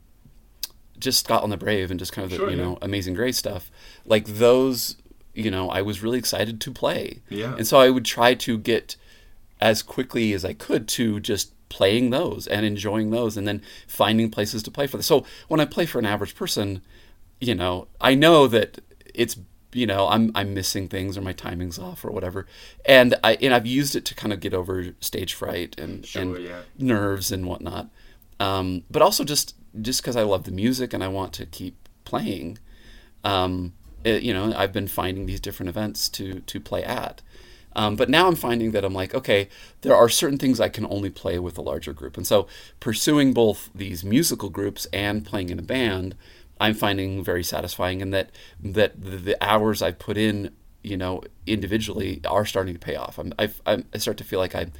just 1.00 1.24
Scotland 1.24 1.52
the 1.52 1.56
Brave 1.56 1.90
and 1.90 1.98
just 1.98 2.12
kind 2.12 2.24
of 2.24 2.30
the 2.30 2.36
Sure, 2.36 2.50
you 2.50 2.56
yeah. 2.56 2.64
know 2.64 2.78
Amazing 2.82 3.14
Grace 3.14 3.38
stuff, 3.38 3.70
like 4.04 4.26
those, 4.26 4.96
you 5.34 5.50
know, 5.50 5.68
I 5.70 5.82
was 5.82 6.02
really 6.02 6.18
excited 6.18 6.60
to 6.60 6.70
play. 6.70 7.20
Yeah. 7.28 7.54
And 7.56 7.66
so 7.66 7.78
I 7.78 7.90
would 7.90 8.04
try 8.04 8.34
to 8.34 8.58
get 8.58 8.96
as 9.60 9.82
quickly 9.82 10.32
as 10.32 10.44
I 10.44 10.52
could 10.52 10.88
to 10.88 11.20
just 11.20 11.52
playing 11.68 12.10
those 12.10 12.46
and 12.46 12.66
enjoying 12.66 13.10
those 13.10 13.36
and 13.36 13.46
then 13.46 13.62
finding 13.86 14.30
places 14.30 14.62
to 14.64 14.70
play 14.70 14.86
for 14.86 14.96
them. 14.96 15.02
So 15.02 15.24
when 15.48 15.60
I 15.60 15.64
play 15.64 15.86
for 15.86 15.98
an 15.98 16.06
average 16.06 16.34
person, 16.34 16.82
you 17.40 17.54
know, 17.54 17.88
I 18.00 18.14
know 18.14 18.46
that 18.48 18.80
it's 19.14 19.36
you 19.72 19.86
know, 19.86 20.08
I'm 20.08 20.32
I'm 20.34 20.52
missing 20.52 20.88
things 20.88 21.16
or 21.16 21.20
my 21.20 21.32
timing's 21.32 21.78
off 21.78 22.04
or 22.04 22.10
whatever. 22.10 22.46
And 22.84 23.14
I 23.22 23.34
and 23.36 23.54
I've 23.54 23.66
used 23.66 23.94
it 23.94 24.04
to 24.06 24.14
kind 24.14 24.32
of 24.32 24.40
get 24.40 24.52
over 24.52 24.94
stage 25.00 25.34
fright 25.34 25.78
and, 25.78 26.04
Sure, 26.04 26.22
and 26.22 26.38
yeah. 26.42 26.62
nerves 26.78 27.30
and 27.30 27.46
whatnot. 27.46 27.88
Um, 28.40 28.84
but 28.90 29.02
also 29.02 29.24
just 29.24 29.56
just 29.82 30.02
because 30.02 30.16
I 30.16 30.24
love 30.24 30.44
the 30.44 30.52
music 30.52 30.94
and 30.94 31.04
I 31.04 31.08
want 31.08 31.32
to 31.34 31.46
keep 31.46 31.88
playing. 32.04 32.58
Um, 33.24 33.72
it- 34.04 34.22
you 34.22 34.32
know, 34.34 34.52
I've 34.56 34.72
been 34.72 34.88
finding 34.88 35.26
these 35.26 35.40
different 35.40 35.68
events 35.68 36.08
to 36.10 36.40
to 36.40 36.60
play 36.60 36.84
at. 36.84 37.22
Um, 37.76 37.94
but 37.96 38.10
now 38.10 38.26
I'm 38.26 38.34
finding 38.34 38.72
that 38.72 38.84
I'm 38.84 38.94
like, 38.94 39.14
okay, 39.14 39.48
there 39.82 39.94
are 39.94 40.08
certain 40.08 40.38
things 40.38 40.60
I 40.60 40.68
can 40.68 40.84
only 40.86 41.10
play 41.10 41.38
with 41.38 41.56
a 41.56 41.62
larger 41.62 41.92
group, 41.92 42.16
and 42.16 42.26
so 42.26 42.48
pursuing 42.80 43.32
both 43.32 43.70
these 43.74 44.02
musical 44.04 44.50
groups 44.50 44.86
and 44.92 45.24
playing 45.24 45.50
in 45.50 45.58
a 45.58 45.62
band, 45.62 46.16
I'm 46.60 46.74
finding 46.74 47.22
very 47.22 47.44
satisfying, 47.44 48.02
and 48.02 48.12
that 48.12 48.30
that 48.62 49.00
the, 49.00 49.16
the 49.18 49.36
hours 49.44 49.82
I 49.82 49.92
put 49.92 50.16
in, 50.16 50.50
you 50.82 50.96
know, 50.96 51.22
individually 51.46 52.20
are 52.26 52.44
starting 52.44 52.74
to 52.74 52.80
pay 52.80 52.96
off. 52.96 53.18
I'm, 53.18 53.32
I'm, 53.66 53.84
I 53.94 53.98
start 53.98 54.16
to 54.18 54.24
feel 54.24 54.40
like 54.40 54.54
I'm 54.56 54.72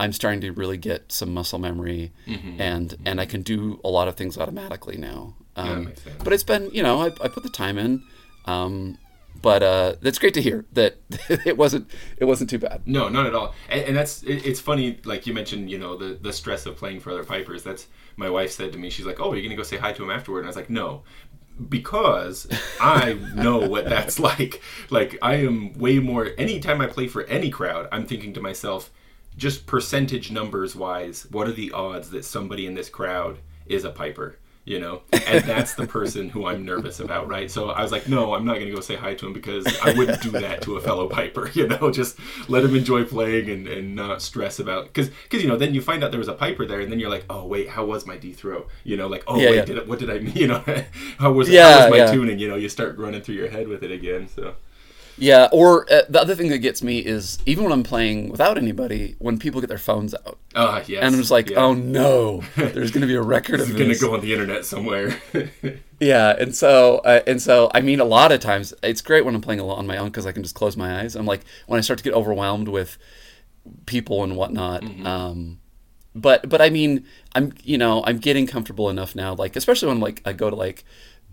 I'm 0.00 0.12
starting 0.12 0.40
to 0.42 0.52
really 0.52 0.76
get 0.76 1.10
some 1.12 1.34
muscle 1.34 1.58
memory, 1.58 2.12
and 2.58 2.94
and 3.04 3.20
I 3.20 3.26
can 3.26 3.42
do 3.42 3.80
a 3.84 3.88
lot 3.88 4.08
of 4.08 4.16
things 4.16 4.38
automatically 4.38 4.96
now. 4.96 5.34
Um, 5.56 5.86
sense. 5.86 6.22
But 6.22 6.32
it's 6.32 6.44
been, 6.44 6.70
you 6.72 6.82
know, 6.84 7.00
I, 7.00 7.06
I 7.06 7.28
put 7.28 7.42
the 7.42 7.50
time 7.50 7.78
in. 7.78 8.02
Um, 8.44 8.98
but 9.40 9.62
uh, 9.62 9.94
that's 10.00 10.18
great 10.18 10.34
to 10.34 10.42
hear 10.42 10.64
that 10.72 10.96
it 11.46 11.56
wasn't 11.56 11.90
it 12.16 12.24
wasn't 12.24 12.50
too 12.50 12.58
bad. 12.58 12.82
No, 12.86 13.08
not 13.08 13.26
at 13.26 13.34
all. 13.34 13.54
And, 13.68 13.82
and 13.82 13.96
that's 13.96 14.22
it, 14.22 14.44
it's 14.46 14.60
funny. 14.60 14.98
Like 15.04 15.26
you 15.26 15.34
mentioned, 15.34 15.70
you 15.70 15.78
know, 15.78 15.96
the 15.96 16.18
the 16.20 16.32
stress 16.32 16.66
of 16.66 16.76
playing 16.76 17.00
for 17.00 17.10
other 17.10 17.24
pipers. 17.24 17.62
That's 17.62 17.86
my 18.16 18.28
wife 18.30 18.50
said 18.50 18.72
to 18.72 18.78
me. 18.78 18.90
She's 18.90 19.06
like, 19.06 19.20
"Oh, 19.20 19.32
are 19.32 19.36
you 19.36 19.42
gonna 19.42 19.56
go 19.56 19.62
say 19.62 19.76
hi 19.76 19.92
to 19.92 20.02
him 20.02 20.10
afterward?" 20.10 20.40
And 20.40 20.46
I 20.46 20.50
was 20.50 20.56
like, 20.56 20.70
"No." 20.70 21.02
Because 21.68 22.46
I 22.80 23.14
know 23.34 23.58
what 23.58 23.88
that's 23.88 24.18
like. 24.30 24.62
Like 24.90 25.18
I 25.22 25.36
am 25.36 25.72
way 25.74 25.98
more. 25.98 26.30
Anytime 26.38 26.80
I 26.80 26.86
play 26.86 27.08
for 27.08 27.24
any 27.24 27.50
crowd, 27.50 27.88
I'm 27.90 28.06
thinking 28.06 28.32
to 28.34 28.40
myself, 28.40 28.90
just 29.38 29.66
percentage 29.66 30.30
numbers 30.30 30.76
wise, 30.76 31.26
what 31.30 31.48
are 31.48 31.52
the 31.52 31.72
odds 31.72 32.10
that 32.10 32.24
somebody 32.24 32.66
in 32.66 32.74
this 32.74 32.90
crowd 32.90 33.38
is 33.66 33.84
a 33.84 33.90
piper? 33.90 34.36
You 34.64 34.80
know, 34.80 35.00
and 35.12 35.42
that's 35.44 35.72
the 35.76 35.86
person 35.86 36.28
who 36.28 36.44
I'm 36.44 36.66
nervous 36.66 37.00
about, 37.00 37.26
right? 37.26 37.50
So 37.50 37.70
I 37.70 37.80
was 37.80 37.90
like, 37.90 38.06
no, 38.06 38.34
I'm 38.34 38.44
not 38.44 38.56
going 38.56 38.66
to 38.66 38.74
go 38.74 38.82
say 38.82 38.96
hi 38.96 39.14
to 39.14 39.26
him 39.26 39.32
because 39.32 39.66
I 39.82 39.94
wouldn't 39.94 40.20
do 40.20 40.30
that 40.32 40.60
to 40.62 40.76
a 40.76 40.80
fellow 40.82 41.08
piper. 41.08 41.50
You 41.54 41.66
know, 41.66 41.90
just 41.90 42.18
let 42.48 42.64
him 42.64 42.76
enjoy 42.76 43.04
playing 43.04 43.48
and, 43.48 43.66
and 43.66 43.96
not 43.96 44.20
stress 44.20 44.58
about 44.58 44.84
because 44.88 45.08
because 45.08 45.42
you 45.42 45.48
know 45.48 45.56
then 45.56 45.72
you 45.72 45.80
find 45.80 46.04
out 46.04 46.10
there 46.10 46.18
was 46.18 46.28
a 46.28 46.34
piper 46.34 46.66
there 46.66 46.80
and 46.80 46.92
then 46.92 47.00
you're 47.00 47.08
like, 47.08 47.24
oh 47.30 47.46
wait, 47.46 47.70
how 47.70 47.86
was 47.86 48.04
my 48.06 48.18
D 48.18 48.34
throw? 48.34 48.66
You 48.84 48.98
know, 48.98 49.06
like 49.06 49.24
oh 49.26 49.38
Yeah, 49.38 49.50
wait, 49.50 49.56
yeah. 49.56 49.64
did 49.64 49.78
it, 49.78 49.88
what 49.88 49.98
did 49.98 50.10
I 50.10 50.18
mean? 50.18 50.32
You 50.36 50.48
know, 50.48 50.62
how 51.18 51.32
was 51.32 51.48
how 51.48 51.84
was 51.84 51.90
my 51.90 51.96
yeah. 51.96 52.12
tuning? 52.12 52.38
You 52.38 52.48
know, 52.48 52.56
you 52.56 52.68
start 52.68 52.98
running 52.98 53.22
through 53.22 53.36
your 53.36 53.48
head 53.48 53.68
with 53.68 53.82
it 53.82 53.90
again. 53.90 54.28
So 54.28 54.54
Yeah, 55.18 55.48
or 55.52 55.90
uh, 55.92 56.02
the 56.08 56.20
other 56.20 56.34
thing 56.34 56.48
that 56.50 56.58
gets 56.58 56.82
me 56.82 56.98
is 57.00 57.38
even 57.44 57.64
when 57.64 57.72
I'm 57.72 57.82
playing 57.82 58.28
without 58.30 58.56
anybody, 58.56 59.16
when 59.18 59.38
people 59.38 59.60
get 59.60 59.68
their 59.68 59.78
phones 59.78 60.14
out, 60.14 60.38
ah 60.54 60.82
yes, 60.86 61.02
and 61.02 61.14
I'm 61.14 61.20
just 61.20 61.30
like, 61.30 61.50
yeah. 61.50 61.58
oh 61.58 61.74
no, 61.74 62.42
there's 62.56 62.90
going 62.90 63.02
to 63.02 63.06
be 63.06 63.16
a 63.16 63.22
record 63.22 63.60
of 63.60 63.70
It's 63.70 63.78
gonna 63.78 63.98
go 63.98 64.14
on 64.14 64.20
the 64.20 64.32
internet 64.32 64.64
somewhere. 64.64 65.20
Yeah, 66.00 66.34
and 66.38 66.54
so 66.54 66.98
uh, 66.98 67.22
and 67.26 67.42
so 67.42 67.70
I 67.74 67.80
mean, 67.80 68.00
a 68.00 68.04
lot 68.04 68.30
of 68.30 68.40
times 68.40 68.72
it's 68.82 69.02
great 69.02 69.24
when 69.24 69.34
I'm 69.34 69.40
playing 69.40 69.60
alone 69.60 69.78
on 69.78 69.86
my 69.86 69.96
own 69.96 70.08
because 70.08 70.26
I 70.26 70.32
can 70.32 70.42
just 70.42 70.54
close 70.54 70.76
my 70.76 71.00
eyes. 71.00 71.16
I'm 71.16 71.26
like 71.26 71.40
when 71.66 71.78
I 71.78 71.80
start 71.80 71.98
to 71.98 72.04
get 72.04 72.14
overwhelmed 72.14 72.68
with 72.68 72.98
people 73.86 74.22
and 74.22 74.36
whatnot. 74.36 74.82
Mm-hmm. 74.82 75.06
Um, 75.06 75.60
but 76.14 76.48
but 76.48 76.60
I 76.60 76.70
mean, 76.70 77.04
I'm 77.34 77.52
you 77.64 77.78
know 77.78 78.04
I'm 78.06 78.18
getting 78.18 78.46
comfortable 78.46 78.90
enough 78.90 79.16
now. 79.16 79.34
Like 79.34 79.56
especially 79.56 79.88
when 79.88 79.98
like 79.98 80.22
I 80.24 80.32
go 80.32 80.50
to 80.50 80.56
like 80.56 80.84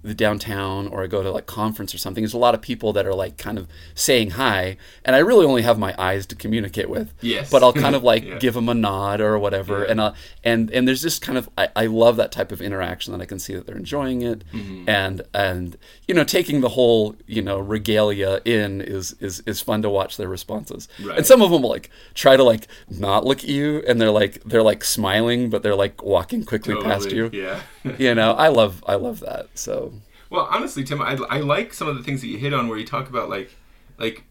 the 0.05 0.13
downtown 0.13 0.87
or 0.87 1.03
I 1.03 1.07
go 1.07 1.23
to 1.23 1.31
like 1.31 1.45
conference 1.47 1.93
or 1.93 1.97
something. 1.97 2.21
There's 2.23 2.33
a 2.33 2.37
lot 2.37 2.53
of 2.53 2.61
people 2.61 2.93
that 2.93 3.05
are 3.05 3.13
like 3.13 3.37
kind 3.37 3.57
of 3.57 3.67
saying 3.95 4.31
hi, 4.31 4.77
and 5.03 5.15
I 5.15 5.19
really 5.19 5.45
only 5.45 5.61
have 5.63 5.79
my 5.79 5.95
eyes 5.97 6.25
to 6.27 6.35
communicate 6.35 6.89
with. 6.89 7.13
Yes. 7.21 7.49
But 7.49 7.63
I'll 7.63 7.73
kind 7.73 7.95
of 7.95 8.03
like 8.03 8.23
Yeah. 8.25 8.37
give 8.39 8.53
them 8.53 8.69
a 8.69 8.73
nod 8.73 9.21
or 9.21 9.37
whatever, 9.39 9.79
Yeah. 9.83 9.91
and 9.91 9.99
uh, 10.01 10.13
and 10.43 10.69
and 10.71 10.87
there's 10.87 11.01
just 11.01 11.21
kind 11.21 11.37
of 11.37 11.49
I, 11.57 11.69
I 11.75 11.85
love 11.87 12.15
that 12.17 12.31
type 12.31 12.51
of 12.51 12.61
interaction 12.61 13.11
that 13.13 13.21
I 13.21 13.25
can 13.25 13.39
see 13.39 13.53
that 13.55 13.65
they're 13.65 13.77
enjoying 13.77 14.21
it, 14.21 14.43
Mm-hmm. 14.53 14.89
and 14.89 15.21
and 15.33 15.77
you 16.07 16.13
know 16.13 16.23
taking 16.23 16.61
the 16.61 16.69
whole 16.69 17.15
you 17.25 17.41
know 17.41 17.57
regalia 17.59 18.41
in 18.45 18.81
is 18.81 19.15
is 19.19 19.41
is 19.45 19.61
fun 19.61 19.81
to 19.81 19.89
watch 19.89 20.17
their 20.17 20.27
responses. 20.29 20.87
Right. 21.03 21.17
And 21.17 21.25
some 21.25 21.41
of 21.41 21.51
them 21.51 21.61
will 21.63 21.69
like 21.71 21.89
try 22.13 22.37
to 22.37 22.43
like 22.43 22.67
not 22.89 23.25
look 23.25 23.39
at 23.39 23.49
you, 23.49 23.83
and 23.87 23.99
they're 23.99 24.11
like 24.11 24.43
they're 24.43 24.63
like 24.63 24.83
smiling, 24.83 25.49
but 25.49 25.63
they're 25.63 25.75
like 25.75 26.03
walking 26.03 26.43
quickly 26.45 26.75
past 26.83 27.11
you. 27.11 27.29
Yeah. 27.33 27.61
You 27.97 28.13
know, 28.15 28.33
I 28.45 28.47
love 28.49 28.83
I 28.87 28.95
love 28.95 29.19
that. 29.21 29.47
So 29.55 29.93
Well, 30.29 30.47
honestly, 30.49 30.83
Tim, 30.83 31.01
I, 31.01 31.17
I 31.29 31.39
like 31.39 31.73
some 31.73 31.87
of 31.87 31.95
the 31.95 32.03
things 32.03 32.21
that 32.21 32.27
you 32.27 32.37
hit 32.37 32.53
on 32.53 32.67
where 32.67 32.77
you 32.77 32.85
talk 32.85 33.09
about 33.09 33.29
like 33.29 33.51
like 33.97 34.23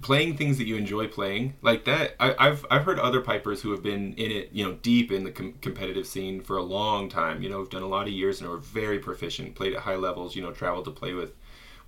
playing 0.00 0.36
things 0.36 0.58
that 0.58 0.66
you 0.66 0.76
enjoy 0.76 1.06
playing 1.08 1.54
like 1.62 1.84
that. 1.84 2.14
I, 2.20 2.34
I've 2.38 2.66
I've 2.70 2.84
heard 2.84 2.98
other 2.98 3.20
pipers 3.20 3.62
who 3.62 3.70
have 3.72 3.82
been 3.82 4.14
in 4.14 4.30
it, 4.30 4.50
you 4.52 4.64
know, 4.64 4.74
deep 4.82 5.10
in 5.12 5.24
the 5.24 5.30
com- 5.30 5.54
competitive 5.60 6.06
scene 6.06 6.40
for 6.40 6.56
a 6.56 6.62
long 6.62 7.08
time. 7.08 7.42
You 7.42 7.50
know, 7.50 7.58
have 7.58 7.70
done 7.70 7.82
a 7.82 7.88
lot 7.88 8.06
of 8.06 8.12
years 8.12 8.40
and 8.40 8.50
are 8.50 8.56
very 8.58 8.98
proficient, 8.98 9.54
played 9.54 9.74
at 9.74 9.80
high 9.80 9.96
levels. 9.96 10.36
You 10.36 10.42
know, 10.42 10.52
traveled 10.52 10.84
to 10.86 10.90
play 10.90 11.12
with 11.14 11.32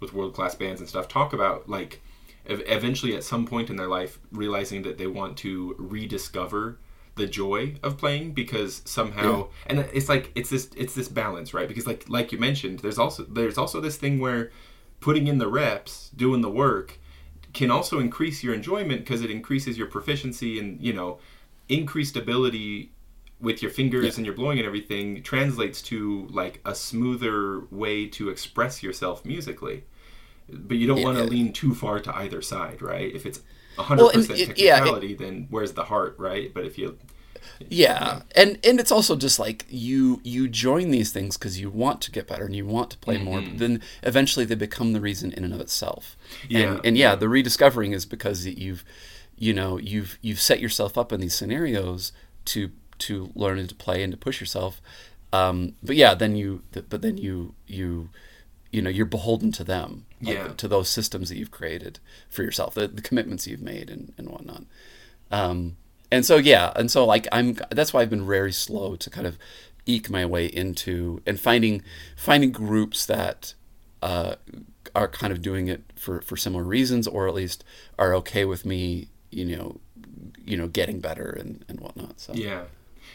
with 0.00 0.12
world 0.12 0.34
class 0.34 0.54
bands 0.54 0.80
and 0.80 0.88
stuff. 0.88 1.08
Talk 1.08 1.32
about 1.32 1.68
like 1.68 2.00
ev- 2.46 2.62
eventually 2.66 3.16
at 3.16 3.24
some 3.24 3.46
point 3.46 3.70
in 3.70 3.76
their 3.76 3.88
life 3.88 4.18
realizing 4.32 4.82
that 4.82 4.98
they 4.98 5.06
want 5.06 5.36
to 5.38 5.74
rediscover 5.78 6.78
the 7.20 7.26
joy 7.26 7.76
of 7.82 7.96
playing 7.96 8.32
because 8.32 8.82
somehow 8.84 9.48
and 9.66 9.78
it's 9.92 10.08
like 10.08 10.32
it's 10.34 10.50
this 10.50 10.70
it's 10.76 10.94
this 10.94 11.08
balance 11.08 11.54
right? 11.54 11.68
Because 11.68 11.86
like 11.86 12.08
like 12.08 12.32
you 12.32 12.38
mentioned 12.38 12.80
there's 12.80 12.98
also 12.98 13.24
there's 13.24 13.58
also 13.58 13.80
this 13.80 13.96
thing 13.96 14.18
where 14.18 14.50
putting 15.00 15.26
in 15.28 15.38
the 15.38 15.48
reps 15.48 16.10
doing 16.16 16.40
the 16.40 16.50
work 16.50 16.98
can 17.52 17.70
also 17.70 17.98
increase 17.98 18.42
your 18.42 18.54
enjoyment 18.54 19.00
because 19.00 19.22
it 19.22 19.30
increases 19.30 19.76
your 19.78 19.86
proficiency 19.86 20.58
and 20.58 20.80
you 20.80 20.92
know 20.92 21.18
increased 21.68 22.16
ability 22.16 22.92
with 23.40 23.62
your 23.62 23.70
fingers 23.70 24.16
and 24.16 24.26
your 24.26 24.34
blowing 24.34 24.58
and 24.58 24.66
everything 24.66 25.22
translates 25.22 25.80
to 25.80 26.28
like 26.30 26.60
a 26.64 26.74
smoother 26.74 27.62
way 27.70 28.06
to 28.06 28.28
express 28.28 28.82
yourself 28.82 29.24
musically. 29.24 29.84
But 30.48 30.76
you 30.76 30.86
don't 30.86 31.02
want 31.02 31.16
to 31.16 31.24
lean 31.24 31.52
too 31.52 31.74
far 31.74 32.00
to 32.00 32.14
either 32.14 32.42
side 32.42 32.82
right? 32.82 33.14
If 33.14 33.24
it's 33.24 33.40
100% 33.78 33.96
Well, 33.98 34.08
and 34.10 34.30
it- 34.30 34.58
yeah, 34.58 34.84
it- 34.84 35.18
then 35.18 35.46
where's 35.50 35.72
the 35.72 35.84
heart 35.84 36.14
right 36.18 36.52
but 36.54 36.64
if 36.64 36.76
you 36.78 36.98
yeah, 37.68 38.22
and 38.34 38.58
and 38.64 38.80
it's 38.80 38.90
also 38.90 39.16
just 39.16 39.38
like 39.38 39.66
you 39.68 40.20
you 40.24 40.48
join 40.48 40.90
these 40.90 41.12
things 41.12 41.36
because 41.36 41.60
you 41.60 41.68
want 41.68 42.00
to 42.02 42.10
get 42.10 42.26
better 42.26 42.44
and 42.46 42.56
you 42.56 42.64
want 42.64 42.90
to 42.90 42.98
play 42.98 43.18
more. 43.18 43.40
But 43.42 43.58
then 43.58 43.82
eventually 44.02 44.46
they 44.46 44.54
become 44.54 44.92
the 44.94 45.00
reason 45.00 45.30
in 45.32 45.44
and 45.44 45.52
of 45.52 45.60
itself. 45.60 46.16
Yeah, 46.48 46.60
and, 46.76 46.80
and 46.86 46.96
yeah, 46.96 47.14
the 47.16 47.28
rediscovering 47.28 47.92
is 47.92 48.06
because 48.06 48.46
you've 48.46 48.82
you 49.36 49.52
know 49.52 49.76
you've 49.78 50.18
you've 50.22 50.40
set 50.40 50.60
yourself 50.60 50.96
up 50.96 51.12
in 51.12 51.20
these 51.20 51.34
scenarios 51.34 52.12
to 52.46 52.70
to 53.00 53.30
learn 53.34 53.58
and 53.58 53.68
to 53.68 53.74
play 53.74 54.02
and 54.02 54.10
to 54.12 54.16
push 54.16 54.40
yourself. 54.40 54.80
Um, 55.32 55.74
but 55.82 55.96
yeah, 55.96 56.14
then 56.14 56.36
you 56.36 56.62
but 56.88 57.02
then 57.02 57.18
you 57.18 57.54
you 57.66 58.08
you 58.72 58.80
know 58.80 58.90
you're 58.90 59.06
beholden 59.06 59.52
to 59.52 59.64
them 59.64 60.06
like, 60.22 60.36
Yeah. 60.36 60.48
to 60.48 60.68
those 60.68 60.88
systems 60.88 61.28
that 61.28 61.36
you've 61.36 61.50
created 61.50 61.98
for 62.28 62.42
yourself 62.42 62.74
the, 62.74 62.88
the 62.88 63.02
commitments 63.02 63.46
you've 63.46 63.62
made 63.62 63.90
and, 63.90 64.12
and 64.18 64.28
whatnot 64.28 64.64
um, 65.30 65.76
and 66.10 66.24
so 66.26 66.36
yeah 66.36 66.72
and 66.76 66.90
so 66.90 67.04
like 67.06 67.26
i'm 67.32 67.56
that's 67.70 67.92
why 67.92 68.00
i've 68.02 68.10
been 68.10 68.26
very 68.26 68.52
slow 68.52 68.96
to 68.96 69.10
kind 69.10 69.26
of 69.26 69.38
eke 69.86 70.10
my 70.10 70.26
way 70.26 70.46
into 70.46 71.22
and 71.26 71.40
finding 71.40 71.82
finding 72.16 72.50
groups 72.52 73.06
that 73.06 73.54
uh, 74.02 74.34
are 74.94 75.08
kind 75.08 75.32
of 75.32 75.40
doing 75.42 75.68
it 75.68 75.82
for 75.96 76.20
for 76.22 76.36
similar 76.36 76.64
reasons 76.64 77.06
or 77.06 77.28
at 77.28 77.34
least 77.34 77.64
are 77.98 78.14
okay 78.14 78.44
with 78.44 78.64
me 78.64 79.08
you 79.30 79.44
know 79.44 79.80
you 80.44 80.56
know 80.56 80.66
getting 80.66 81.00
better 81.00 81.30
and 81.30 81.64
and 81.68 81.80
whatnot 81.80 82.18
so 82.20 82.32
Yeah. 82.34 82.64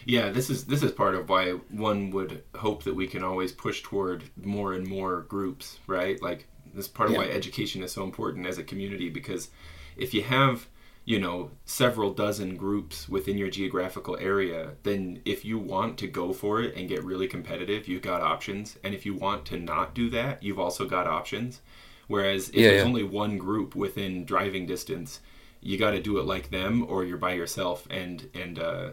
Yeah, 0.08 0.30
this 0.30 0.50
is 0.52 0.66
this 0.66 0.84
is 0.84 0.92
part 0.92 1.16
of 1.16 1.30
why 1.30 1.52
one 1.72 2.12
would 2.12 2.44
hope 2.56 2.84
that 2.84 2.94
we 2.96 3.08
can 3.08 3.24
always 3.24 3.52
push 3.52 3.82
toward 3.82 4.24
more 4.44 4.74
and 4.74 4.86
more 4.86 5.22
groups, 5.22 5.80
right? 5.88 6.22
Like 6.22 6.48
this 6.76 6.86
is 6.86 6.92
part 6.92 7.10
of 7.10 7.14
Yeah. 7.14 7.20
why 7.22 7.26
education 7.30 7.84
is 7.84 7.92
so 7.92 8.04
important 8.04 8.46
as 8.46 8.58
a 8.58 8.64
community 8.64 9.10
because 9.10 9.50
if 9.98 10.14
you 10.14 10.24
have, 10.24 10.68
you 11.06 11.20
know, 11.20 11.52
several 11.66 12.12
dozen 12.14 12.58
groups 12.58 13.08
within 13.08 13.38
your 13.38 13.50
geographical 13.50 14.18
area, 14.20 14.72
then 14.84 15.22
if 15.26 15.46
you 15.46 15.58
want 15.58 15.98
to 16.00 16.08
go 16.08 16.34
for 16.34 16.62
it 16.62 16.76
and 16.76 16.90
get 16.90 17.04
really 17.04 17.28
competitive, 17.28 17.88
you've 17.88 18.02
got 18.02 18.22
options. 18.22 18.78
And 18.84 18.94
if 18.94 19.06
you 19.06 19.14
want 19.14 19.46
to 19.46 19.58
not 19.58 19.94
do 19.94 20.10
that, 20.10 20.44
you've 20.44 20.60
also 20.60 20.86
got 20.86 21.08
options. 21.08 21.62
Whereas 22.08 22.50
if 22.50 22.56
Yeah, 22.56 22.68
there's 22.70 22.82
yeah. 22.82 22.88
only 22.88 23.04
one 23.04 23.38
group 23.38 23.76
within 23.76 24.26
driving 24.26 24.66
distance, 24.66 25.22
you 25.62 25.78
got 25.78 25.92
to 25.92 26.02
do 26.02 26.20
it 26.20 26.26
like 26.26 26.50
them 26.52 26.86
or 26.90 27.04
you're 27.06 27.18
by 27.18 27.34
yourself 27.34 27.88
and 27.90 28.30
and 28.36 28.60
uh 28.60 28.90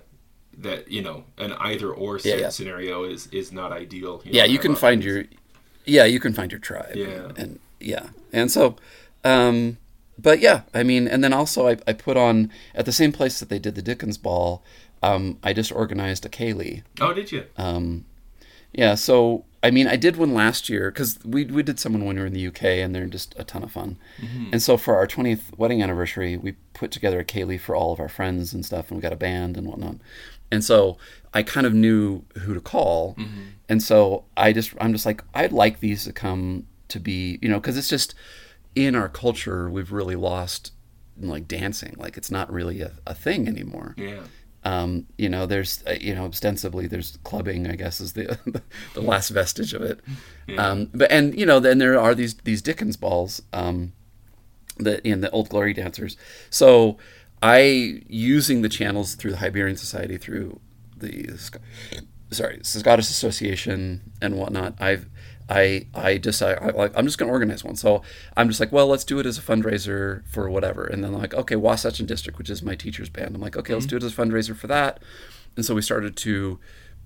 that 0.56 0.90
you 0.90 1.02
know 1.02 1.24
an 1.38 1.52
either 1.54 1.90
or 1.92 2.18
Yeah, 2.22 2.48
scenario 2.50 3.04
is 3.04 3.26
is 3.28 3.52
not 3.52 3.72
ideal 3.72 4.22
yeah 4.24 4.44
you 4.44 4.58
can 4.58 4.74
find 4.74 5.02
your 5.04 5.24
yeah, 5.84 6.04
you 6.04 6.20
can 6.20 6.32
find 6.32 6.52
your 6.52 6.60
tribe. 6.60 6.94
Yeah. 6.94 7.32
and 7.36 7.58
yeah, 7.84 8.08
and 8.32 8.50
so, 8.50 8.76
um, 9.24 9.78
but 10.18 10.40
yeah, 10.40 10.62
I 10.72 10.82
mean, 10.82 11.08
and 11.08 11.22
then 11.22 11.32
also 11.32 11.68
I, 11.68 11.76
I 11.86 11.92
put 11.92 12.16
on 12.16 12.50
at 12.74 12.86
the 12.86 12.92
same 12.92 13.12
place 13.12 13.40
that 13.40 13.48
they 13.48 13.58
did 13.58 13.74
the 13.74 13.82
Dickens 13.82 14.18
Ball. 14.18 14.62
Um, 15.02 15.38
I 15.42 15.52
just 15.52 15.72
organized 15.72 16.24
a 16.24 16.28
ceilidh. 16.28 16.82
Oh, 17.00 17.12
did 17.12 17.32
you? 17.32 17.44
Um, 17.56 18.04
yeah, 18.72 18.94
so 18.94 19.44
I 19.62 19.70
mean, 19.70 19.86
I 19.86 19.96
did 19.96 20.16
one 20.16 20.34
last 20.34 20.68
year 20.68 20.90
because 20.90 21.18
we 21.24 21.44
we 21.44 21.62
did 21.62 21.78
someone 21.78 22.04
when 22.04 22.16
we 22.16 22.20
were 22.22 22.26
in 22.26 22.32
the 22.32 22.46
UK, 22.46 22.64
and 22.64 22.94
they're 22.94 23.06
just 23.06 23.34
a 23.38 23.44
ton 23.44 23.62
of 23.62 23.72
fun. 23.72 23.98
And 24.52 24.62
so 24.62 24.76
for 24.76 24.96
our 24.96 25.06
20th 25.06 25.56
wedding 25.58 25.82
anniversary, 25.82 26.36
we 26.36 26.52
put 26.72 26.90
together 26.90 27.20
a 27.20 27.24
ceilidh 27.24 27.60
for 27.60 27.76
all 27.76 27.92
of 27.92 28.00
our 28.00 28.08
friends 28.08 28.52
and 28.52 28.64
stuff, 28.64 28.90
and 28.90 28.98
we 28.98 29.02
got 29.02 29.12
a 29.12 29.16
band 29.16 29.56
and 29.56 29.66
whatnot. 29.66 29.96
And 30.50 30.64
so 30.64 30.98
I 31.32 31.42
kind 31.42 31.66
of 31.66 31.74
knew 31.74 32.22
who 32.40 32.54
to 32.54 32.60
call, 32.60 33.16
and 33.68 33.82
so 33.82 34.24
I 34.36 34.52
just 34.52 34.74
I'm 34.80 34.92
just 34.92 35.06
like 35.06 35.22
I'd 35.34 35.52
like 35.52 35.80
these 35.80 36.04
to 36.04 36.12
come 36.12 36.66
to 36.92 37.00
be 37.00 37.38
you 37.42 37.48
know 37.48 37.58
because 37.60 37.76
it's 37.76 37.88
just 37.88 38.14
in 38.74 38.94
our 38.94 39.08
culture 39.08 39.68
we've 39.68 39.92
really 39.92 40.16
lost 40.16 40.72
like 41.20 41.46
dancing 41.46 41.94
like 41.98 42.16
it's 42.16 42.30
not 42.30 42.50
really 42.52 42.80
a, 42.80 42.92
a 43.06 43.14
thing 43.14 43.46
anymore 43.48 43.94
Yeah. 43.98 44.22
um, 44.64 45.06
you 45.18 45.28
know, 45.28 45.44
there's 45.46 45.82
uh, 45.86 45.96
you 46.00 46.14
know 46.14 46.24
ostensibly 46.26 46.86
there's 46.86 47.18
clubbing, 47.24 47.66
I 47.68 47.74
guess, 47.82 48.00
is 48.00 48.12
the 48.12 48.38
the 48.94 49.00
last 49.02 49.28
vestige 49.30 49.74
of 49.74 49.82
it. 49.82 49.98
Um, 50.56 50.88
but 50.94 51.10
and 51.10 51.26
you 51.38 51.44
know 51.44 51.58
then 51.60 51.78
there 51.78 51.98
are 52.00 52.14
these 52.14 52.34
these 52.44 52.62
Dickens 52.62 52.96
balls, 52.96 53.42
um, 53.52 53.92
the 54.78 54.94
in 55.06 55.20
the 55.20 55.30
old 55.32 55.48
glory 55.48 55.74
dancers. 55.74 56.16
So 56.48 56.96
I 57.42 58.02
using 58.08 58.62
the 58.62 58.68
channels 58.68 59.16
through 59.16 59.32
the 59.32 59.38
Hibernian 59.44 59.76
Society 59.76 60.16
through 60.16 60.60
the 60.96 61.12
sorry 62.30 62.60
Scottish 62.62 63.10
Association 63.10 64.12
and 64.22 64.36
whatnot. 64.36 64.74
I've 64.80 65.06
I 65.52 65.86
I 65.94 66.18
just 66.18 66.42
I, 66.42 66.52
I 66.54 66.70
like 66.70 66.92
I'm 66.96 67.04
just 67.04 67.18
gonna 67.18 67.30
organize 67.30 67.62
one. 67.62 67.76
So 67.76 68.02
I'm 68.36 68.48
just 68.48 68.60
like, 68.60 68.72
well, 68.72 68.86
let's 68.86 69.04
do 69.04 69.18
it 69.18 69.26
as 69.26 69.38
a 69.38 69.42
fundraiser 69.42 70.22
for 70.26 70.48
whatever. 70.48 70.84
And 70.84 71.04
then 71.04 71.12
like, 71.12 71.34
okay, 71.34 71.56
Wasatch 71.56 71.98
and 71.98 72.08
District, 72.08 72.38
which 72.38 72.50
is 72.50 72.62
my 72.62 72.74
teacher's 72.74 73.08
band. 73.10 73.34
I'm 73.34 73.42
like, 73.42 73.56
okay, 73.56 73.74
let's 73.74 73.86
do 73.86 73.96
it 73.96 74.02
as 74.02 74.12
a 74.12 74.16
fundraiser 74.16 74.56
for 74.56 74.66
that. 74.68 75.00
And 75.56 75.64
so 75.64 75.74
we 75.74 75.82
started 75.82 76.16
to 76.16 76.58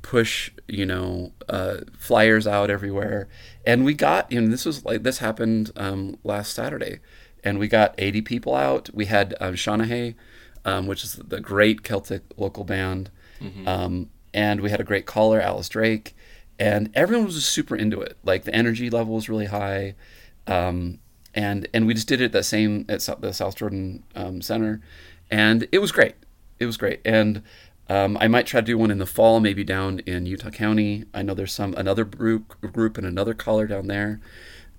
push, 0.03 0.53
you 0.69 0.87
know, 0.87 1.33
uh, 1.49 1.79
flyers 1.99 2.47
out 2.47 2.71
everywhere. 2.71 3.29
And 3.67 3.85
we 3.85 3.95
got, 3.95 4.31
you 4.31 4.41
know, 4.41 4.49
this 4.49 4.65
was 4.65 4.85
like 4.85 5.03
this 5.03 5.19
happened 5.19 5.73
um, 5.77 6.17
last 6.23 6.53
Saturday, 6.53 7.01
and 7.43 7.59
we 7.59 7.67
got 7.69 7.95
80 7.99 8.23
people 8.23 8.55
out. 8.55 8.91
We 8.95 9.07
had 9.07 9.35
um, 9.41 9.55
Shanahy, 9.55 10.15
um, 10.65 10.87
which 10.87 11.03
is 11.03 11.15
the 11.15 11.41
great 11.41 11.83
Celtic 11.83 12.23
local 12.37 12.63
band. 12.65 13.11
Um, 13.67 14.11
and 14.33 14.61
we 14.61 14.71
had 14.71 14.81
a 14.81 14.85
great 14.85 15.07
caller, 15.07 15.41
Alice 15.41 15.69
Drake, 15.69 16.15
and 16.59 16.91
everyone 16.95 17.27
was 17.27 17.35
just 17.35 17.51
super 17.51 17.77
into 17.77 18.01
it. 18.01 18.17
Like 18.25 18.45
the 18.45 18.55
energy 18.55 18.91
level 18.91 19.15
was 19.15 19.29
really 19.29 19.47
high, 19.47 19.95
um, 20.47 20.99
and 21.35 21.69
and 21.75 21.87
we 21.87 21.95
just 21.95 22.09
did 22.09 22.21
it 22.21 22.27
at 22.27 22.33
that 22.33 22.45
same 22.45 22.85
at 22.89 23.01
the 23.21 23.33
South 23.33 23.57
Jordan 23.57 24.03
um, 24.15 24.41
Center, 24.41 24.81
and 25.31 25.67
it 25.73 25.79
was 25.79 25.93
great. 25.93 26.15
It 26.59 26.67
was 26.67 26.77
great, 26.77 27.01
and 27.05 27.43
um, 27.89 28.17
I 28.21 28.29
might 28.29 28.47
try 28.47 28.61
to 28.61 28.67
do 28.67 28.79
one 28.79 28.91
in 28.91 28.99
the 28.99 29.07
fall, 29.07 29.41
maybe 29.41 29.65
down 29.65 30.01
in 30.01 30.27
Utah 30.27 30.51
County. 30.51 31.05
I 31.13 31.23
know 31.23 31.35
there's 31.35 31.53
some 31.53 31.75
another 31.75 32.05
group 32.05 32.61
group 32.73 32.99
and 32.99 33.07
another 33.07 33.35
caller 33.35 33.67
down 33.67 33.87
there, 33.87 34.21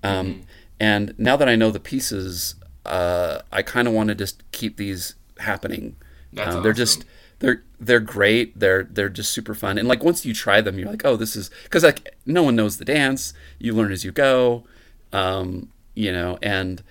um, 0.02 0.42
and 0.80 1.14
now 1.18 1.36
that 1.36 1.48
I 1.48 1.56
know 1.56 1.70
the 1.70 1.80
pieces, 1.80 2.56
uh, 2.84 3.40
I 3.52 3.62
kind 3.62 3.88
of 3.88 3.94
want 3.94 4.08
to 4.08 4.14
just 4.14 4.42
keep 4.52 4.76
these 4.76 5.14
happening. 5.38 5.96
Um, 6.36 6.62
They're 6.62 6.72
awesome. 6.72 6.74
just 6.74 7.04
they're 7.38 7.62
they're 7.80 8.00
great. 8.00 8.58
They're 8.58 8.84
they're 8.84 9.08
just 9.08 9.32
super 9.32 9.54
fun. 9.54 9.78
And 9.78 9.88
like 9.88 10.02
once 10.02 10.26
you 10.26 10.34
try 10.34 10.60
them, 10.60 10.78
you're 10.78 10.88
like, 10.88 11.04
oh, 11.04 11.16
this 11.16 11.36
is 11.36 11.50
because 11.64 11.84
like 11.84 12.16
no 12.26 12.42
one 12.42 12.56
knows 12.56 12.78
the 12.78 12.84
dance. 12.84 13.32
You 13.58 13.74
learn 13.74 13.92
as 13.92 14.04
you 14.04 14.12
go, 14.12 14.64
um, 15.12 15.70
you 15.94 16.12
know, 16.12 16.38
and 16.42 16.82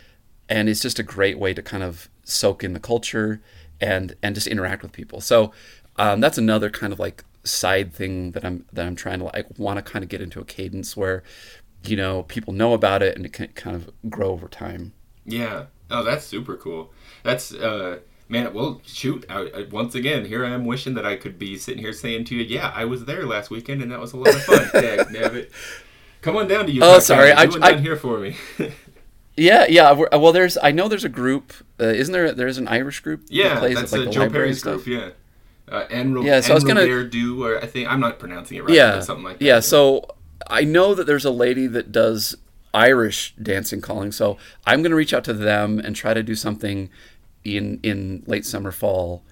and 0.49 0.69
it's 0.69 0.81
just 0.81 0.99
a 0.99 1.03
great 1.03 1.37
way 1.37 1.53
to 1.53 1.61
kind 1.61 1.83
of 1.83 2.09
soak 2.23 2.63
in 2.63 2.73
the 2.73 2.79
culture 2.79 3.41
and 3.81 4.15
and 4.23 4.35
just 4.35 4.47
interact 4.47 4.83
with 4.83 4.91
people. 4.91 5.21
So 5.21 5.51
um, 5.97 6.19
that's 6.19 6.37
another 6.37 6.69
kind 6.69 6.93
of 6.93 6.99
like 6.99 7.23
side 7.43 7.93
thing 7.93 8.31
that 8.31 8.45
I'm 8.45 8.65
that 8.73 8.85
I'm 8.85 8.95
trying 8.95 9.19
to 9.19 9.25
like 9.25 9.47
want 9.57 9.77
to 9.77 9.83
kind 9.83 10.03
of 10.03 10.09
get 10.09 10.21
into 10.21 10.39
a 10.39 10.45
cadence 10.45 10.95
where 10.95 11.23
you 11.83 11.95
know 11.95 12.23
people 12.23 12.53
know 12.53 12.73
about 12.73 13.01
it 13.01 13.15
and 13.15 13.25
it 13.25 13.33
can 13.33 13.47
kind 13.49 13.75
of 13.75 13.89
grow 14.09 14.29
over 14.29 14.47
time. 14.47 14.93
Yeah. 15.25 15.65
Oh, 15.89 16.03
that's 16.03 16.25
super 16.25 16.55
cool. 16.55 16.91
That's 17.23 17.53
uh 17.53 17.99
man, 18.29 18.53
well, 18.53 18.81
shoot. 18.85 19.25
I, 19.29 19.49
I, 19.55 19.63
once 19.71 19.95
again, 19.95 20.25
here 20.25 20.45
I 20.45 20.49
am 20.49 20.65
wishing 20.65 20.93
that 20.95 21.05
I 21.05 21.15
could 21.15 21.37
be 21.39 21.57
sitting 21.57 21.81
here 21.81 21.93
saying 21.93 22.25
to 22.25 22.35
you, 22.35 22.43
"Yeah, 22.43 22.71
I 22.75 22.85
was 22.85 23.05
there 23.05 23.25
last 23.25 23.49
weekend 23.49 23.81
and 23.81 23.91
that 23.91 23.99
was 23.99 24.13
a 24.13 24.17
lot 24.17 24.29
of 24.35 24.43
fun." 24.43 24.69
Dag. 24.73 25.49
Come 26.21 26.35
on 26.35 26.47
down 26.47 26.65
to 26.65 26.71
you. 26.71 26.81
Oh, 26.83 26.99
sorry, 26.99 27.31
I- 27.31 27.41
I- 27.43 27.45
down 27.73 27.81
here 27.81 27.95
for 27.95 28.19
me. 28.19 28.35
Yeah, 29.39 29.67
yeah. 29.69 29.91
Well, 29.91 30.31
there's 30.31 30.57
I 30.63 30.71
know 30.71 30.87
there's 30.87 31.03
a 31.03 31.09
group. 31.09 31.53
Uh, 31.79 31.83
isn't 31.85 32.11
there? 32.11 32.31
There's 32.31 32.57
an 32.57 32.67
Irish 32.67 33.01
group. 33.01 33.21
Yeah, 33.29 33.49
that 33.49 33.59
plays 33.59 33.75
that's 33.75 33.93
at, 33.93 33.99
uh, 33.99 34.01
like, 34.05 34.09
the 34.09 34.13
Joe 34.15 34.29
Perry's 34.31 34.57
stuff? 34.59 34.83
group. 34.83 34.87
Yeah. 35.69 35.73
Uh, 35.75 35.85
and 35.91 36.23
Yeah, 36.23 36.39
so 36.41 36.53
I 36.53 36.55
was 36.55 36.63
gonna- 36.63 37.03
do, 37.03 37.43
or 37.45 37.61
I 37.61 37.67
think 37.67 37.87
I'm 37.87 37.99
not 37.99 38.17
pronouncing 38.17 38.57
it 38.57 38.63
right. 38.63 38.73
yeah, 38.73 38.93
but 38.93 39.03
something 39.03 39.23
like 39.23 39.37
that. 39.37 39.45
yeah. 39.45 39.59
So 39.59 40.07
I 40.47 40.63
know 40.63 40.95
that 40.95 41.05
there's 41.05 41.23
a 41.23 41.29
lady 41.29 41.67
that 41.67 41.91
does 41.91 42.35
Irish 42.73 43.35
dancing 43.39 43.79
calling. 43.79 44.11
So 44.11 44.37
I'm 44.65 44.81
going 44.81 44.89
to 44.91 44.95
reach 44.97 45.13
out 45.13 45.23
to 45.25 45.33
them 45.33 45.77
and 45.77 45.95
try 45.95 46.15
to 46.15 46.23
do 46.23 46.33
something 46.33 46.89
in 47.55 47.79
in 47.83 48.23
late 48.27 48.45
summer 48.45 48.71
fall 48.71 49.23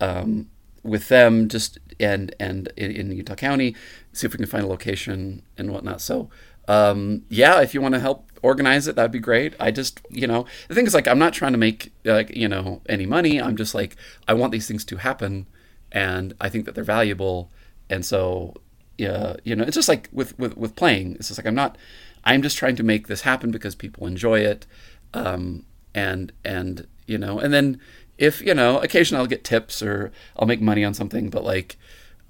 um, 0.00 0.48
with 0.82 1.08
them, 1.08 1.48
just 1.48 1.78
and 1.98 2.34
and 2.38 2.68
in, 2.76 2.90
in 2.92 3.12
Utah 3.12 3.34
County, 3.34 3.74
see 4.12 4.26
if 4.26 4.32
we 4.32 4.36
can 4.36 4.46
find 4.46 4.64
a 4.64 4.68
location 4.68 5.42
and 5.56 5.72
whatnot. 5.72 6.00
So 6.00 6.28
um, 6.68 7.24
yeah, 7.28 7.60
if 7.60 7.74
you 7.74 7.80
want 7.80 7.94
to 7.94 8.00
help 8.00 8.30
organize 8.42 8.86
it, 8.86 8.96
that'd 8.96 9.10
be 9.10 9.18
great. 9.18 9.54
I 9.58 9.70
just 9.70 10.00
you 10.10 10.26
know 10.26 10.46
the 10.68 10.74
thing 10.74 10.86
is 10.86 10.94
like 10.94 11.08
I'm 11.08 11.18
not 11.18 11.32
trying 11.32 11.52
to 11.52 11.58
make 11.58 11.92
like 12.04 12.36
you 12.36 12.48
know 12.48 12.82
any 12.88 13.06
money. 13.06 13.40
I'm 13.40 13.56
just 13.56 13.74
like 13.74 13.96
I 14.28 14.34
want 14.34 14.52
these 14.52 14.68
things 14.68 14.84
to 14.86 14.96
happen, 14.96 15.46
and 15.90 16.34
I 16.40 16.48
think 16.48 16.66
that 16.66 16.74
they're 16.74 16.84
valuable, 16.84 17.50
and 17.90 18.04
so 18.04 18.54
yeah, 18.98 19.36
you 19.44 19.56
know, 19.56 19.64
it's 19.64 19.74
just 19.74 19.88
like 19.88 20.08
with, 20.12 20.38
with, 20.38 20.56
with 20.56 20.76
playing. 20.76 21.16
It's 21.16 21.28
just 21.28 21.38
like 21.38 21.46
I'm 21.46 21.54
not. 21.54 21.76
I'm 22.24 22.42
just 22.42 22.56
trying 22.56 22.76
to 22.76 22.82
make 22.82 23.06
this 23.06 23.22
happen 23.22 23.50
because 23.50 23.74
people 23.74 24.06
enjoy 24.06 24.40
it, 24.40 24.66
um, 25.12 25.66
and 25.94 26.32
and 26.44 26.86
you 27.06 27.18
know, 27.18 27.38
and 27.38 27.52
then 27.52 27.80
if 28.18 28.40
you 28.40 28.54
know, 28.54 28.78
occasionally 28.80 29.20
I'll 29.20 29.26
get 29.26 29.44
tips 29.44 29.82
or 29.82 30.12
I'll 30.36 30.46
make 30.46 30.60
money 30.60 30.84
on 30.84 30.94
something, 30.94 31.30
but 31.30 31.44
like 31.44 31.76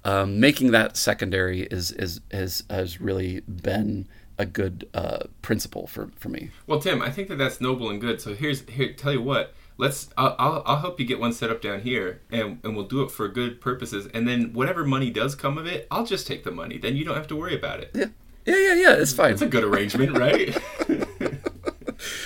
um, 0.04 0.38
making 0.40 0.70
that 0.72 0.96
secondary 0.96 1.62
is 1.62 1.90
is 1.92 2.20
has 2.30 2.64
has 2.70 3.00
really 3.00 3.40
been 3.40 4.06
a 4.38 4.46
good 4.46 4.88
uh, 4.94 5.24
principle 5.42 5.86
for 5.86 6.10
for 6.16 6.28
me. 6.28 6.50
Well, 6.66 6.80
Tim, 6.80 7.02
I 7.02 7.10
think 7.10 7.28
that 7.28 7.36
that's 7.36 7.60
noble 7.60 7.90
and 7.90 8.00
good. 8.00 8.20
So 8.20 8.34
here's 8.34 8.62
here. 8.68 8.92
Tell 8.92 9.12
you 9.12 9.22
what. 9.22 9.54
Let's. 9.76 10.08
I'll, 10.16 10.36
I'll, 10.38 10.62
I'll 10.66 10.78
help 10.78 11.00
you 11.00 11.06
get 11.06 11.18
one 11.18 11.32
set 11.32 11.50
up 11.50 11.60
down 11.60 11.80
here, 11.80 12.20
and 12.30 12.60
and 12.62 12.76
we'll 12.76 12.86
do 12.86 13.02
it 13.02 13.10
for 13.10 13.26
good 13.28 13.60
purposes. 13.60 14.06
And 14.14 14.28
then 14.28 14.52
whatever 14.52 14.84
money 14.84 15.10
does 15.10 15.34
come 15.34 15.58
of 15.58 15.66
it, 15.66 15.86
I'll 15.90 16.06
just 16.06 16.26
take 16.26 16.44
the 16.44 16.52
money. 16.52 16.78
Then 16.78 16.96
you 16.96 17.04
don't 17.04 17.16
have 17.16 17.26
to 17.28 17.36
worry 17.36 17.56
about 17.56 17.80
it. 17.80 17.90
Yeah, 17.94 18.06
yeah, 18.46 18.56
yeah, 18.56 18.74
yeah. 18.74 18.92
It's 18.94 19.12
fine. 19.12 19.32
It's 19.32 19.42
a 19.42 19.46
good 19.46 19.64
arrangement, 19.64 20.16
right? 20.16 20.56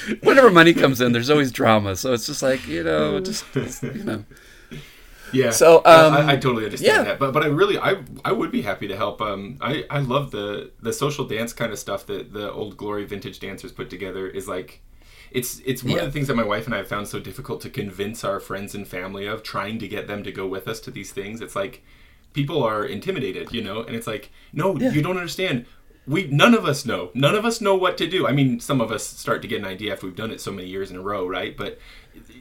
Whenever 0.23 0.51
money 0.51 0.75
comes 0.75 1.01
in, 1.01 1.13
there's 1.13 1.31
always 1.31 1.53
drama. 1.53 1.97
So 1.97 2.13
it's 2.13 2.27
just 2.27 2.43
like 2.43 2.67
you 2.67 2.83
know, 2.85 3.21
just 3.21 3.45
you 3.83 4.05
know. 4.05 4.25
Yeah. 5.33 5.51
So, 5.51 5.79
um, 5.85 6.15
I, 6.15 6.33
I 6.33 6.37
totally 6.37 6.65
understand 6.65 6.97
yeah. 6.97 7.03
that, 7.05 7.19
but 7.19 7.33
but 7.33 7.43
I 7.43 7.47
really 7.49 7.79
I 7.79 8.03
I 8.25 8.33
would 8.33 8.51
be 8.51 8.63
happy 8.63 8.89
to 8.89 8.97
help. 8.97 9.21
Um, 9.21 9.59
I 9.61 9.85
I 9.91 9.99
love 10.01 10.31
the 10.31 10.71
the 10.81 10.93
social 10.93 11.27
dance 11.27 11.53
kind 11.53 11.71
of 11.73 11.79
stuff 11.79 12.07
that 12.07 12.33
the 12.33 12.51
old 12.51 12.77
glory 12.77 13.05
vintage 13.05 13.39
dancers 13.39 13.71
put 13.73 13.91
together. 13.91 14.27
Is 14.27 14.49
like, 14.49 14.81
it's 15.31 15.61
it's 15.67 15.85
one 15.85 15.97
Yeah. 15.97 15.99
of 16.01 16.07
the 16.07 16.13
things 16.13 16.29
that 16.29 16.35
my 16.37 16.45
wife 16.45 16.65
and 16.65 16.75
I 16.75 16.79
have 16.79 16.89
found 16.89 17.09
so 17.09 17.21
difficult 17.21 17.61
to 17.63 17.71
convince 17.71 18.25
our 18.25 18.41
friends 18.41 18.75
and 18.75 18.89
family 18.89 19.27
of. 19.27 19.43
Trying 19.43 19.79
to 19.81 19.89
get 19.89 20.07
them 20.07 20.23
to 20.23 20.33
go 20.33 20.47
with 20.47 20.67
us 20.67 20.81
to 20.81 20.91
these 20.91 21.13
things. 21.13 21.43
It's 21.43 21.55
like 21.55 21.83
people 22.33 22.63
are 22.63 22.85
intimidated, 22.85 23.53
you 23.53 23.63
know, 23.63 23.83
and 23.83 23.95
it's 23.95 24.07
like 24.07 24.31
no, 24.55 24.77
Yeah. 24.79 24.93
you 24.93 25.03
don't 25.03 25.19
understand. 25.19 25.67
We 26.09 26.27
none 26.29 26.55
of 26.55 26.65
us 26.65 26.87
know. 26.87 27.11
None 27.15 27.35
of 27.35 27.45
us 27.45 27.61
know 27.61 27.75
what 27.75 27.99
to 27.99 28.09
do. 28.09 28.27
I 28.27 28.33
mean, 28.33 28.61
some 28.61 28.81
of 28.81 28.91
us 28.91 29.07
start 29.07 29.43
to 29.43 29.49
get 29.49 29.61
an 29.61 29.67
idea 29.67 29.93
after 29.93 30.07
we've 30.07 30.17
done 30.17 30.31
it 30.31 30.41
so 30.41 30.51
many 30.51 30.67
years 30.67 30.91
in 30.91 30.97
a 30.97 31.03
row, 31.03 31.27
right? 31.27 31.57
But 31.57 31.79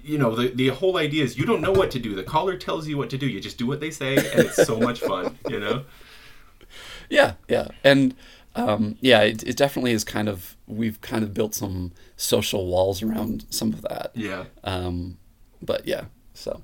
you 0.03 0.17
know, 0.17 0.35
the 0.35 0.49
the 0.49 0.69
whole 0.69 0.97
idea 0.97 1.23
is 1.23 1.37
you 1.37 1.45
don't 1.45 1.61
know 1.61 1.73
what 1.73 1.91
to 1.91 1.99
do. 1.99 2.15
The 2.15 2.23
caller 2.23 2.57
tells 2.57 2.87
you 2.87 2.97
what 2.97 3.09
to 3.09 3.17
do. 3.17 3.27
You 3.27 3.39
just 3.39 3.57
do 3.57 3.67
what 3.67 3.79
they 3.79 3.91
say, 3.91 4.15
and 4.15 4.39
it's 4.39 4.65
so 4.65 4.79
much 4.79 5.01
fun, 5.01 5.37
you 5.49 5.59
know. 5.59 5.83
Yeah, 7.09 7.33
yeah, 7.47 7.67
and 7.83 8.15
um, 8.55 8.97
yeah, 9.01 9.21
it, 9.21 9.43
it 9.43 9.57
definitely 9.57 9.91
is 9.91 10.03
kind 10.03 10.27
of 10.27 10.55
we've 10.65 10.99
kind 11.01 11.23
of 11.23 11.33
built 11.33 11.53
some 11.53 11.91
social 12.15 12.67
walls 12.67 13.01
around 13.03 13.45
some 13.49 13.73
of 13.73 13.81
that. 13.83 14.11
Yeah. 14.15 14.45
Um, 14.63 15.17
but 15.61 15.87
yeah, 15.87 16.05
so 16.33 16.61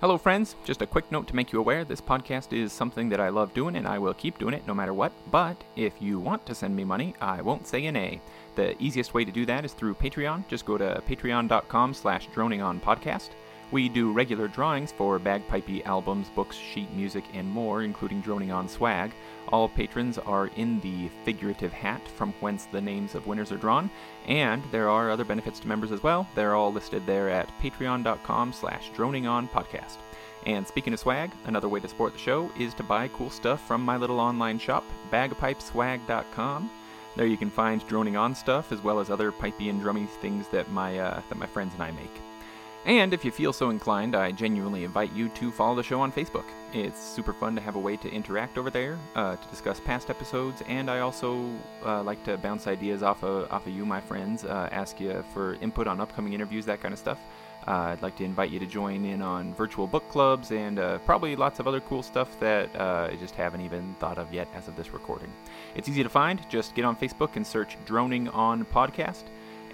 Hello, 0.00 0.16
friends. 0.16 0.54
Just 0.64 0.80
a 0.80 0.86
quick 0.86 1.10
note 1.10 1.26
to 1.26 1.34
make 1.34 1.52
you 1.52 1.58
aware 1.58 1.84
this 1.84 2.00
podcast 2.00 2.52
is 2.52 2.72
something 2.72 3.08
that 3.08 3.18
I 3.18 3.30
love 3.30 3.52
doing 3.52 3.74
and 3.74 3.84
I 3.84 3.98
will 3.98 4.14
keep 4.14 4.38
doing 4.38 4.54
it 4.54 4.64
no 4.64 4.72
matter 4.72 4.94
what. 4.94 5.10
But 5.32 5.56
if 5.74 6.00
you 6.00 6.20
want 6.20 6.46
to 6.46 6.54
send 6.54 6.76
me 6.76 6.84
money, 6.84 7.16
I 7.20 7.42
won't 7.42 7.66
say 7.66 7.84
a 7.86 7.90
nay. 7.90 8.20
The 8.54 8.80
easiest 8.80 9.12
way 9.12 9.24
to 9.24 9.32
do 9.32 9.44
that 9.46 9.64
is 9.64 9.72
through 9.72 9.94
Patreon. 9.94 10.46
Just 10.46 10.66
go 10.66 10.78
to 10.78 11.02
patreon.com 11.08 11.94
slash 11.94 12.28
droningonpodcast. 12.28 13.30
We 13.70 13.90
do 13.90 14.12
regular 14.12 14.48
drawings 14.48 14.92
for 14.92 15.18
bagpipey 15.18 15.84
albums, 15.84 16.30
books, 16.30 16.56
sheet 16.56 16.90
music, 16.94 17.24
and 17.34 17.46
more, 17.46 17.82
including 17.82 18.22
droning 18.22 18.50
on 18.50 18.66
swag. 18.66 19.12
All 19.48 19.68
patrons 19.68 20.16
are 20.16 20.46
in 20.56 20.80
the 20.80 21.10
figurative 21.24 21.72
hat 21.72 22.06
from 22.08 22.32
whence 22.40 22.64
the 22.64 22.80
names 22.80 23.14
of 23.14 23.26
winners 23.26 23.52
are 23.52 23.58
drawn, 23.58 23.90
and 24.26 24.62
there 24.70 24.88
are 24.88 25.10
other 25.10 25.24
benefits 25.24 25.60
to 25.60 25.68
members 25.68 25.92
as 25.92 26.02
well. 26.02 26.26
They're 26.34 26.54
all 26.54 26.72
listed 26.72 27.04
there 27.04 27.28
at 27.28 27.52
patreon.com 27.60 28.54
slash 28.54 28.90
droningonpodcast. 28.92 29.98
And 30.46 30.66
speaking 30.66 30.94
of 30.94 31.00
swag, 31.00 31.30
another 31.44 31.68
way 31.68 31.80
to 31.80 31.88
support 31.88 32.14
the 32.14 32.18
show 32.18 32.50
is 32.58 32.72
to 32.74 32.82
buy 32.82 33.08
cool 33.08 33.28
stuff 33.28 33.66
from 33.66 33.84
my 33.84 33.98
little 33.98 34.20
online 34.20 34.58
shop, 34.58 34.84
bagpipeswag.com. 35.12 36.70
There 37.16 37.26
you 37.26 37.36
can 37.36 37.50
find 37.50 37.86
droning 37.86 38.16
on 38.16 38.34
stuff 38.34 38.72
as 38.72 38.82
well 38.82 39.00
as 39.00 39.10
other 39.10 39.30
pipey 39.30 39.68
and 39.68 39.82
drummy 39.82 40.08
things 40.08 40.48
that 40.48 40.70
my 40.70 40.98
uh, 40.98 41.20
that 41.28 41.36
my 41.36 41.46
friends 41.46 41.74
and 41.74 41.82
I 41.82 41.90
make. 41.90 42.27
And 42.84 43.12
if 43.12 43.24
you 43.24 43.30
feel 43.30 43.52
so 43.52 43.70
inclined, 43.70 44.14
I 44.14 44.32
genuinely 44.32 44.84
invite 44.84 45.12
you 45.12 45.28
to 45.30 45.50
follow 45.50 45.74
the 45.74 45.82
show 45.82 46.00
on 46.00 46.10
Facebook. 46.10 46.44
It's 46.72 47.02
super 47.02 47.32
fun 47.32 47.54
to 47.54 47.60
have 47.60 47.76
a 47.76 47.78
way 47.78 47.96
to 47.96 48.10
interact 48.10 48.56
over 48.56 48.70
there, 48.70 48.98
uh, 49.14 49.36
to 49.36 49.48
discuss 49.48 49.80
past 49.80 50.10
episodes, 50.10 50.62
and 50.68 50.90
I 50.90 51.00
also 51.00 51.50
uh, 51.84 52.02
like 52.02 52.22
to 52.24 52.36
bounce 52.38 52.66
ideas 52.66 53.02
off 53.02 53.22
of, 53.24 53.50
off 53.50 53.66
of 53.66 53.72
you, 53.72 53.84
my 53.84 54.00
friends, 54.00 54.44
uh, 54.44 54.68
ask 54.70 55.00
you 55.00 55.24
for 55.34 55.54
input 55.62 55.86
on 55.86 56.00
upcoming 56.00 56.34
interviews, 56.34 56.66
that 56.66 56.80
kind 56.80 56.92
of 56.92 56.98
stuff. 56.98 57.18
Uh, 57.66 57.92
I'd 57.92 58.02
like 58.02 58.16
to 58.16 58.24
invite 58.24 58.50
you 58.50 58.58
to 58.60 58.66
join 58.66 59.04
in 59.04 59.20
on 59.20 59.54
virtual 59.54 59.86
book 59.86 60.08
clubs 60.08 60.52
and 60.52 60.78
uh, 60.78 60.98
probably 60.98 61.36
lots 61.36 61.60
of 61.60 61.68
other 61.68 61.80
cool 61.80 62.02
stuff 62.02 62.40
that 62.40 62.74
uh, 62.74 63.10
I 63.12 63.16
just 63.16 63.34
haven't 63.34 63.60
even 63.60 63.94
thought 64.00 64.16
of 64.16 64.32
yet 64.32 64.48
as 64.54 64.68
of 64.68 64.76
this 64.76 64.94
recording. 64.94 65.30
It's 65.74 65.86
easy 65.86 66.02
to 66.02 66.08
find. 66.08 66.40
Just 66.48 66.74
get 66.74 66.86
on 66.86 66.96
Facebook 66.96 67.36
and 67.36 67.46
search 67.46 67.76
Droning 67.84 68.28
On 68.28 68.64
Podcast. 68.64 69.24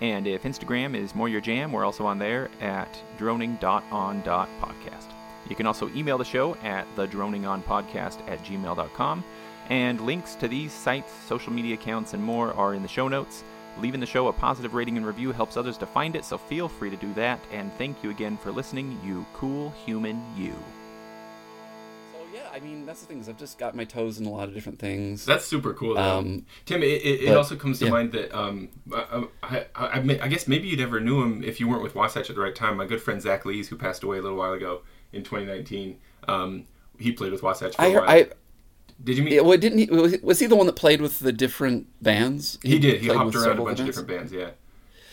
And 0.00 0.26
if 0.26 0.42
Instagram 0.42 0.94
is 0.94 1.14
more 1.14 1.28
your 1.28 1.40
jam, 1.40 1.72
we're 1.72 1.84
also 1.84 2.06
on 2.06 2.18
there 2.18 2.50
at 2.60 2.98
droning.on.podcast. 3.18 5.06
You 5.48 5.56
can 5.56 5.66
also 5.66 5.90
email 5.90 6.18
the 6.18 6.24
show 6.24 6.56
at 6.62 6.86
the 6.96 7.06
droningonpodcast 7.06 8.28
at 8.28 8.42
gmail.com. 8.44 9.24
And 9.70 10.00
links 10.00 10.34
to 10.36 10.48
these 10.48 10.72
sites, 10.72 11.12
social 11.26 11.52
media 11.52 11.74
accounts, 11.74 12.12
and 12.12 12.22
more 12.22 12.52
are 12.54 12.74
in 12.74 12.82
the 12.82 12.88
show 12.88 13.08
notes. 13.08 13.44
Leaving 13.78 14.00
the 14.00 14.06
show 14.06 14.28
a 14.28 14.32
positive 14.32 14.74
rating 14.74 14.96
and 14.96 15.06
review 15.06 15.32
helps 15.32 15.56
others 15.56 15.78
to 15.78 15.86
find 15.86 16.14
it, 16.16 16.24
so 16.24 16.38
feel 16.38 16.68
free 16.68 16.90
to 16.90 16.96
do 16.96 17.12
that. 17.14 17.40
And 17.50 17.72
thank 17.74 18.02
you 18.04 18.10
again 18.10 18.36
for 18.36 18.52
listening, 18.52 18.98
you 19.04 19.26
cool 19.34 19.70
human 19.84 20.22
you. 20.36 20.54
I 22.54 22.60
mean 22.60 22.86
that's 22.86 23.00
the 23.00 23.06
thing 23.06 23.18
is 23.18 23.28
I've 23.28 23.38
just 23.38 23.58
got 23.58 23.74
my 23.74 23.84
toes 23.84 24.18
in 24.20 24.26
a 24.26 24.30
lot 24.30 24.46
of 24.46 24.54
different 24.54 24.78
things. 24.78 25.24
That's 25.24 25.44
super 25.44 25.74
cool. 25.74 25.96
Though. 25.96 26.18
Um, 26.18 26.46
Tim, 26.66 26.84
it, 26.84 26.86
it, 26.86 27.26
but- 27.26 27.36
also 27.36 27.56
comes 27.56 27.80
to 27.80 27.86
yeah. 27.86 27.90
mind 27.90 28.12
that 28.12 28.32
um, 28.32 28.68
I, 28.94 29.26
I, 29.42 29.66
I, 29.74 30.18
I 30.22 30.28
guess 30.28 30.46
maybe 30.46 30.68
you 30.68 30.76
never 30.76 31.00
knew 31.00 31.20
him 31.20 31.42
if 31.42 31.58
you 31.58 31.66
weren't 31.68 31.82
with 31.82 31.96
Wasatch 31.96 32.30
at 32.30 32.36
the 32.36 32.42
right 32.42 32.54
time. 32.54 32.76
My 32.76 32.86
good 32.86 33.02
friend 33.02 33.20
Zach 33.20 33.44
Lees, 33.44 33.68
who 33.68 33.76
passed 33.76 34.04
away 34.04 34.18
a 34.18 34.22
little 34.22 34.38
while 34.38 34.52
ago 34.52 34.82
in 35.12 35.24
2019, 35.24 35.98
um, 36.28 36.66
he 36.98 37.10
played 37.10 37.32
with 37.32 37.42
Wasatch 37.42 37.74
for 37.74 37.82
a 37.82 37.86
I, 37.86 37.88
while. 37.88 38.08
I 38.08 38.28
Did 39.02 39.18
you 39.18 39.24
meet? 39.24 39.34
yeah, 39.34 39.40
well, 39.40 39.58
didn't 39.58 39.78
he? 39.78 39.86
Was 40.22 40.38
he 40.38 40.46
the 40.46 40.54
one 40.56 40.66
that 40.66 40.76
played 40.76 41.00
with 41.00 41.18
the 41.18 41.32
different 41.32 41.88
bands? 42.00 42.60
he 42.62 42.78
did. 42.78 43.00
He 43.00 43.08
hopped 43.08 43.34
around 43.34 43.58
a 43.58 43.62
bunch 43.62 43.80
of 43.80 43.86
bands? 43.86 43.96
different 43.98 44.08
bands. 44.08 44.32
Yeah. 44.32 44.50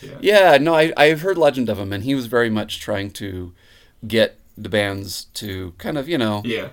Yeah. 0.04 0.18
Yeah, 0.22 0.58
no, 0.60 0.76
I 0.76 0.94
I've 0.96 1.22
heard 1.22 1.38
legend 1.40 1.70
of 1.70 1.80
him, 1.80 1.92
and 1.92 2.04
he 2.04 2.14
was 2.14 2.28
very 2.28 2.50
much 2.50 2.80
trying 2.80 3.12
to 3.12 3.54
get 4.08 4.40
the 4.58 4.70
bands 4.70 5.26
to 5.34 5.74
kind 5.78 5.98
of 5.98 6.08
you 6.10 6.18
know 6.18 6.42
Yeah. 6.46 6.70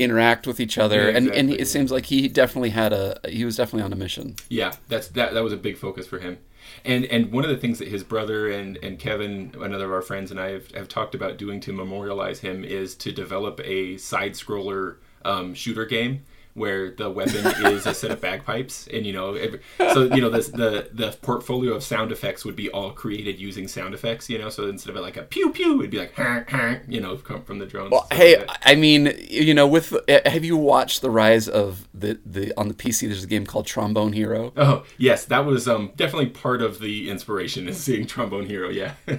Interact 0.00 0.46
with 0.46 0.60
each 0.60 0.78
other, 0.78 1.10
Yeah, 1.10 1.16
and 1.16 1.28
and 1.30 1.50
it 1.52 1.66
seems 1.66 1.90
like 1.90 2.06
he 2.06 2.28
definitely 2.28 2.70
had 2.70 2.92
a 2.92 3.20
he 3.28 3.44
was 3.44 3.56
definitely 3.56 3.82
on 3.82 3.92
a 3.92 3.96
mission. 3.96 4.36
Yeah, 4.48 4.74
that's 4.88 5.08
that. 5.08 5.34
That 5.34 5.42
was 5.42 5.52
a 5.52 5.56
big 5.56 5.76
focus 5.76 6.06
for 6.06 6.18
him, 6.18 6.38
and 6.84 7.04
and 7.06 7.32
one 7.32 7.44
of 7.44 7.50
the 7.50 7.56
things 7.56 7.78
that 7.78 7.88
his 7.88 8.04
brother 8.04 8.50
and 8.50 8.78
and 8.82 8.98
Kevin, 8.98 9.54
another 9.60 9.86
of 9.86 9.92
our 9.92 10.02
friends, 10.02 10.30
and 10.30 10.40
I 10.40 10.50
have, 10.52 10.70
have 10.72 10.88
talked 10.88 11.14
about 11.14 11.36
doing 11.36 11.60
to 11.60 11.72
memorialize 11.72 12.40
him 12.40 12.64
is 12.64 12.94
to 12.96 13.12
develop 13.12 13.60
a 13.64 13.96
side 13.96 14.32
scroller 14.32 14.96
um, 15.24 15.54
shooter 15.54 15.84
game 15.84 16.22
where 16.56 16.90
the 16.90 17.10
weapon 17.10 17.46
is 17.66 17.86
a 17.86 17.92
set 17.92 18.10
of 18.10 18.20
bagpipes, 18.20 18.88
and 18.92 19.04
you 19.04 19.12
know, 19.12 19.34
every, 19.34 19.60
so 19.78 20.04
you 20.04 20.22
know, 20.22 20.30
this, 20.30 20.48
the 20.48 20.88
the 20.92 21.16
portfolio 21.20 21.74
of 21.74 21.84
sound 21.84 22.10
effects 22.10 22.44
would 22.44 22.56
be 22.56 22.70
all 22.70 22.90
created 22.90 23.38
using 23.38 23.68
sound 23.68 23.92
effects, 23.94 24.30
you 24.30 24.38
know. 24.38 24.48
So 24.48 24.68
instead 24.68 24.96
of 24.96 25.02
like 25.02 25.16
a 25.16 25.22
pew 25.22 25.50
pew, 25.50 25.80
it'd 25.80 25.90
be 25.90 25.98
like 25.98 26.14
"Hank, 26.14 26.48
hank," 26.48 26.82
you 26.88 27.00
know, 27.00 27.16
come 27.16 27.42
from 27.42 27.58
the 27.58 27.66
drones. 27.66 27.92
Well, 27.92 28.06
hey, 28.10 28.38
like. 28.38 28.58
I 28.64 28.74
mean, 28.74 29.12
you 29.28 29.52
know, 29.52 29.66
with 29.66 29.94
have 30.08 30.44
you 30.44 30.56
watched 30.56 31.02
the 31.02 31.10
rise 31.10 31.46
of 31.46 31.86
the 31.92 32.18
the 32.24 32.52
on 32.58 32.68
the 32.68 32.74
PC? 32.74 33.06
There's 33.08 33.24
a 33.24 33.28
game 33.28 33.44
called 33.44 33.66
Trombone 33.66 34.14
Hero. 34.14 34.52
Oh 34.56 34.84
yes, 34.96 35.26
that 35.26 35.44
was 35.44 35.68
um, 35.68 35.92
definitely 35.94 36.30
part 36.30 36.62
of 36.62 36.78
the 36.80 37.10
inspiration 37.10 37.68
is 37.68 37.76
seeing 37.78 38.06
Trombone 38.06 38.46
Hero. 38.46 38.70
Yeah. 38.70 38.94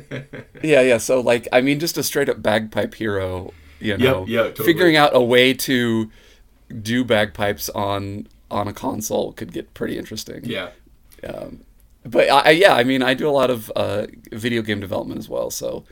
Yeah, 0.64 0.82
yeah. 0.82 0.98
So 0.98 1.20
like, 1.20 1.48
I 1.54 1.62
mean, 1.62 1.80
just 1.80 1.98
a 2.00 2.04
straight 2.04 2.30
up 2.30 2.42
bagpipe 2.42 2.96
hero. 2.96 3.54
You 3.80 3.96
know, 3.98 4.26
yeah, 4.28 4.44
totally. 4.44 4.66
figuring 4.66 4.96
out 4.96 5.16
a 5.16 5.22
way 5.22 5.54
to 5.54 6.10
do 6.82 7.04
bagpipes 7.04 7.70
on 7.70 8.28
on 8.50 8.68
a 8.68 8.74
console 8.74 9.34
could 9.34 9.52
get 9.52 9.74
pretty 9.74 9.98
interesting. 9.98 10.42
yeah. 10.46 10.70
Um, 11.28 11.64
but 12.06 12.30
I, 12.30 12.40
I- 12.40 12.50
yeah, 12.52 12.74
I 12.76 12.84
mean, 12.84 13.02
I 13.02 13.14
do 13.14 13.28
a 13.28 13.32
lot 13.32 13.50
of 13.50 13.72
uh, 13.76 14.08
video 14.32 14.62
game 14.62 14.80
development 14.80 15.20
as 15.20 15.28
well. 15.28 15.50
So, 15.50 15.84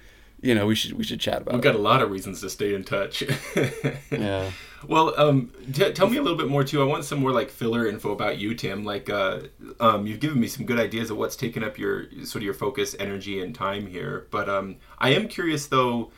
you 0.42 0.56
know, 0.56 0.66
we 0.66 0.76
should 0.76 0.94
we 0.94 1.04
should 1.04 1.20
chat 1.20 1.42
about 1.42 1.56
We've 1.56 1.60
it. 1.62 1.64
got 1.64 1.76
a 1.76 1.80
lot 1.80 2.02
of 2.02 2.10
reasons 2.12 2.42
to 2.42 2.50
stay 2.50 2.74
in 2.74 2.84
touch. 2.84 3.24
Yeah. 4.12 4.52
well, 4.88 5.14
um, 5.20 5.52
t- 5.74 5.92
tell 5.92 6.08
me 6.10 6.18
a 6.18 6.22
little 6.22 6.38
bit 6.38 6.48
more 6.48 6.64
too. 6.64 6.82
I 6.82 6.86
want 6.86 7.04
some 7.04 7.20
more 7.20 7.32
like 7.32 7.50
filler 7.50 7.88
info 7.88 8.12
about 8.12 8.38
you, 8.38 8.54
Tim. 8.56 8.86
Like, 8.86 9.10
uh, 9.10 9.40
um, 9.80 10.06
you've 10.08 10.20
given 10.22 10.40
me 10.40 10.48
some 10.48 10.66
good 10.66 10.80
ideas 10.80 11.10
of 11.10 11.18
what's 11.18 11.36
taken 11.36 11.64
up 11.64 11.78
your 11.78 12.06
sort 12.24 12.36
of 12.38 12.44
your 12.44 12.54
focus, 12.54 12.96
energy, 13.00 13.42
and 13.42 13.54
time 13.54 13.88
here. 13.88 14.28
But 14.32 14.48
um, 14.48 14.78
I 15.00 15.10
am 15.10 15.28
curious 15.28 15.68
though. 15.68 16.12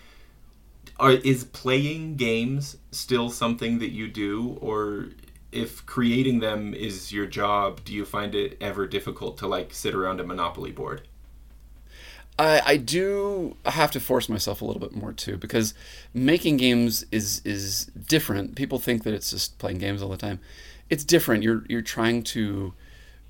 Are, 0.99 1.11
is 1.11 1.43
playing 1.43 2.15
games 2.15 2.77
still 2.91 3.29
something 3.29 3.79
that 3.79 3.91
you 3.91 4.07
do, 4.07 4.57
or 4.61 5.09
if 5.51 5.85
creating 5.85 6.39
them 6.39 6.73
is 6.73 7.11
your 7.11 7.25
job, 7.25 7.83
do 7.83 7.93
you 7.93 8.05
find 8.05 8.33
it 8.35 8.57
ever 8.59 8.87
difficult 8.87 9.37
to 9.39 9.47
like 9.47 9.73
sit 9.73 9.93
around 9.93 10.19
a 10.19 10.23
Monopoly 10.23 10.71
board? 10.71 11.01
I, 12.39 12.61
I 12.65 12.77
do 12.77 13.55
have 13.65 13.91
to 13.91 13.99
force 13.99 14.29
myself 14.29 14.61
a 14.61 14.65
little 14.65 14.79
bit 14.79 14.95
more 14.95 15.13
too 15.13 15.37
because 15.37 15.73
making 16.13 16.57
games 16.57 17.05
is 17.11 17.41
is 17.45 17.85
different. 17.85 18.55
People 18.55 18.79
think 18.79 19.03
that 19.03 19.13
it's 19.13 19.31
just 19.31 19.57
playing 19.57 19.79
games 19.79 20.01
all 20.01 20.09
the 20.09 20.17
time. 20.17 20.39
It's 20.89 21.03
different. 21.03 21.43
You're 21.43 21.63
you're 21.67 21.81
trying 21.81 22.23
to 22.23 22.73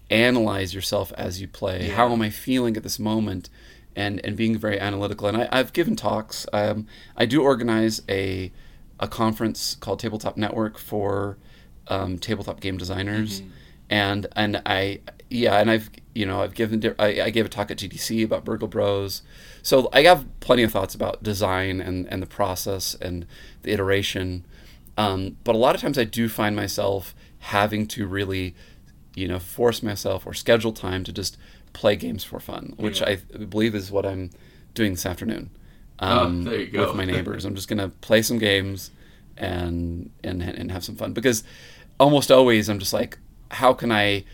analyze 0.09 0.73
yourself 0.73 1.11
as 1.17 1.41
you 1.41 1.47
play. 1.47 1.89
How 1.89 2.11
am 2.11 2.21
I 2.21 2.29
feeling 2.29 2.77
at 2.77 2.83
this 2.83 2.99
moment? 2.99 3.49
And 3.97 4.23
and 4.23 4.37
being 4.37 4.57
very 4.57 4.79
analytical. 4.79 5.27
And 5.27 5.35
I, 5.35 5.49
I've 5.51 5.73
given 5.73 5.95
talks. 5.95 6.45
Um, 6.53 6.85
I 7.17 7.25
do 7.25 7.41
organize 7.41 8.01
a 8.07 8.51
a 8.99 9.07
conference 9.07 9.75
called 9.75 9.99
Tabletop 9.99 10.37
Network 10.37 10.77
for 10.77 11.37
um, 11.87 12.17
tabletop 12.17 12.59
game 12.59 12.77
designers, 12.77 13.41
and 13.89 14.27
and 14.35 14.61
I 14.65 15.01
yeah, 15.29 15.59
and 15.59 15.69
I've 15.69 15.89
you 16.13 16.25
know 16.25 16.41
I've 16.41 16.53
given 16.53 16.83
I, 16.99 17.21
I 17.21 17.29
gave 17.29 17.45
a 17.45 17.49
talk 17.49 17.71
at 17.71 17.77
GDC 17.77 18.23
about 18.23 18.45
Burgle 18.45 18.67
Bros, 18.67 19.21
so 19.61 19.89
I 19.93 20.03
have 20.03 20.25
plenty 20.39 20.63
of 20.63 20.71
thoughts 20.71 20.95
about 20.95 21.23
design 21.23 21.81
and 21.81 22.05
and 22.07 22.21
the 22.21 22.27
process 22.27 22.95
and 22.95 23.25
the 23.63 23.71
iteration, 23.71 24.45
um, 24.97 25.37
but 25.43 25.55
a 25.55 25.57
lot 25.57 25.75
of 25.75 25.81
times 25.81 25.97
I 25.97 26.03
do 26.03 26.29
find 26.29 26.55
myself 26.55 27.15
having 27.39 27.87
to 27.87 28.07
really 28.07 28.55
you 29.15 29.27
know 29.27 29.39
force 29.39 29.81
myself 29.81 30.25
or 30.25 30.33
schedule 30.33 30.73
time 30.73 31.03
to 31.03 31.13
just 31.13 31.37
play 31.77 31.95
games 31.95 32.23
for 32.23 32.39
fun, 32.39 32.73
which 32.77 33.03
I 33.03 33.17
believe 33.49 33.75
is 33.75 33.91
what 33.91 34.03
I'm 34.03 34.31
doing 34.73 34.93
this 34.93 35.05
afternoon. 35.05 35.51
Um, 35.99 36.43
there 36.43 36.59
you 36.59 36.67
go. 36.67 36.87
With 36.87 36.95
my 36.95 37.05
neighbors, 37.13 37.45
I'm 37.45 37.53
just 37.53 37.67
gonna 37.67 37.89
play 37.89 38.23
some 38.23 38.39
games 38.39 38.89
and 39.37 40.09
and 40.23 40.41
and 40.41 40.71
have 40.71 40.83
some 40.83 40.95
fun 40.95 41.13
because 41.13 41.43
almost 41.99 42.31
always 42.31 42.67
I'm 42.67 42.79
just 42.79 42.93
like, 42.93 43.19
how 43.51 43.73
can 43.73 43.91
I, 43.91 44.25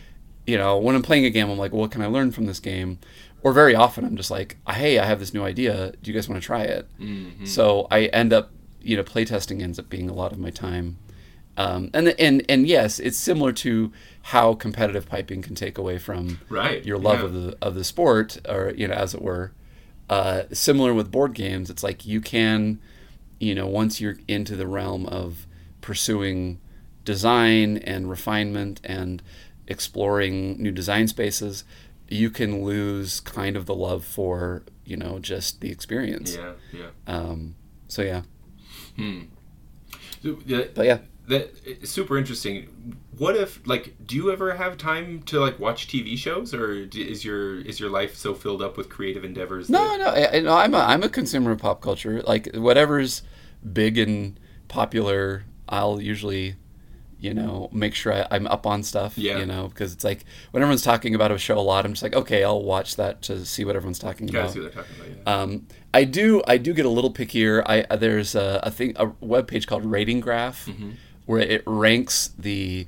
you 0.48 0.58
know, 0.58 0.78
when 0.78 0.96
I'm 0.96 1.02
playing 1.02 1.26
a 1.26 1.30
game, 1.30 1.50
I'm 1.50 1.58
like, 1.58 1.74
well, 1.74 1.82
what 1.82 1.92
can 1.92 2.02
I 2.02 2.08
learn 2.08 2.32
from 2.32 2.46
this 2.46 2.62
game? 2.62 3.00
Or 3.42 3.52
very 3.52 3.76
often 3.76 4.06
I'm 4.06 4.16
just 4.16 4.32
like, 4.32 4.56
hey, 4.70 4.98
I 5.00 5.06
have 5.06 5.20
this 5.20 5.34
new 5.34 5.44
idea. 5.44 5.94
Do 6.02 6.10
you 6.10 6.16
guys 6.16 6.30
want 6.30 6.42
to 6.42 6.46
try 6.46 6.64
it? 6.64 6.88
Mm-hmm. 6.98 7.44
So 7.44 7.88
I 7.92 8.06
end 8.06 8.32
up, 8.32 8.52
you 8.82 8.96
know, 8.96 9.04
playtesting 9.04 9.62
ends 9.62 9.78
up 9.78 9.90
being 9.90 10.10
a 10.10 10.14
lot 10.14 10.32
of 10.32 10.40
my 10.40 10.50
time. 10.50 10.98
Um, 11.56 11.92
and 11.94 12.10
and 12.20 12.44
and 12.50 12.68
yes, 12.68 13.00
it's 13.00 13.18
similar 13.18 13.52
to 13.54 13.92
how 14.24 14.54
competitive 14.56 15.08
piping 15.08 15.42
can 15.42 15.56
take 15.56 15.78
away 15.78 15.98
from 16.00 16.40
Right, 16.50 16.84
your 16.86 16.98
love 16.98 17.20
yeah. 17.20 17.26
of 17.26 17.34
the 17.34 17.58
of 17.62 17.76
the 17.76 17.84
sport, 17.84 18.38
or 18.50 18.74
you 18.76 18.88
know, 18.88 18.94
as 18.96 19.14
it 19.14 19.22
were. 19.22 19.52
Uh, 20.10 20.44
similar 20.52 20.94
with 20.94 21.12
board 21.12 21.34
games, 21.34 21.70
it's 21.70 21.84
like 21.84 22.06
you 22.06 22.22
can, 22.22 22.80
you 23.40 23.56
know, 23.56 23.68
once 23.68 24.02
you're 24.02 24.18
into 24.28 24.56
the 24.56 24.68
realm 24.68 25.06
of 25.08 25.48
pursuing 25.82 26.60
design 27.06 27.78
and 27.78 28.10
refinement 28.10 28.80
and 28.84 29.22
exploring 29.68 30.62
new 30.62 30.72
design 30.72 31.08
spaces, 31.08 31.64
you 32.10 32.30
can 32.30 32.64
lose 32.64 33.20
kind 33.22 33.56
of 33.56 33.66
the 33.66 33.76
love 33.76 34.04
for 34.04 34.64
you 34.86 34.98
know 34.98 35.20
just 35.20 35.62
the 35.62 35.72
experience. 35.72 36.36
Yeah, 36.36 36.54
yeah. 36.72 36.88
Um, 37.08 37.56
so 37.88 38.02
yeah, 38.02 38.24
So, 40.22 40.40
yeah, 40.46 40.64
but 40.74 40.86
yeah, 40.86 41.00
that 41.28 41.54
it's 41.66 41.90
super 41.92 42.18
interesting. 42.18 42.98
What 43.18 43.36
if 43.36 43.66
like 43.68 43.94
do 44.06 44.16
you 44.16 44.32
ever 44.32 44.56
have 44.56 44.78
time 44.78 45.22
to 45.24 45.40
like 45.40 45.60
watch 45.60 45.88
TV 45.88 46.18
shows 46.18 46.54
or 46.54 46.74
is 46.94 47.24
your 47.24 47.60
is 47.62 47.80
your 47.80 47.90
life 47.90 48.16
so 48.16 48.34
filled 48.34 48.62
up 48.62 48.76
with 48.78 48.90
creative 48.90 49.24
endeavors? 49.24 49.70
No, 49.70 49.84
that- 49.88 50.00
no, 50.00 50.06
I, 50.08 50.38
I- 50.38 50.40
no. 50.42 50.54
I'm 50.56 50.74
a 50.74 50.80
I'm 50.80 51.04
a 51.04 51.10
consumer 51.10 51.52
of 51.52 51.60
pop 51.60 51.82
culture. 51.82 52.22
Like 52.24 52.54
whatever's 52.56 53.22
big 53.72 53.98
and 53.98 54.38
popular, 54.68 55.44
I'll 55.70 56.02
usually, 56.02 56.56
you 57.20 57.34
know, 57.34 57.70
make 57.72 57.94
sure 57.96 58.12
I, 58.14 58.28
I'm 58.32 58.48
up 58.48 58.66
on 58.66 58.84
stuff. 58.84 59.18
Yeah. 59.18 59.38
You 59.38 59.46
know, 59.46 59.68
because 59.70 59.94
it's 59.94 60.04
like 60.04 60.26
when 60.52 60.62
everyone's 60.64 60.82
talking 60.82 61.16
about 61.16 61.32
a 61.32 61.38
show 61.38 61.58
a 61.58 61.62
lot, 61.62 61.86
I'm 61.86 61.94
just 61.94 62.04
like, 62.04 62.16
okay, 62.16 62.44
I'll 62.44 62.64
watch 62.64 62.96
that 62.98 63.22
to 63.24 63.46
see 63.46 63.64
what 63.64 63.76
everyone's 63.76 64.00
talking 64.00 64.30
about. 64.30 64.52
see 64.52 64.60
what 64.60 64.74
they're 64.74 64.84
talking 64.84 64.98
about. 65.00 65.18
Yeah. 65.26 65.42
Um, 65.42 65.68
I 65.94 66.04
do 66.04 66.42
I 66.48 66.58
do 66.58 66.74
get 66.74 66.86
a 66.86 66.90
little 66.90 67.14
pickier. 67.14 67.64
I 67.66 67.96
there's 67.96 68.36
a, 68.36 68.60
a 68.64 68.72
thing 68.72 68.94
a 68.98 69.06
web 69.22 69.48
page 69.48 69.68
called 69.68 69.86
Rating 69.86 70.20
Graph 70.20 70.66
Mm-hmm. 70.66 70.90
Where 71.26 71.40
it 71.42 71.64
ranks 71.66 72.30
the 72.38 72.88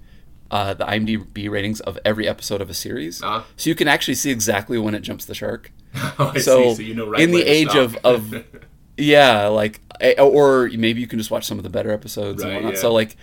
uh, 0.52 0.74
the 0.74 0.86
IMDb 0.86 1.50
ratings 1.50 1.80
of 1.82 1.98
every 2.06 2.28
episode 2.28 2.62
of 2.62 2.70
a 2.70 2.74
series, 2.74 3.22
Ah. 3.24 3.46
so 3.58 3.70
you 3.70 3.76
can 3.76 3.88
actually 3.88 4.14
see 4.16 4.30
exactly 4.32 4.78
when 4.78 4.94
it 4.94 5.02
jumps 5.02 5.26
the 5.26 5.34
shark. 5.34 5.72
oh, 6.20 6.34
so. 6.38 6.74
So 6.76 6.82
you 6.82 6.94
know 6.94 7.08
right 7.08 7.20
in 7.22 7.32
the 7.32 7.42
age 7.44 7.70
stop. 7.72 7.96
of, 8.06 8.34
of 8.34 8.46
yeah, 8.98 9.48
like 9.48 9.82
or 10.20 10.70
maybe 10.74 11.02
you 11.02 11.08
can 11.08 11.20
just 11.20 11.32
watch 11.32 11.46
some 11.46 11.58
of 11.58 11.64
the 11.64 11.70
better 11.70 11.92
episodes 11.92 12.44
and 12.44 12.54
whatnot. 12.54 12.74
yeah. 12.74 12.80
So 12.80 12.92
like, 12.94 13.16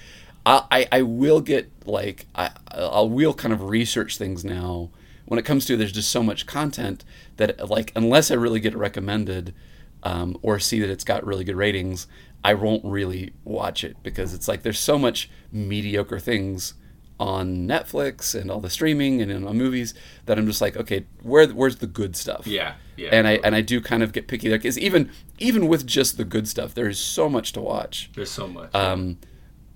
I, 0.45 0.65
I 0.71 0.89
I 0.93 1.03
will 1.03 1.41
get 1.41 1.71
like 1.87 2.27
I 2.35 2.51
I 2.71 3.01
will 3.03 3.35
kind 3.35 3.53
of 3.55 3.63
research 3.63 4.17
things 4.19 4.45
now. 4.45 4.91
When 5.27 5.39
it 5.39 5.45
comes 5.45 5.65
to 5.67 5.77
there's 5.77 5.93
just 5.93 6.11
so 6.11 6.23
much 6.23 6.47
content 6.47 7.05
that 7.37 7.71
like 7.71 7.93
unless 7.95 8.31
I 8.31 8.35
really 8.35 8.61
get 8.61 8.75
it 8.75 8.79
recommended 8.79 9.55
um, 10.03 10.37
or 10.43 10.59
see 10.59 10.81
that 10.81 10.91
it's 10.91 11.05
got 11.05 11.25
really 11.25 11.45
good 11.45 11.57
ratings, 11.57 12.07
I 12.45 12.55
won't 12.55 12.85
really 12.85 13.33
watch 13.45 13.85
it 13.85 14.03
because 14.03 14.35
it's 14.35 14.49
like 14.49 14.63
there's 14.63 14.79
so 14.79 14.99
much 14.99 15.31
mediocre 15.53 16.19
things 16.19 16.75
on 17.21 17.69
Netflix 17.69 18.35
and 18.39 18.51
all 18.51 18.61
the 18.61 18.71
streaming 18.71 19.23
and 19.23 19.31
in 19.31 19.47
on 19.47 19.57
movies 19.57 19.95
that 20.27 20.39
I'm 20.39 20.47
just 20.47 20.61
like, 20.61 20.77
okay, 20.77 21.07
where 21.23 21.47
where's 21.49 21.77
the 21.77 21.87
good 21.87 22.17
stuff? 22.17 22.47
Yeah, 22.47 22.75
yeah, 22.97 23.11
And 23.13 23.29
I 23.29 23.37
totally. 23.37 23.45
and 23.45 23.55
I 23.55 23.61
do 23.61 23.81
kind 23.81 24.03
of 24.03 24.13
get 24.13 24.27
picky 24.27 24.49
there 24.49 24.59
because 24.59 24.79
even 24.79 25.11
even 25.39 25.69
with 25.69 25.87
just 25.87 26.17
the 26.17 26.25
good 26.25 26.49
stuff, 26.49 26.75
there 26.75 26.89
is 26.89 26.99
so 26.99 27.29
much 27.29 27.53
to 27.53 27.61
watch. 27.61 28.11
There's 28.15 28.31
so 28.31 28.47
much. 28.49 28.75
Um, 28.75 29.19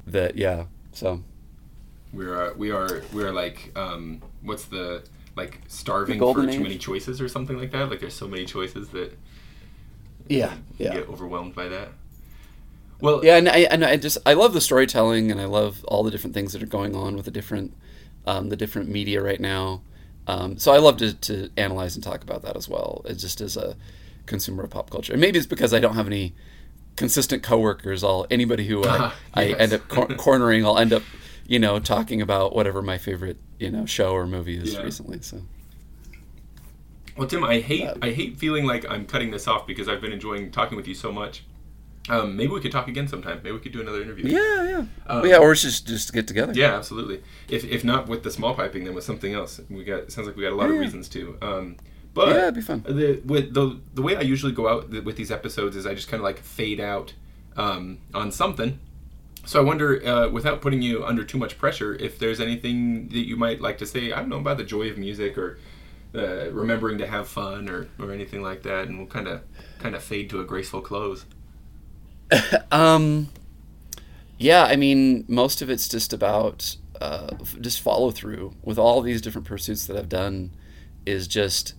that 0.07 0.37
yeah. 0.37 0.67
So 0.93 1.23
we 2.13 2.27
are 2.27 2.55
we 2.55 2.71
are 2.71 3.03
we 3.13 3.23
are 3.23 3.33
like 3.33 3.73
um, 3.77 4.23
what's 4.43 4.65
the 4.67 5.05
like 5.37 5.61
starving 5.69 6.19
The 6.19 6.27
for 6.27 6.27
golden 6.35 6.51
too 6.51 6.63
age? 6.63 6.63
many 6.63 6.79
choices 6.79 7.21
or 7.21 7.29
something 7.29 7.59
like 7.59 7.71
that. 7.73 7.91
Like 7.91 8.01
there's 8.01 8.15
so 8.15 8.29
many 8.29 8.45
choices 8.45 8.89
that 8.91 9.13
yeah, 10.29 10.55
you 10.79 10.91
get 10.91 11.09
overwhelmed 11.09 11.55
by 11.55 11.69
that. 11.69 11.91
Well, 13.01 13.25
Yeah, 13.25 13.37
and 13.37 13.49
I 13.49 13.59
and 13.71 13.85
I 13.85 13.97
just 13.97 14.19
I 14.25 14.33
love 14.35 14.53
the 14.55 14.61
storytelling, 14.61 15.31
and 15.31 15.41
I 15.41 15.45
love 15.45 15.85
all 15.85 16.03
the 16.03 16.11
different 16.11 16.35
things 16.35 16.53
that 16.53 16.63
are 16.63 16.67
going 16.67 16.95
on 16.97 17.15
with 17.17 17.25
the 17.27 17.31
different 17.31 17.75
um, 18.27 18.49
the 18.49 18.57
different 18.57 18.89
media 18.89 19.23
right 19.23 19.41
now. 19.41 19.83
Um, 20.27 20.59
so 20.59 20.73
I 20.73 20.79
love 20.79 20.97
to, 20.97 21.15
to 21.15 21.51
analyze 21.57 21.95
and 21.95 22.03
talk 22.03 22.23
about 22.25 22.43
that 22.43 22.57
as 22.57 22.69
well, 22.69 23.03
as 23.09 23.21
just 23.21 23.41
as 23.41 23.57
a 23.57 23.77
consumer 24.27 24.65
of 24.65 24.71
pop 24.71 24.91
culture. 24.91 25.13
And 25.13 25.21
maybe 25.21 25.39
it's 25.39 25.47
because 25.47 25.73
I 25.73 25.79
don't 25.79 25.95
have 25.95 26.09
any 26.09 26.35
consistent 26.97 27.45
coworkers. 27.45 28.03
I'll 28.03 28.27
anybody 28.31 28.67
who 28.67 28.85
I, 28.85 29.13
I 29.35 29.45
Yes. 29.45 29.61
end 29.61 29.73
up 29.75 29.89
cor- 29.89 30.09
cornering, 30.17 30.65
I'll 30.67 30.79
end 30.79 30.93
up 30.93 31.03
you 31.47 31.59
know 31.61 31.79
talking 31.79 32.21
about 32.23 32.57
whatever 32.57 32.83
my 32.83 32.99
favorite 32.99 33.37
you 33.61 33.71
know 33.71 33.87
show 33.87 34.13
or 34.15 34.27
movie 34.27 34.57
is 34.57 34.75
Yeah. 34.75 34.83
recently. 34.83 35.21
So 35.21 35.43
Well, 37.17 37.29
Tim, 37.29 37.45
I 37.45 37.61
hate 37.61 37.89
I 38.03 38.11
hate 38.11 38.39
feeling 38.39 38.65
like 38.67 38.85
I'm 38.91 39.07
cutting 39.07 39.31
this 39.31 39.47
off 39.47 39.67
because 39.67 39.89
I've 39.89 40.01
been 40.01 40.13
enjoying 40.13 40.51
talking 40.51 40.77
with 40.77 40.89
you 40.89 40.95
so 40.95 41.13
much. 41.13 41.45
Um, 42.09 42.37
maybe 42.37 42.53
we 42.53 42.61
could 42.61 42.71
talk 42.73 42.87
again 42.89 43.09
sometime. 43.09 43.41
Maybe 43.43 43.53
we 43.53 43.59
could 43.61 43.73
do 43.73 43.81
another 43.81 44.01
interview. 44.01 44.27
yeah, 44.29 44.63
yeah, 44.71 44.85
Um, 45.09 45.27
yeah, 45.27 45.39
or 45.39 45.55
just 45.55 45.87
just 45.89 46.13
get 46.13 46.29
together. 46.29 46.53
Yeah, 46.55 46.77
absolutely. 46.77 47.23
If 47.49 47.65
if 47.65 47.83
not 47.85 48.07
with 48.09 48.23
the 48.23 48.31
small 48.31 48.55
piping, 48.55 48.85
then 48.85 48.95
with 48.95 49.05
something 49.05 49.33
else. 49.35 49.61
We 49.69 49.83
got 49.85 50.13
sounds 50.13 50.27
like 50.29 50.37
we 50.37 50.43
got 50.45 50.53
a 50.53 50.57
lot 50.57 50.69
of 50.69 50.75
Yeah. 50.77 50.83
reasons 50.83 51.09
to. 51.11 51.37
Um, 51.43 51.77
but 52.15 52.29
Yeah, 52.29 52.43
it'd 52.43 52.55
be 52.55 52.61
fun. 52.61 52.85
The 52.87 53.21
with 53.25 53.53
the 53.55 53.79
the 53.95 54.03
way 54.03 54.17
I 54.17 54.21
usually 54.21 54.53
go 54.53 54.69
out 54.69 54.91
th- 54.91 55.05
with 55.05 55.17
these 55.17 55.31
episodes 55.33 55.75
is 55.77 55.85
I 55.85 55.95
just 55.95 56.09
kind 56.09 56.21
of 56.21 56.25
like 56.25 56.39
fade 56.39 56.81
out 56.81 57.13
um, 57.57 57.99
on 58.15 58.31
something. 58.31 58.79
So 59.45 59.61
I 59.61 59.65
wonder, 59.65 60.05
uh, 60.07 60.29
without 60.29 60.61
putting 60.61 60.83
you 60.83 61.05
under 61.05 61.23
too 61.25 61.39
much 61.39 61.57
pressure, 61.57 61.95
if 61.95 62.19
there's 62.19 62.41
anything 62.41 63.09
that 63.11 63.27
you 63.27 63.37
might 63.37 63.61
like 63.61 63.79
to 63.79 63.87
say. 63.87 64.11
I 64.13 64.19
don't 64.21 64.29
know 64.29 64.39
about 64.39 64.57
the 64.59 64.65
joy 64.65 64.91
of 64.91 64.99
music 64.99 65.39
or 65.39 65.59
uh, 66.15 66.51
remembering 66.51 66.99
to 66.99 67.07
have 67.07 67.29
fun 67.29 67.69
or, 67.69 67.87
or 68.01 68.11
anything 68.13 68.43
like 68.43 68.63
that, 68.65 68.89
and 68.89 68.99
we'll 68.99 69.07
kind 69.07 69.29
of 69.29 69.43
kind 69.79 69.95
of 69.95 70.03
fade 70.03 70.31
to 70.31 70.41
a 70.41 70.45
graceful 70.45 70.81
close. 70.81 71.27
Um, 72.73 73.29
yeah, 74.39 74.65
I 74.65 74.77
mean, 74.77 75.25
most 75.29 75.63
of 75.63 75.71
it's 75.71 75.89
just 75.89 76.13
about 76.13 76.77
uh, 77.01 77.35
just 77.61 77.81
follow 77.81 78.11
through 78.11 78.55
with 78.63 78.79
all 78.79 79.01
these 79.01 79.21
different 79.21 79.47
pursuits 79.47 79.87
that 79.87 79.97
I've 79.97 80.09
done. 80.09 80.51
Is 81.07 81.29
just, 81.29 81.75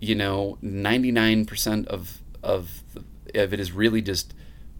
you 0.00 0.14
know, 0.14 0.58
ninety 0.60 1.10
nine 1.10 1.46
percent 1.46 1.88
of 1.88 2.20
of 2.42 2.82
of 3.34 3.52
it 3.52 3.58
is 3.58 3.72
really 3.72 4.02
just 4.02 4.34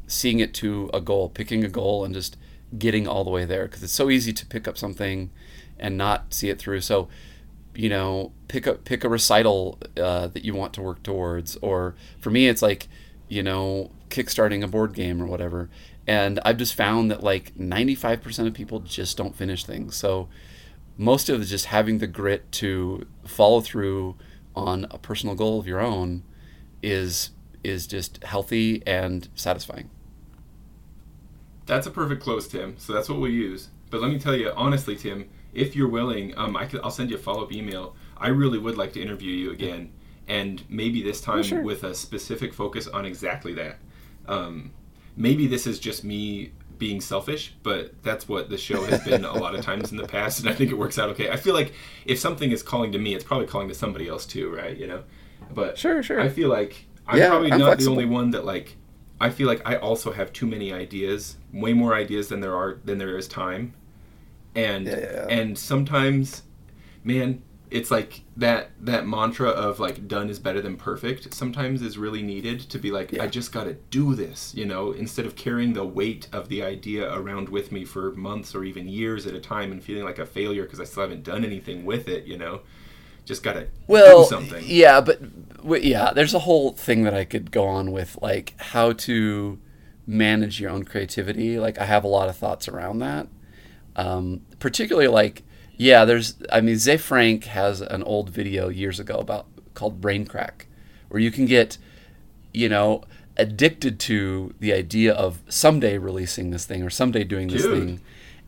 seeing 0.07 0.39
it 0.39 0.53
to 0.55 0.91
a 0.93 1.01
goal, 1.01 1.30
picking 1.30 1.64
a 1.64 1.68
goal, 1.68 2.05
and 2.05 2.14
just 2.14 2.37
getting 2.78 3.09
all 3.09 3.24
the 3.24 3.30
way 3.30 3.45
there. 3.45 3.64
Because 3.64 3.82
it's 3.82 3.93
so 3.93 4.11
easy 4.11 4.32
to 4.32 4.47
pick 4.47 4.68
up 4.68 4.76
something 4.78 5.30
and 5.78 5.97
not 5.97 6.35
see 6.35 6.51
it 6.51 6.59
through. 6.59 6.82
So, 6.82 7.09
you 7.74 7.89
know, 7.89 8.32
pick 8.49 8.66
up 8.66 8.85
pick 8.85 9.03
a 9.03 9.09
recital 9.09 9.78
uh, 9.97 10.28
that 10.28 10.45
you 10.45 10.55
want 10.55 10.74
to 10.74 10.82
work 10.82 11.03
towards, 11.03 11.57
or 11.57 11.95
for 12.20 12.30
me, 12.30 12.49
it's 12.49 12.62
like, 12.62 12.87
you 13.28 13.43
know, 13.43 13.91
kickstarting 14.14 14.62
a 14.62 14.68
board 14.68 14.94
game 14.94 15.20
or 15.20 15.26
whatever. 15.26 15.68
And 16.06 16.38
I've 16.44 16.58
just 16.58 16.74
found 16.74 17.10
that 17.10 17.22
like 17.22 17.54
95% 17.56 18.46
of 18.46 18.54
people 18.54 18.80
just 18.80 19.16
don't 19.16 19.34
finish 19.34 19.64
things. 19.64 19.96
So 19.96 20.28
most 20.96 21.28
of 21.28 21.40
it 21.40 21.42
is 21.42 21.50
just 21.50 21.66
having 21.66 21.98
the 21.98 22.06
grit 22.06 22.50
to 22.52 23.06
follow 23.26 23.60
through 23.60 24.16
on 24.54 24.86
a 24.90 24.98
personal 24.98 25.34
goal 25.34 25.58
of 25.58 25.66
your 25.66 25.80
own 25.80 26.22
is 26.82 27.30
is 27.64 27.86
just 27.86 28.22
healthy 28.22 28.82
and 28.86 29.28
satisfying. 29.34 29.88
That's 31.64 31.86
a 31.86 31.90
perfect 31.90 32.22
close, 32.22 32.46
Tim. 32.46 32.76
So 32.78 32.92
that's 32.92 33.08
what 33.08 33.18
we'll 33.18 33.30
use. 33.30 33.68
But 33.90 34.02
let 34.02 34.10
me 34.10 34.18
tell 34.18 34.36
you, 34.36 34.52
honestly, 34.54 34.96
Tim, 34.96 35.30
if 35.54 35.74
you're 35.74 35.88
willing, 35.88 36.36
um, 36.36 36.58
I 36.58 36.66
could, 36.66 36.80
I'll 36.84 36.90
send 36.90 37.08
you 37.08 37.16
a 37.16 37.18
follow 37.18 37.42
up 37.42 37.52
email. 37.52 37.96
I 38.18 38.28
really 38.28 38.58
would 38.58 38.76
like 38.76 38.92
to 38.94 39.00
interview 39.00 39.30
you 39.30 39.50
again, 39.52 39.92
and 40.28 40.62
maybe 40.68 41.02
this 41.02 41.22
time 41.22 41.42
sure. 41.42 41.62
with 41.62 41.84
a 41.84 41.94
specific 41.94 42.52
focus 42.52 42.86
on 42.86 43.06
exactly 43.06 43.54
that. 43.54 43.78
Um, 44.26 44.72
maybe 45.16 45.46
this 45.46 45.66
is 45.66 45.78
just 45.78 46.04
me 46.04 46.52
being 46.78 47.00
selfish, 47.00 47.54
but 47.62 47.92
that's 48.02 48.28
what 48.28 48.50
the 48.50 48.58
show 48.58 48.84
has 48.84 49.00
been 49.00 49.24
a 49.24 49.32
lot 49.34 49.54
of 49.54 49.60
times 49.60 49.90
in 49.92 49.96
the 49.96 50.04
past, 50.04 50.40
and 50.40 50.48
I 50.48 50.52
think 50.54 50.70
it 50.70 50.78
works 50.78 50.98
out 50.98 51.08
okay. 51.10 51.30
I 51.30 51.36
feel 51.36 51.54
like 51.54 51.72
if 52.04 52.18
something 52.18 52.50
is 52.50 52.62
calling 52.62 52.92
to 52.92 52.98
me, 52.98 53.14
it's 53.14 53.24
probably 53.24 53.46
calling 53.46 53.68
to 53.68 53.74
somebody 53.74 54.08
else 54.08 54.26
too, 54.26 54.50
right? 54.54 54.76
You 54.76 54.86
know. 54.88 55.04
But 55.50 55.78
Sure, 55.78 56.02
sure. 56.02 56.20
I 56.20 56.28
feel 56.28 56.48
like 56.48 56.86
I'm 57.06 57.18
Yeah, 57.18 57.28
probably 57.28 57.52
I'm 57.52 57.58
not 57.58 57.66
flexible. 57.66 57.96
the 57.96 58.02
only 58.02 58.14
one 58.14 58.30
that 58.30 58.44
like 58.44 58.76
I 59.20 59.30
feel 59.30 59.46
like 59.46 59.62
I 59.64 59.76
also 59.76 60.12
have 60.12 60.32
too 60.32 60.46
many 60.46 60.72
ideas, 60.72 61.36
way 61.52 61.72
more 61.72 61.94
ideas 61.94 62.28
than 62.28 62.40
there 62.40 62.54
are 62.56 62.80
than 62.84 62.98
there 62.98 63.16
is 63.16 63.28
time. 63.28 63.74
And 64.54 64.86
Yeah, 64.86 64.98
yeah, 64.98 65.12
yeah. 65.12 65.26
and 65.28 65.58
sometimes 65.58 66.42
man, 67.04 67.42
it's 67.74 67.90
like 67.90 68.20
that 68.36 68.70
that 68.80 69.04
mantra 69.04 69.48
of 69.48 69.80
like 69.80 70.06
done 70.06 70.30
is 70.30 70.38
better 70.38 70.60
than 70.60 70.76
perfect 70.76 71.34
sometimes 71.34 71.82
is 71.82 71.98
really 71.98 72.22
needed 72.22 72.60
to 72.60 72.78
be 72.78 72.92
like 72.92 73.18
I 73.18 73.26
just 73.26 73.50
got 73.50 73.64
to 73.64 73.74
do 73.90 74.14
this, 74.14 74.54
you 74.54 74.64
know, 74.64 74.92
instead 74.92 75.26
of 75.26 75.34
carrying 75.34 75.72
the 75.72 75.84
weight 75.84 76.28
of 76.32 76.48
the 76.48 76.62
idea 76.62 77.12
around 77.12 77.48
with 77.48 77.72
me 77.72 77.84
for 77.84 78.12
months 78.12 78.54
or 78.54 78.62
even 78.62 78.88
years 78.88 79.26
at 79.26 79.34
a 79.34 79.40
time 79.40 79.72
and 79.72 79.82
feeling 79.82 80.04
like 80.04 80.20
a 80.20 80.24
failure 80.24 80.62
because 80.62 80.78
I 80.78 80.84
still 80.84 81.02
haven't 81.02 81.24
done 81.24 81.44
anything 81.44 81.84
with 81.84 82.06
it, 82.08 82.26
you 82.26 82.38
know. 82.38 82.60
Just 83.24 83.42
got 83.42 83.54
to 83.54 83.66
well, 83.88 84.22
do 84.22 84.28
something. 84.28 84.62
Yeah, 84.64 85.00
but 85.00 85.56
w- 85.56 85.82
yeah, 85.82 86.12
there's 86.12 86.34
a 86.34 86.40
whole 86.40 86.72
thing 86.72 87.02
that 87.02 87.14
I 87.14 87.24
could 87.24 87.50
go 87.50 87.64
on 87.64 87.90
with, 87.90 88.16
like 88.22 88.54
how 88.58 88.92
to 88.92 89.58
manage 90.06 90.60
your 90.60 90.70
own 90.70 90.84
creativity. 90.84 91.58
Like 91.58 91.78
I 91.78 91.86
have 91.86 92.04
a 92.04 92.08
lot 92.08 92.28
of 92.28 92.36
thoughts 92.36 92.68
around 92.68 93.00
that. 93.00 93.26
Um, 93.96 94.42
particularly 94.60 95.08
like, 95.08 95.42
yeah, 95.76 96.04
there's. 96.04 96.34
I 96.52 96.60
mean, 96.60 96.76
Ze 96.78 96.96
Frank 96.96 97.44
has 97.44 97.80
an 97.80 98.02
old 98.02 98.30
video 98.30 98.68
years 98.68 99.00
ago 99.00 99.16
about 99.16 99.46
called 99.74 100.00
Brain 100.00 100.26
Crack, 100.26 100.66
where 101.08 101.20
you 101.20 101.30
can 101.30 101.46
get, 101.46 101.78
you 102.52 102.68
know, 102.68 103.02
addicted 103.36 103.98
to 104.00 104.54
the 104.60 104.72
idea 104.72 105.12
of 105.12 105.40
someday 105.48 105.98
releasing 105.98 106.50
this 106.50 106.64
thing 106.64 106.82
or 106.82 106.90
someday 106.90 107.24
doing 107.24 107.48
this 107.48 107.62
Dude. 107.62 107.78
thing. 107.78 108.00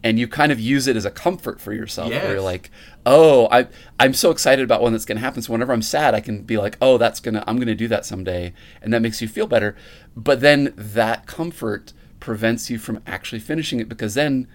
And 0.04 0.20
you 0.20 0.28
kind 0.28 0.52
of 0.52 0.60
use 0.60 0.86
it 0.86 0.94
as 0.94 1.04
a 1.04 1.10
comfort 1.10 1.60
for 1.60 1.72
yourself. 1.72 2.10
Where 2.10 2.32
you're 2.32 2.40
like, 2.40 2.70
oh, 3.04 3.48
I, 3.50 3.66
I'm 3.98 4.14
so 4.14 4.30
excited 4.30 4.62
about 4.62 4.80
when 4.80 4.92
that's 4.92 5.04
going 5.04 5.16
to 5.16 5.24
happen. 5.24 5.42
So 5.42 5.50
whenever 5.52 5.72
I'm 5.72 5.82
sad, 5.82 6.14
I 6.14 6.20
can 6.20 6.42
be 6.42 6.58
like, 6.58 6.76
oh, 6.80 6.96
that's 6.96 7.18
gonna, 7.18 7.42
I'm 7.44 7.58
gonna 7.58 7.74
do 7.74 7.88
that 7.88 8.06
someday, 8.06 8.52
and 8.80 8.92
that 8.92 9.02
makes 9.02 9.20
you 9.20 9.26
feel 9.26 9.48
better. 9.48 9.74
But 10.16 10.40
then 10.40 10.72
that 10.76 11.26
comfort 11.26 11.92
prevents 12.20 12.70
you 12.70 12.78
from 12.78 13.02
actually 13.04 13.40
finishing 13.40 13.80
it 13.80 13.88
because 13.88 14.14
then 14.14 14.46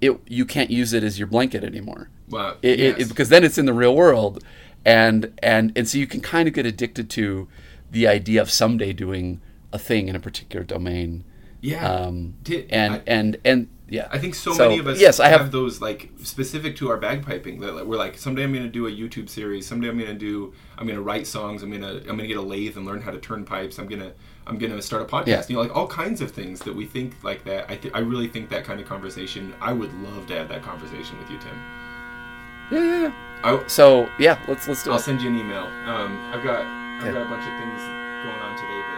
it, 0.00 0.18
you 0.26 0.44
can't 0.44 0.70
use 0.70 0.92
it 0.92 1.02
as 1.02 1.18
your 1.18 1.26
blanket 1.28 1.64
anymore. 1.64 2.10
Wow. 2.28 2.56
It, 2.62 2.78
it- 2.80 2.98
yes. 2.98 3.00
it- 3.00 3.08
because 3.08 3.28
then 3.28 3.44
it's 3.44 3.58
in 3.58 3.66
the 3.66 3.72
real 3.72 3.94
world, 3.96 4.44
and 4.84 5.32
and 5.42 5.72
and 5.76 5.88
so 5.88 5.98
you 5.98 6.06
can 6.06 6.20
kind 6.20 6.48
of 6.48 6.54
get 6.54 6.66
addicted 6.66 7.10
to 7.10 7.48
the 7.90 8.06
idea 8.06 8.40
of 8.40 8.50
someday 8.50 8.92
doing 8.92 9.40
a 9.72 9.78
thing 9.78 10.08
in 10.08 10.16
a 10.16 10.20
particular 10.20 10.64
domain. 10.64 11.24
Yeah. 11.60 11.90
Um, 11.90 12.34
Did- 12.42 12.66
and 12.70 12.94
I- 12.94 13.02
and 13.06 13.36
and 13.44 13.68
yeah. 13.90 14.06
I 14.12 14.18
think 14.18 14.34
so, 14.34 14.52
So, 14.52 14.68
many 14.68 14.78
of 14.80 14.86
us 14.86 15.00
yes, 15.00 15.18
I 15.18 15.28
have, 15.28 15.40
have- 15.40 15.50
those 15.52 15.80
like 15.80 16.10
specific 16.22 16.76
to 16.76 16.90
our 16.90 16.98
bagpiping 17.00 17.60
that 17.60 17.74
like, 17.74 17.84
we're 17.84 17.96
like 17.96 18.18
someday 18.18 18.44
I'm 18.44 18.52
going 18.52 18.64
to 18.64 18.68
do 18.70 18.86
a 18.86 18.90
YouTube 18.90 19.28
series, 19.30 19.66
someday 19.66 19.88
I'm 19.88 19.96
going 19.98 20.10
to 20.10 20.14
do 20.18 20.52
I'm 20.76 20.86
going 20.86 20.96
to 20.98 21.02
write 21.02 21.26
songs, 21.26 21.62
I'm 21.62 21.70
going 21.70 21.80
to 21.82 21.98
I'm 22.00 22.16
going 22.16 22.18
to 22.18 22.26
get 22.26 22.36
a 22.36 22.42
lathe 22.42 22.76
and 22.76 22.84
learn 22.86 23.00
how 23.00 23.10
to 23.10 23.18
turn 23.18 23.44
pipes, 23.44 23.78
I'm 23.78 23.88
going 23.88 24.02
to 24.02 24.12
I'm 24.48 24.58
going 24.58 24.72
to 24.72 24.80
start 24.82 25.02
a 25.02 25.04
podcast. 25.04 25.26
Yeah. 25.26 25.42
You 25.48 25.56
know, 25.56 25.62
like 25.62 25.76
all 25.76 25.86
kinds 25.86 26.20
of 26.20 26.30
things 26.30 26.60
that 26.60 26.74
we 26.74 26.86
think 26.86 27.14
like 27.22 27.44
that. 27.44 27.70
I 27.70 27.76
th- 27.76 27.92
I 27.94 27.98
really 28.00 28.28
think 28.28 28.48
that 28.50 28.64
kind 28.64 28.80
of 28.80 28.86
conversation. 28.86 29.54
I 29.60 29.72
would 29.72 29.92
love 30.02 30.26
to 30.28 30.34
have 30.38 30.48
that 30.48 30.62
conversation 30.62 31.18
with 31.18 31.30
you, 31.30 31.38
Tim. 31.38 31.58
Yeah, 32.70 32.78
yeah, 32.84 33.02
yeah. 33.02 33.12
I, 33.44 33.66
So 33.68 34.08
yeah, 34.18 34.38
let's 34.48 34.66
let's 34.68 34.82
do 34.84 34.90
it. 34.90 34.92
I'll 34.94 34.98
send 34.98 35.20
you 35.22 35.28
an 35.28 35.38
email. 35.38 35.64
Um, 35.86 36.18
I've 36.32 36.42
got 36.42 36.64
I've 36.64 37.04
Okay. 37.04 37.12
got 37.12 37.22
a 37.26 37.30
bunch 37.30 37.46
of 37.46 37.54
things 37.60 37.80
going 38.24 38.40
on 38.42 38.56
today, 38.58 38.80
but 38.90 38.97